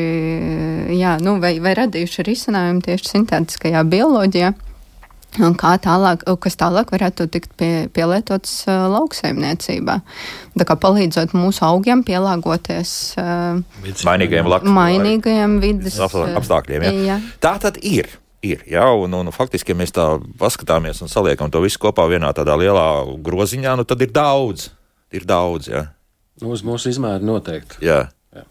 jā, 0.96 1.16
nu, 1.24 1.38
vai, 1.42 1.58
vai 1.62 1.76
radījuši 1.82 2.28
risinājumu 2.28 2.84
tieši 2.86 3.16
sintētiskajā 3.16 3.84
bioloģijā. 3.92 4.52
Un 5.40 5.54
kā 5.56 5.78
tālāk, 5.80 6.26
kas 6.44 6.58
tālāk 6.60 6.90
varētu 6.92 7.24
tikt 7.32 7.54
pie, 7.56 7.86
pielietots 7.96 8.66
uh, 8.66 8.82
lauksaimniecībā. 8.92 9.94
Tā 10.60 10.66
kā 10.68 10.76
palīdzot 10.76 11.32
mūsu 11.32 11.64
augiem 11.64 12.02
pielāgoties 12.04 12.92
uh, 13.16 13.62
mainīgajiem, 13.80 14.50
mainīgajiem 14.76 15.56
vidas 15.64 15.96
apstākļiem. 16.04 16.84
Ja? 16.84 16.92
Jā. 17.14 17.16
Tā 17.40 17.54
tad 17.64 17.80
ir 17.80 18.12
ir. 18.42 18.64
Ja? 18.68 18.90
Un, 18.94 19.14
un, 19.14 19.32
faktiski, 19.34 19.72
ja 19.72 19.78
mēs 19.78 19.94
tā 19.94 20.06
paskatāmies 20.40 21.02
un 21.04 21.10
saliekam 21.10 21.50
to 21.52 21.62
visu 21.64 21.80
kopā 21.82 22.06
vienā 22.10 22.32
tādā 22.36 22.56
lielā 22.58 22.86
groziņā, 23.24 23.76
nu, 23.78 23.86
tad 23.88 24.02
ir 24.04 24.12
daudz. 24.14 24.70
Ir 25.12 25.26
daudz 25.28 25.68
ja? 25.68 25.86
Nu, 26.40 26.50
uz 26.54 26.64
mūsu 26.66 26.90
izmēru 26.92 27.26
noteikti. 27.28 27.82
Jā. 27.84 28.06
Jā. 28.34 28.44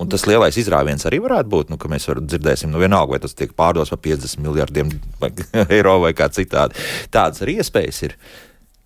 Un 0.00 0.10
tas 0.12 0.26
lielais 0.28 0.56
izrāviens 0.60 1.06
arī 1.08 1.20
varētu 1.24 1.50
būt, 1.50 1.72
nu, 1.72 1.78
ka 1.80 1.88
mēs 1.90 2.06
dzirdēsim, 2.06 2.70
nu, 2.72 2.82
vienalga, 2.82 3.16
vai 3.16 3.22
tas 3.22 3.36
tiek 3.36 3.54
pārdots 3.56 3.92
par 3.94 4.02
50 4.04 4.42
miljardiem 4.44 4.92
eiro 5.74 5.98
vai 6.04 6.12
kā 6.16 6.28
citādi. 6.32 6.78
Tādas 7.14 7.42
arī 7.44 7.58
iespējas 7.62 8.02
ir. 8.08 8.18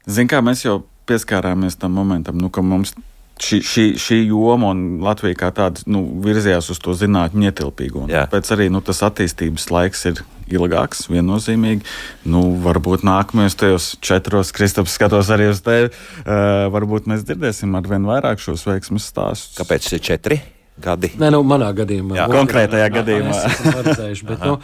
Ziniet, 0.09 0.33
kā 0.33 0.41
mēs 0.45 0.65
jau 0.65 0.81
pieskārāmies 1.09 1.77
tam 1.81 1.97
momentam, 1.99 2.39
nu, 2.41 2.53
ka 2.53 2.65
mums 2.65 2.95
šī, 3.43 3.61
šī, 3.65 3.85
šī 4.01 4.19
joma 4.29 4.73
un 4.75 4.99
Latvija 5.05 5.39
kā 5.39 5.53
tāda 5.55 5.85
nu, 5.91 6.03
virzījās 6.25 6.71
uz 6.73 6.81
to 6.83 6.95
zinātņu 6.99 7.49
ietilpīgu. 7.51 8.09
Tāpēc 8.11 8.53
arī 8.57 8.69
nu, 8.73 8.83
tas 8.85 9.03
attīstības 9.07 9.69
laiks 9.75 10.05
ir 10.11 10.23
ilgāks, 10.49 11.07
viennozīmīgi. 11.13 11.87
Nu, 12.29 12.45
varbūt 12.65 13.05
nākamajos 13.07 13.59
tajos 13.61 13.89
četros, 14.05 14.53
Kristaps, 14.57 14.97
skatos 14.97 15.33
arī 15.35 15.51
uz 15.53 15.63
tevi. 15.65 15.93
Uh, 16.25 16.69
varbūt 16.75 17.11
mēs 17.11 17.27
dzirdēsim 17.29 17.77
ar 17.79 17.91
vien 17.91 18.09
vairāk 18.09 18.43
šos 18.43 18.67
veiksmus 18.69 19.11
stāstus. 19.13 19.59
Kāpēc 19.61 19.93
četri? 20.01 20.41
Gadi. 20.83 21.11
Nē, 21.21 21.31
nu, 21.35 21.41
manā 21.47 21.71
gadījumā. 21.77 22.17
Jā, 22.19 22.27
konkrētajā 22.33 22.87
jā, 22.87 22.93
gadījumā. 22.99 23.39
Paredzējuši, 23.79 24.29
bet, 24.29 24.45
nu, 24.45 24.55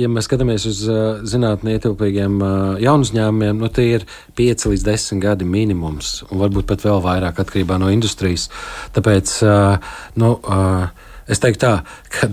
ja 0.00 0.10
mēs 0.12 0.28
skatāmies 0.28 0.66
uz 0.70 0.82
zinātnē 1.32 1.76
ietilpīgiem 1.78 2.36
jaunu 2.82 3.08
uzņēmumiem, 3.08 3.62
nu, 3.62 3.70
tie 3.72 3.88
ir 3.98 4.06
5 4.38 4.68
līdz 4.72 4.86
10 4.90 5.24
gadi 5.24 5.48
minimums, 5.48 6.20
un 6.30 6.44
varbūt 6.44 6.68
pat 6.68 6.84
vēl 6.86 7.02
vairāk 7.04 7.40
atkarībā 7.44 7.80
no 7.82 7.90
industrijas. 7.94 8.48
Tāpēc 8.96 9.34
nu, 10.22 10.36
es 11.26 11.42
teiktu 11.42 11.64
tā, 11.64 11.74
ka 12.18 12.30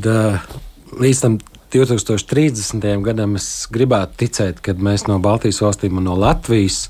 līdz 0.99 1.25
tam 1.25 1.41
2030. 1.73 2.85
gadam 3.01 3.37
es 3.39 3.49
gribētu 3.73 4.19
ticēt, 4.21 4.61
ka 4.61 4.75
mēs 4.77 5.07
no 5.09 5.17
Baltijas 5.23 5.63
valstīm 5.63 5.97
un 5.97 6.05
no 6.11 6.17
Latvijas 6.19 6.85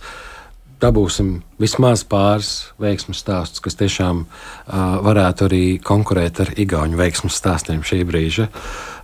dabūsim 0.83 1.37
vismaz 1.61 2.03
pāris 2.07 2.51
veiksmju 2.83 3.15
stāstus, 3.15 3.63
kas 3.63 3.79
tiešām 3.79 4.25
uh, 4.25 4.81
varētu 5.05 5.47
arī 5.47 5.63
konkurēt 5.83 6.43
ar 6.43 6.51
Igaunijas 6.59 6.99
veiksmju 6.99 7.31
stāstiem 7.33 7.85
šī 7.87 8.03
brīža. 8.09 8.49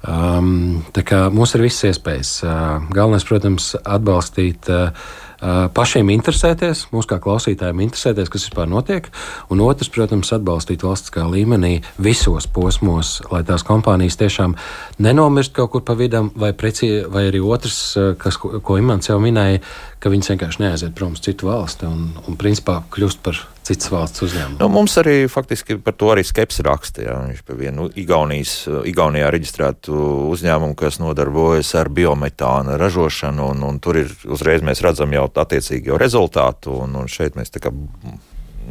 Um, 0.04 0.84
tā 0.96 1.04
kā 1.08 1.26
mums 1.34 1.56
ir 1.56 1.66
visas 1.66 1.90
iespējas. 1.94 2.36
Uh, 2.44 2.92
galvenais, 2.96 3.28
protams, 3.28 3.74
atbalstīt. 3.80 4.70
Uh, 4.72 4.94
pašiem 5.40 6.12
interesēties, 6.14 6.86
mūsu 6.94 7.12
kā 7.14 7.20
klausītājiem 7.24 7.84
interesēties, 7.86 8.32
kas 8.32 8.48
vispār 8.50 8.70
notiek, 8.72 9.10
un 9.54 9.64
otrs, 9.64 9.92
protams, 9.94 10.34
atbalstīt 10.36 10.84
valstiskā 10.86 11.26
līmenī 11.30 11.80
visos 12.02 12.48
posmos, 12.52 13.20
lai 13.32 13.44
tās 13.48 13.64
kompānijas 13.68 14.20
tiešām 14.20 14.58
nenomirst 15.00 15.56
kaut 15.56 15.72
kur 15.76 15.86
pa 15.88 15.96
vidam, 16.00 16.32
vai, 16.36 16.52
preci, 16.58 16.92
vai 17.08 17.30
arī 17.30 17.44
otrs, 17.44 17.80
kas, 18.20 18.40
ko, 18.42 18.60
ko 18.64 18.80
Imants 18.82 19.12
jau 19.12 19.20
minēja, 19.24 19.64
ka 20.00 20.12
viņas 20.12 20.34
vienkārši 20.34 20.64
neaiziet 20.64 20.96
prom 20.96 21.16
uz 21.16 21.24
citu 21.24 21.50
valsti 21.50 21.88
un, 21.88 22.12
un 22.28 22.40
principā 22.40 22.80
kļūst 22.92 23.24
par 23.24 23.40
citas 23.70 23.92
valsts 23.92 24.24
uzņēmumu. 24.26 24.58
Nu, 24.62 24.70
mums 24.72 24.96
arī 25.02 25.28
faktiski 25.30 25.78
par 25.84 25.96
to 26.00 26.10
arī 26.14 26.24
skepsi 26.26 26.64
raksta. 26.66 27.04
Jā. 27.06 27.18
Viņš 27.30 27.44
par 27.46 27.60
vienu 27.60 27.90
Igaunijas, 28.00 28.54
Igaunijā 28.90 29.30
reģistrētu 29.34 29.94
uzņēmumu, 30.34 30.78
kas 30.80 31.00
nodarbojas 31.02 31.74
ar 31.80 31.92
biometāna 31.94 32.80
ražošanu, 32.82 33.52
un, 33.54 33.66
un 33.70 33.80
tur 33.84 34.02
ir 34.02 34.14
uzreiz 34.30 34.66
mēs 34.66 34.82
redzam 34.86 35.14
jau 35.14 35.28
attiecīgi 35.38 35.92
jau 35.92 36.00
rezultātu, 36.02 36.74
un, 36.84 36.96
un 37.00 37.10
šeit 37.12 37.38
mēs 37.38 37.54
tā 37.54 37.62
kā 37.64 37.74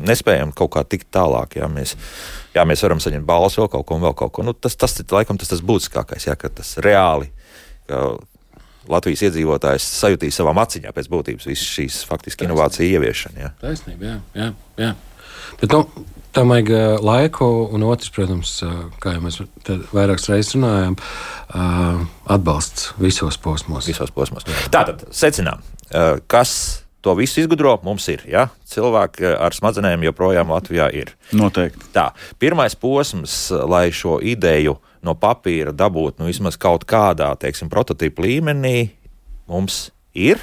nespējam 0.08 0.52
kaut 0.56 0.72
kā 0.76 0.84
tikt 0.86 1.10
tālāk. 1.14 1.58
Jā, 1.58 1.68
mēs, 1.70 1.94
jā, 2.54 2.64
mēs 2.68 2.82
varam 2.84 3.02
saņemt 3.02 3.26
balsu 3.28 3.62
vēl 3.62 3.70
kaut 3.72 3.86
ko, 3.88 4.00
vēl 4.02 4.16
kaut 4.18 4.34
ko. 4.34 4.46
Nu, 4.46 4.54
tas, 4.54 4.76
tas 4.78 4.98
ir 5.00 5.14
laikam 5.14 5.38
tas, 5.40 5.50
tas 5.52 5.62
būtiskākais, 5.64 6.28
jā, 6.28 6.36
ka 6.38 6.50
tas 6.60 6.76
reāli. 6.84 7.30
Ka 7.88 8.16
Latvijas 8.88 9.26
iedzīvotājs 9.26 9.84
sajutīs 9.98 10.38
savām 10.38 10.60
acīm 10.62 10.86
pēc 10.96 11.10
būtības 11.12 11.48
visas 11.50 11.72
šīs 11.76 11.98
faktiski 12.08 12.46
inovāciju 12.46 12.96
ieviešana. 12.96 13.42
Jā. 13.42 13.50
Taisnība, 13.60 14.14
jā, 14.14 14.14
jā, 14.38 14.46
jā. 14.80 14.94
Bet, 15.60 15.74
nu, 15.74 16.06
tam 16.38 16.52
vajag 16.54 17.00
laiku, 17.02 17.46
un 17.74 17.82
otrs, 17.88 18.12
protams, 18.14 18.52
kā 19.02 19.16
jau 19.16 19.22
mēs 19.24 19.40
vairākas 19.90 20.28
reizes 20.30 20.54
runājām, 20.54 20.94
atbalsts 22.30 22.92
visos 23.02 23.38
posmos. 23.42 23.88
Visos 23.90 24.12
posmos. 24.14 24.46
Tātad 24.70 25.02
secinām, 25.14 25.64
kas 26.30 26.52
to 27.02 27.16
visu 27.18 27.42
izgudro, 27.42 27.72
mums 27.82 28.06
ir. 28.12 28.22
Ja? 28.30 28.48
Cilvēki 28.70 29.26
ar 29.34 29.56
smadzenēm 29.56 30.04
joprojām 30.06 30.52
Latvijā 30.54 30.86
ir. 30.94 31.10
Noteikti. 31.34 31.90
Tā, 31.94 32.10
pirmais 32.38 32.78
posms, 32.78 33.48
lai 33.70 33.88
šo 33.94 34.20
ideju 34.22 34.76
no 35.06 35.14
papīra 35.18 35.74
dabūt 35.74 36.22
nu, 36.22 36.28
vismaz 36.30 36.58
kaut 36.60 36.86
kādā 36.86 37.32
teiksim, 37.40 37.70
prototypu 37.72 38.26
līmenī, 38.26 38.92
mums 39.50 39.88
ir. 40.14 40.42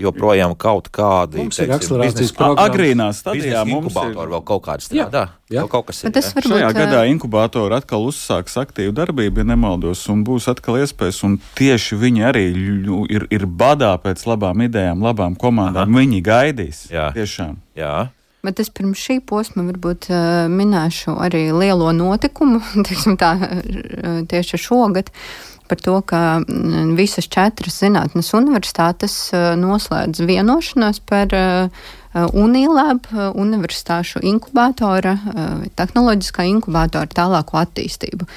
Joprojām 0.00 0.54
kaut 0.58 0.90
kādi 0.94 1.40
Mums 1.40 1.58
ir 1.62 1.72
akcelerācijas 1.76 2.32
programmas. 2.36 2.70
Agrīnā 2.70 3.08
stadijā 3.16 3.62
mums 3.66 3.90
ir 3.90 4.00
inkubatori 4.00 4.34
vēl 4.34 4.44
kaut 4.50 4.64
kādi 4.66 4.86
strādā. 4.86 5.22
jā. 5.50 5.62
Vēl 5.62 5.70
kaut 5.72 5.86
kas 5.90 6.02
ir. 6.02 6.08
Bet 6.08 6.18
tas 6.18 6.28
jā. 6.30 6.34
varbūt, 6.38 6.56
Šajā 6.56 6.72
gadā 6.76 7.04
inkubātori 7.12 7.78
atkal 7.78 8.08
uzsāks 8.08 8.58
aktīvu 8.62 8.94
darbību, 8.96 9.42
ja 9.42 9.50
nemaldos, 9.52 10.04
un 10.12 10.24
būs 10.26 10.50
atkal 10.52 10.80
iespējas. 10.82 11.22
un 11.28 11.38
Tieši 11.56 11.96
viņi 12.00 12.26
arī 12.28 12.44
ir, 13.08 13.26
ir 13.30 13.46
badā 13.46 13.94
pēc 14.02 14.26
labām 14.28 14.66
idejām, 14.66 15.02
labām 15.02 15.38
komandām. 15.38 15.88
Aha. 15.88 15.98
Viņi 16.00 16.22
gaidīs. 16.26 16.86
Jā. 16.92 17.10
Tiešām. 17.16 17.56
Jā. 17.78 18.08
Bet 18.46 18.60
es 18.62 18.68
pirms 18.70 19.00
šī 19.02 19.18
posma 19.26 19.64
varbūt 19.66 20.06
uh, 20.12 20.46
minēšu 20.52 21.16
arī 21.18 21.48
lielo 21.50 21.90
notikumu, 21.96 22.60
teiksim 22.86 23.16
tā, 23.18 23.32
uh, 23.40 24.20
tieši 24.30 24.60
šogad. 24.68 25.10
Par 25.66 25.80
to, 25.82 26.00
ka 26.06 26.22
mm, 26.40 26.94
visas 26.98 27.28
četras 27.32 27.80
zinātnes 27.82 28.32
universitātes 28.38 29.16
uh, 29.34 29.54
noslēdz 29.58 30.22
vienošanos 30.28 31.02
par 31.08 31.34
uh, 31.34 31.88
Unilab 32.32 33.10
uh, 33.12 33.28
universitāšu 33.36 34.22
inkubātora, 34.24 35.18
uh, 35.18 35.66
tehnoloģiskā 35.76 36.46
inkubātora 36.54 37.10
tālāko 37.12 37.60
attīstību. 37.60 38.30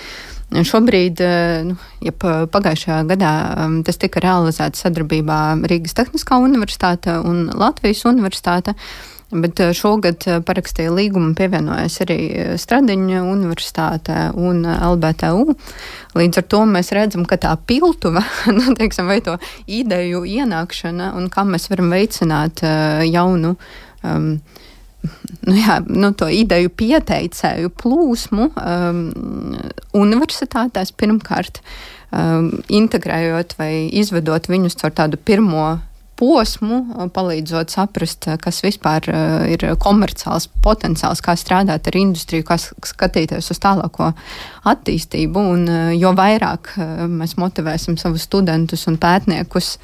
Šobrīd, 0.49 1.21
eh, 1.21 1.63
nu, 1.63 1.75
ja 2.01 2.11
pa- 2.11 2.47
pagājušajā 2.49 3.03
gadā 3.11 3.33
um, 3.65 3.83
tas 3.85 3.99
tika 4.01 4.21
realizēts 4.23 4.81
sadarbībā 4.81 5.61
Rīgas 5.69 5.93
Tehniskā 5.93 6.39
universitāte 6.41 7.19
un 7.21 7.51
Latvijas 7.53 8.01
universitāte, 8.09 8.73
bet 9.31 9.59
eh, 9.61 9.73
šogad 9.77 10.25
eh, 10.27 10.39
parakstīja 10.45 10.93
līgumu 10.93 11.35
pievienojas 11.37 11.99
arī 12.05 12.17
eh, 12.33 12.53
Stradiņa 12.59 13.23
universitāte 13.29 14.29
un 14.39 14.63
LBTU. 14.65 15.55
Līdz 16.17 16.41
ar 16.41 16.47
to 16.49 16.63
mēs 16.69 16.93
redzam, 16.95 17.25
ka 17.29 17.37
tā 17.41 17.53
piltuva, 17.69 18.23
nu, 18.57 18.73
teiksim, 18.77 19.09
vai 19.09 19.19
to 19.25 19.37
ideju 19.67 20.25
ienākšana 20.25 21.13
un 21.19 21.29
kā 21.33 21.45
mēs 21.47 21.69
varam 21.71 21.93
veicināt 21.93 22.63
jaunu 23.09 23.55
um, 24.03 24.31
nu 25.47 25.55
jā, 25.55 25.77
nu, 25.87 26.11
to 26.17 26.27
ideju 26.33 26.71
pieteicēju 26.75 27.71
plūsmu 27.79 28.49
um, 28.51 29.03
universitātēs 29.95 30.91
pirmkārt, 30.99 31.61
um, 32.11 32.49
integrējot 32.67 33.55
vai 33.61 33.71
izvedot 34.01 34.49
viņus 34.51 34.75
caur 34.81 34.97
tādu 34.97 35.21
pirmo 35.21 35.77
posmu, 36.19 36.81
uh, 36.83 37.07
palīdzot 37.13 37.71
saprast, 37.73 38.27
uh, 38.27 38.37
kas 38.41 38.61
vispār 38.65 39.07
uh, 39.11 39.47
ir 39.51 39.63
komerciāls 39.79 40.49
potenciāls, 40.63 41.23
kā 41.23 41.35
strādāt 41.39 41.87
ar 41.89 41.97
industriju, 41.99 42.45
kā 42.47 42.59
skatīties 42.59 43.51
uz 43.53 43.63
tālāko 43.63 44.11
attīstību. 44.69 45.47
Un, 45.55 45.65
jo 45.95 46.11
vairāk 46.17 46.73
mēs 47.09 47.37
motivēsim 47.39 47.97
savus 48.01 48.27
studentus 48.27 48.85
un 48.91 48.99
pētniekus 49.01 49.77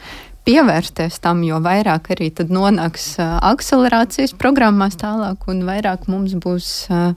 pievērsties 0.46 1.18
tam, 1.24 1.42
jo 1.48 1.58
vairāk 1.64 2.12
arī 2.14 2.30
nonāks 2.52 3.16
akcelerācijas 3.20 4.36
programmās 4.38 5.00
tālāk, 5.02 5.48
un 5.50 5.64
vairāk 5.66 6.10
mums 6.12 6.36
būs 6.38 6.72
uh, 6.92 7.14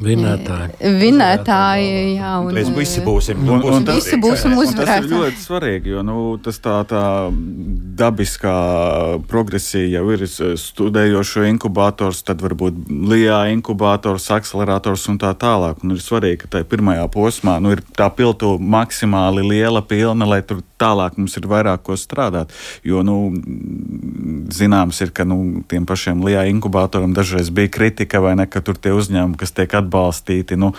Vinētāji. 0.00 0.72
vinētāji. 1.02 2.16
Jā, 2.16 2.32
un, 2.40 2.54
Mēs 2.56 2.70
visi 2.74 3.02
būsim. 3.04 3.42
Un, 3.44 3.60
un 3.60 3.84
tas, 3.84 3.98
Visi 4.00 4.16
būsim 4.20 4.54
un 4.54 4.58
tas 4.58 4.64
ir 4.64 4.72
uzvarētāji. 4.72 5.12
ļoti 5.12 5.42
svarīgi, 5.42 5.92
jo 5.92 6.02
nu, 6.06 6.16
tas 6.42 6.58
tā, 6.62 6.78
tā 6.88 7.02
dabiskā 8.02 8.54
progresija 9.28 9.98
jau 9.98 10.04
ir 10.14 10.24
studējošo 10.26 11.44
inkubators, 11.50 12.22
tad 12.26 12.42
varbūt 12.42 12.88
LIA 12.88 13.44
inkubators, 13.52 14.30
akcelerators 14.34 15.06
un 15.12 15.20
tā 15.22 15.34
tālāk. 15.38 15.84
Un 15.84 15.96
ir 15.96 16.02
svarīgi, 16.02 16.42
ka 16.44 16.56
tajā 16.56 16.68
pirmajā 16.72 17.06
posmā 17.12 17.58
nu, 17.62 17.74
ir 17.76 17.84
tā 17.96 18.08
piltu 18.14 18.56
maksimāli 18.58 19.44
liela, 19.46 19.84
pilna, 19.84 20.26
lai 20.28 20.40
tur 20.46 20.62
tālāk 20.82 21.18
mums 21.20 21.36
ir 21.38 21.46
vairāk 21.50 21.84
ko 21.86 21.98
strādāt. 22.00 22.50
Jo, 22.86 23.04
nu, 23.06 23.30
zināms, 24.52 24.98
ir, 25.04 25.12
ka 25.14 25.26
nu, 25.28 25.62
tiem 25.70 25.86
pašiem 25.86 26.24
LIA 26.26 26.46
inkubatoram 26.50 27.14
dažreiz 27.14 27.52
bija 27.54 27.70
kritika, 27.72 28.22
vai 28.24 28.34
ne, 28.38 28.48
ka 28.50 28.64
tur 28.64 28.78
tie 28.80 28.94
uzņēmumi, 28.96 29.38
kas 29.38 29.54
tiek 29.54 29.74
atbalstīti, 29.92 30.56
nu, 30.56 30.72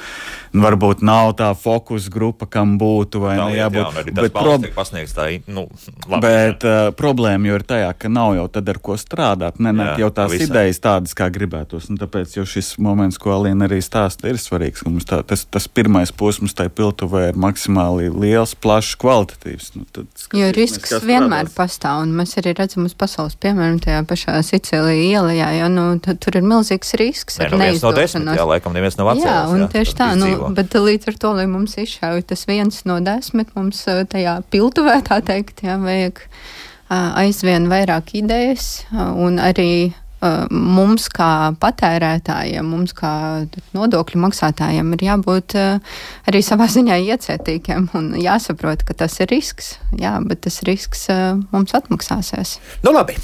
nu, 0.53 0.61
varbūt 0.63 1.03
nav 1.05 1.33
tā 1.39 1.51
fokus 1.57 2.09
grupa, 2.13 2.47
kam 2.49 2.75
būtu, 2.81 3.21
vai 3.23 3.35
Tā 3.37 3.45
ne, 3.45 3.51
lieta, 3.53 3.57
jā, 3.57 3.67
jābūt. 3.67 3.87
un 3.93 4.01
arī 4.01 4.13
tas 4.13 4.23
Bet 4.27 4.33
prob- 4.33 4.67
pasniegts 4.75 5.13
tā, 5.17 5.27
nu, 5.53 5.65
labi. 6.09 6.21
Bet 6.25 6.65
uh, 6.67 6.91
problēma 6.97 7.47
jau 7.51 7.57
ir 7.59 7.65
tajā, 7.69 7.91
ka 7.97 8.09
nav 8.11 8.35
jau 8.37 8.47
tad 8.53 8.69
ar 8.73 8.79
ko 8.83 8.97
strādāt. 8.99 9.59
Ne, 9.63 9.71
ne, 9.73 9.83
Jā, 9.93 9.97
jau 10.05 10.09
tās 10.11 10.31
pavisam. 10.31 10.49
idejas 10.49 10.79
tādas, 10.83 11.13
kā 11.17 11.29
gribētos. 11.33 11.89
Un 11.91 11.97
tāpēc 12.01 12.37
jau 12.37 12.45
šis 12.47 12.73
moments, 12.81 13.17
ko 13.21 13.33
Alīna 13.37 13.67
arī 13.67 13.81
stāsta, 13.83 14.27
ir 14.31 14.39
svarīgs. 14.41 14.83
ka 14.83 14.89
mums 14.89 15.03
Tā, 15.05 15.19
tas, 15.27 15.43
tas 15.45 15.67
pirmais 15.67 16.11
posms 16.15 16.53
tajā 16.55 16.71
piltuvē 16.73 17.27
ir 17.33 17.35
maksimāli 17.37 18.07
liels, 18.09 18.55
plašs, 18.55 18.95
kvalitatīvs. 19.01 19.73
Nu, 19.75 19.83
tad 19.91 20.07
Jo 20.07 20.47
skatīsimies, 20.49 20.55
risks 20.55 20.89
kā 20.93 20.99
vienmēr 21.03 21.49
strādās. 21.49 21.57
pastāv, 21.57 22.01
un 22.05 22.13
mēs 22.17 22.37
arī 22.39 22.53
redzam 22.57 22.85
uz 22.87 22.93
pasaules 22.97 23.35
piemēram 23.35 23.81
tajā 23.83 23.99
pašā 24.07 24.37
Sicīlijā 24.47 25.11
ielā, 25.11 25.49
jo 25.59 25.67
nu, 25.69 25.99
tad 25.99 26.21
tur 26.23 26.37
ir 26.39 26.45
milzīgs 26.47 26.95
risks 26.97 27.37
Nē, 27.43 27.49
nu, 27.51 27.57
no 27.83 27.91
desmit, 27.93 28.31
jā, 28.37 28.45
laikam 28.47 28.73
neviens 28.73 28.92
nav 28.99 29.13
atcēlies. 29.13 29.29
Jā, 29.29 29.39
un 29.53 29.63
jā, 29.63 29.69
tieši 29.75 29.95
tā, 29.99 30.09
nu, 30.19 30.27
izdzīvo. 30.29 30.51
bet 30.57 30.77
līdz 30.77 31.09
ar 31.11 31.17
to, 31.23 31.33
lai 31.39 31.47
mums 31.51 31.75
izšauj 31.81 32.25
tas 32.29 32.45
viens 32.49 32.83
no 32.89 32.99
desmit, 33.03 33.51
mums 33.57 33.81
uh, 33.91 34.03
tajā 34.09 34.37
piltuvē, 34.53 34.99
tā 35.07 35.19
teikt, 35.25 35.63
jā, 35.65 35.79
vajag 35.81 36.23
uh, 36.23 37.11
aizvien 37.23 37.67
vairāk 37.71 38.15
idejas, 38.21 38.85
uh, 38.91 39.11
un 39.25 39.41
arī 39.43 39.93
mums 40.23 41.09
kā 41.11 41.51
patērētājiem, 41.59 42.63
mums 42.63 42.93
kā 42.95 43.43
nodokļu 43.75 44.21
maksātājiem 44.23 44.93
ir 44.95 45.05
jābūt 45.09 45.55
arī 45.59 46.39
savā 46.45 46.69
ziņā 46.71 46.95
iecietīgiem 47.11 47.89
un 47.97 48.13
jāsaprot, 48.21 48.85
ka 48.87 48.95
tas 49.03 49.19
ir 49.19 49.31
risks, 49.33 49.73
jā, 49.99 50.15
bet 50.23 50.45
tas 50.47 50.61
risks 50.63 51.09
mums 51.51 51.75
atmaksāsies. 51.75 52.55
Nu, 52.85 52.95
labi. 52.95 53.17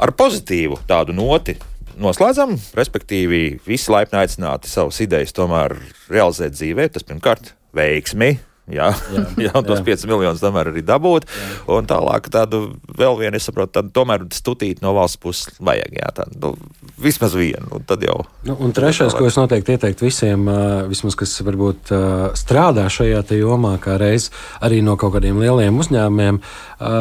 Ar 0.00 0.14
pozitīvu 0.16 0.80
tādu 0.88 1.14
noti 1.14 1.54
noslēdzam, 2.02 2.56
respektīvi, 2.78 3.60
visi 3.66 3.92
laipni 3.92 4.22
aicināti 4.22 4.70
savas 4.70 5.00
idejas 5.04 5.34
tomēr 5.36 5.76
realizēt 6.10 6.56
dzīvē. 6.56 6.90
Tas 6.94 7.06
pirmkārt 7.06 7.54
veiksmi. 7.76 8.36
Jā, 8.70 8.90
jā, 9.10 9.22
jā, 9.46 9.52
un 9.58 9.66
tos 9.66 9.80
jā. 9.80 9.86
5 9.88 10.04
miljonus 10.10 10.42
tomēr 10.42 10.70
arī 10.70 10.82
dabūt. 10.86 11.26
Jā. 11.26 11.46
Un 11.74 11.88
tālāk, 11.90 12.28
tādu 12.30 12.60
vēl 12.98 13.16
vienu, 13.18 13.38
es 13.38 13.48
saprotu, 13.48 13.74
tādu 13.80 13.90
tomēr 13.96 14.26
stutīt 14.34 14.82
no 14.84 14.92
valsts 14.94 15.18
puses 15.20 15.58
vajag. 15.58 15.96
Jā, 15.98 16.12
tādu, 16.20 16.38
nu, 16.38 16.92
vismaz 17.02 17.34
vienu. 17.38 17.66
Un 17.76 17.86
tad 17.88 18.04
jau. 18.06 18.20
Nu, 18.46 18.54
un 18.62 18.74
trešais, 18.76 19.16
ko 19.16 19.26
es 19.26 19.38
noteikti 19.40 19.74
ieteiktu 19.74 20.06
visiem, 20.06 20.46
vismaz, 20.90 21.18
kas 21.18 21.34
varbūt 21.46 21.90
strādā 22.38 22.86
šajā 22.92 23.24
jomā, 23.40 23.74
kā 23.82 23.98
reiz 24.00 24.30
arī 24.62 24.84
no 24.86 24.94
kaut 25.00 25.16
kādiem 25.16 25.42
lieliem 25.42 25.82
uzņēmumiem, 25.82 26.40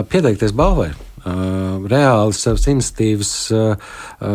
pieteikties 0.09 0.55
balvai. 0.57 0.91
Ā, 1.23 1.33
Reāli 1.89 2.35
savas 2.37 2.67
iniciatīvas, 2.71 3.33
ā, 3.55 3.63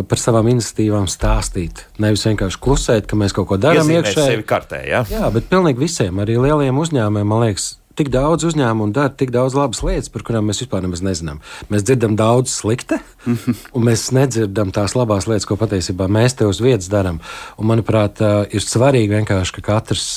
par 0.09 0.21
savām 0.21 0.51
iniciatīvām 0.55 1.07
stāstīt. 1.11 1.85
Nevis 2.03 2.27
vienkārši 2.29 2.61
klusēt, 2.65 3.09
ka 3.11 3.19
mēs 3.21 3.37
kaut 3.37 3.49
ko 3.53 3.61
darām 3.61 3.89
iekšēji. 3.95 4.45
kartē. 4.49 4.83
Jā. 4.89 5.05
Jā, 5.13 5.31
bet 5.35 5.49
pilnīgi 5.53 5.85
visiem, 5.87 6.21
arī 6.25 6.37
lieliem 6.41 6.79
uzņēmumiem, 6.81 7.31
man 7.31 7.45
liekas, 7.47 7.75
tik 7.99 8.11
daudz 8.11 8.47
uzņēmumu 8.49 8.93
dara 8.95 9.13
tik 9.15 9.31
daudz 9.35 9.55
labas 9.55 9.83
lietas, 9.87 10.11
par 10.11 10.25
kurām 10.27 10.49
mēs 10.51 10.63
vispār 10.65 10.83
nemaz 10.85 11.03
nezinām. 11.05 11.41
Mēs 11.71 11.85
dzirdam 11.87 12.17
daudz 12.19 12.51
slikta, 12.51 12.99
un 13.77 13.87
mēs 13.87 14.09
nedzirdam 14.15 14.73
tās 14.75 14.97
labās 14.99 15.29
lietas, 15.31 15.47
ko 15.49 15.59
patiesībā 15.61 16.09
mēs 16.11 16.39
te 16.39 16.49
uz 16.49 16.61
vietas 16.65 16.91
darām. 16.93 17.21
Manuprāt, 17.59 18.19
ā, 18.19 18.33
ir 18.51 18.65
svarīgi 18.67 19.15
vienkārši, 19.15 19.59
ka 19.59 19.67
katrs 19.73 20.09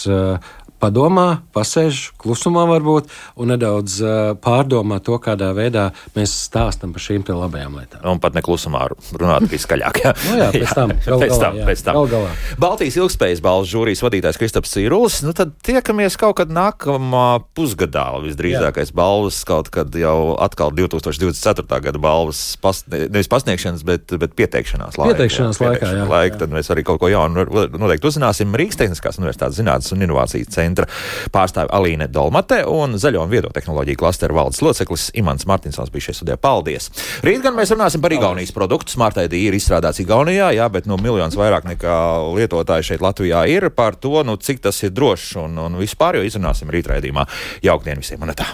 padomā, 0.82 1.28
pasēž 1.56 2.12
klusumā 2.22 2.68
varbūt, 2.70 3.10
un 3.40 3.54
nedaudz 3.54 4.00
ā, 4.04 4.16
pārdomā 4.44 5.00
to, 5.04 5.18
kādā 5.24 5.50
veidā 5.58 5.90
mēs 6.18 6.36
stāstam 6.48 6.94
par 6.96 7.04
šīm 7.04 7.26
labajām 7.28 7.80
lietām. 7.80 8.06
Un 8.08 8.22
pat 8.24 8.38
neklusumā 8.38 8.86
runāt 9.18 9.50
bija 9.50 9.64
skaļāk. 9.64 10.04
Jā, 10.04 10.14
Nu 10.28 10.38
jā, 10.40 10.48
pēc 10.54 10.74
tam, 10.76 10.94
gal 11.08 11.22
pēc 11.22 11.32
galā, 11.32 11.42
tam, 11.42 11.58
jā, 11.60 11.66
pēc 11.68 11.84
tam. 11.86 11.98
gal 11.98 12.10
galā. 12.12 12.32
Baltijas 12.62 12.98
ilgspējas 13.00 13.42
balvas 13.44 13.72
žūrijas 13.72 14.04
vadītājs 14.06 14.40
Kristaps 14.42 14.74
Cīrulis. 14.76 15.20
Nu, 15.26 15.34
tad 15.38 15.54
tiekamies 15.66 16.18
kaut 16.20 16.38
kad 16.42 16.52
nākamā 16.54 17.28
pusgadā. 17.58 18.08
Visdrīzākais 18.26 18.94
balvas 18.98 19.40
kaut 19.48 19.72
kad 19.74 19.96
jau 19.98 20.36
atkal 20.44 20.74
2024. 20.76 21.82
gada 21.88 22.02
balvas 22.02 22.42
pasnie, 22.62 23.06
nevis 23.08 23.32
pasniegšanas, 23.32 23.86
bet, 23.88 24.16
bet 24.22 24.36
pieteikšanās 24.38 25.00
laikā. 25.00 25.14
Pieteikšanās 25.14 25.62
laikā, 25.64 25.94
jā. 26.02 26.08
laika. 26.12 26.42
Tad 26.44 26.56
mēs 26.56 26.72
arī 26.74 26.86
kaut 26.88 27.02
ko 27.04 27.12
jaunu 27.12 27.48
noteikti 27.78 28.12
uzzināsim. 28.12 28.56
Rīgas 28.58 28.80
Tehniskās 28.80 29.22
Universitātes 29.22 29.62
zinātnes 29.62 29.94
un 29.96 30.06
inovācijas 30.08 30.52
centra 30.68 30.88
pārstāve 31.34 31.72
Alīne 31.76 32.10
Dolmate 32.12 32.62
un 32.70 32.98
zaļo 33.00 33.24
un 33.24 33.32
viedo 33.32 33.52
tehnoloģiju 33.56 34.00
klasteru 34.00 34.38
valdes 34.38 34.62
loceklis 34.66 35.10
Imants 35.18 35.48
Martinsons 35.50 35.92
bija 35.94 36.10
šeit 36.10 36.20
studijā. 36.20 36.40
Paldies! 36.42 36.92
Rīt 37.26 37.44
gan 37.46 37.58
mēs 37.58 37.74
runāsim 37.74 38.04
par 38.04 38.16
Igaunijas 38.16 38.54
produktu. 38.56 38.96
Smart 38.98 39.20
ID 39.24 39.38
ir 39.40 39.58
izstrādāts 39.58 40.02
Igaunijā, 40.04 40.52
jā, 40.58 40.70
bet 40.74 40.90
nu, 40.90 41.00
miljonus 41.02 41.38
vairāk 41.40 41.68
nekā 41.70 42.00
lietotāji 42.38 42.92
šeit 42.92 43.06
Latvijā 43.06 43.46
ir 43.52 43.70
par 43.76 44.00
to, 44.00 44.20
nu, 44.28 44.38
cik 44.38 44.64
tas 44.68 44.84
ir 44.84 44.96
drošs 44.96 45.38
un, 45.44 45.60
un 45.68 45.80
vispār, 45.82 46.20
jo 46.20 46.28
izrunāsim 46.28 46.72
rītraidījumā. 46.74 47.28
Jauktdien 47.66 48.04
visiem 48.04 48.26
un 48.28 48.36
tā! 48.38 48.52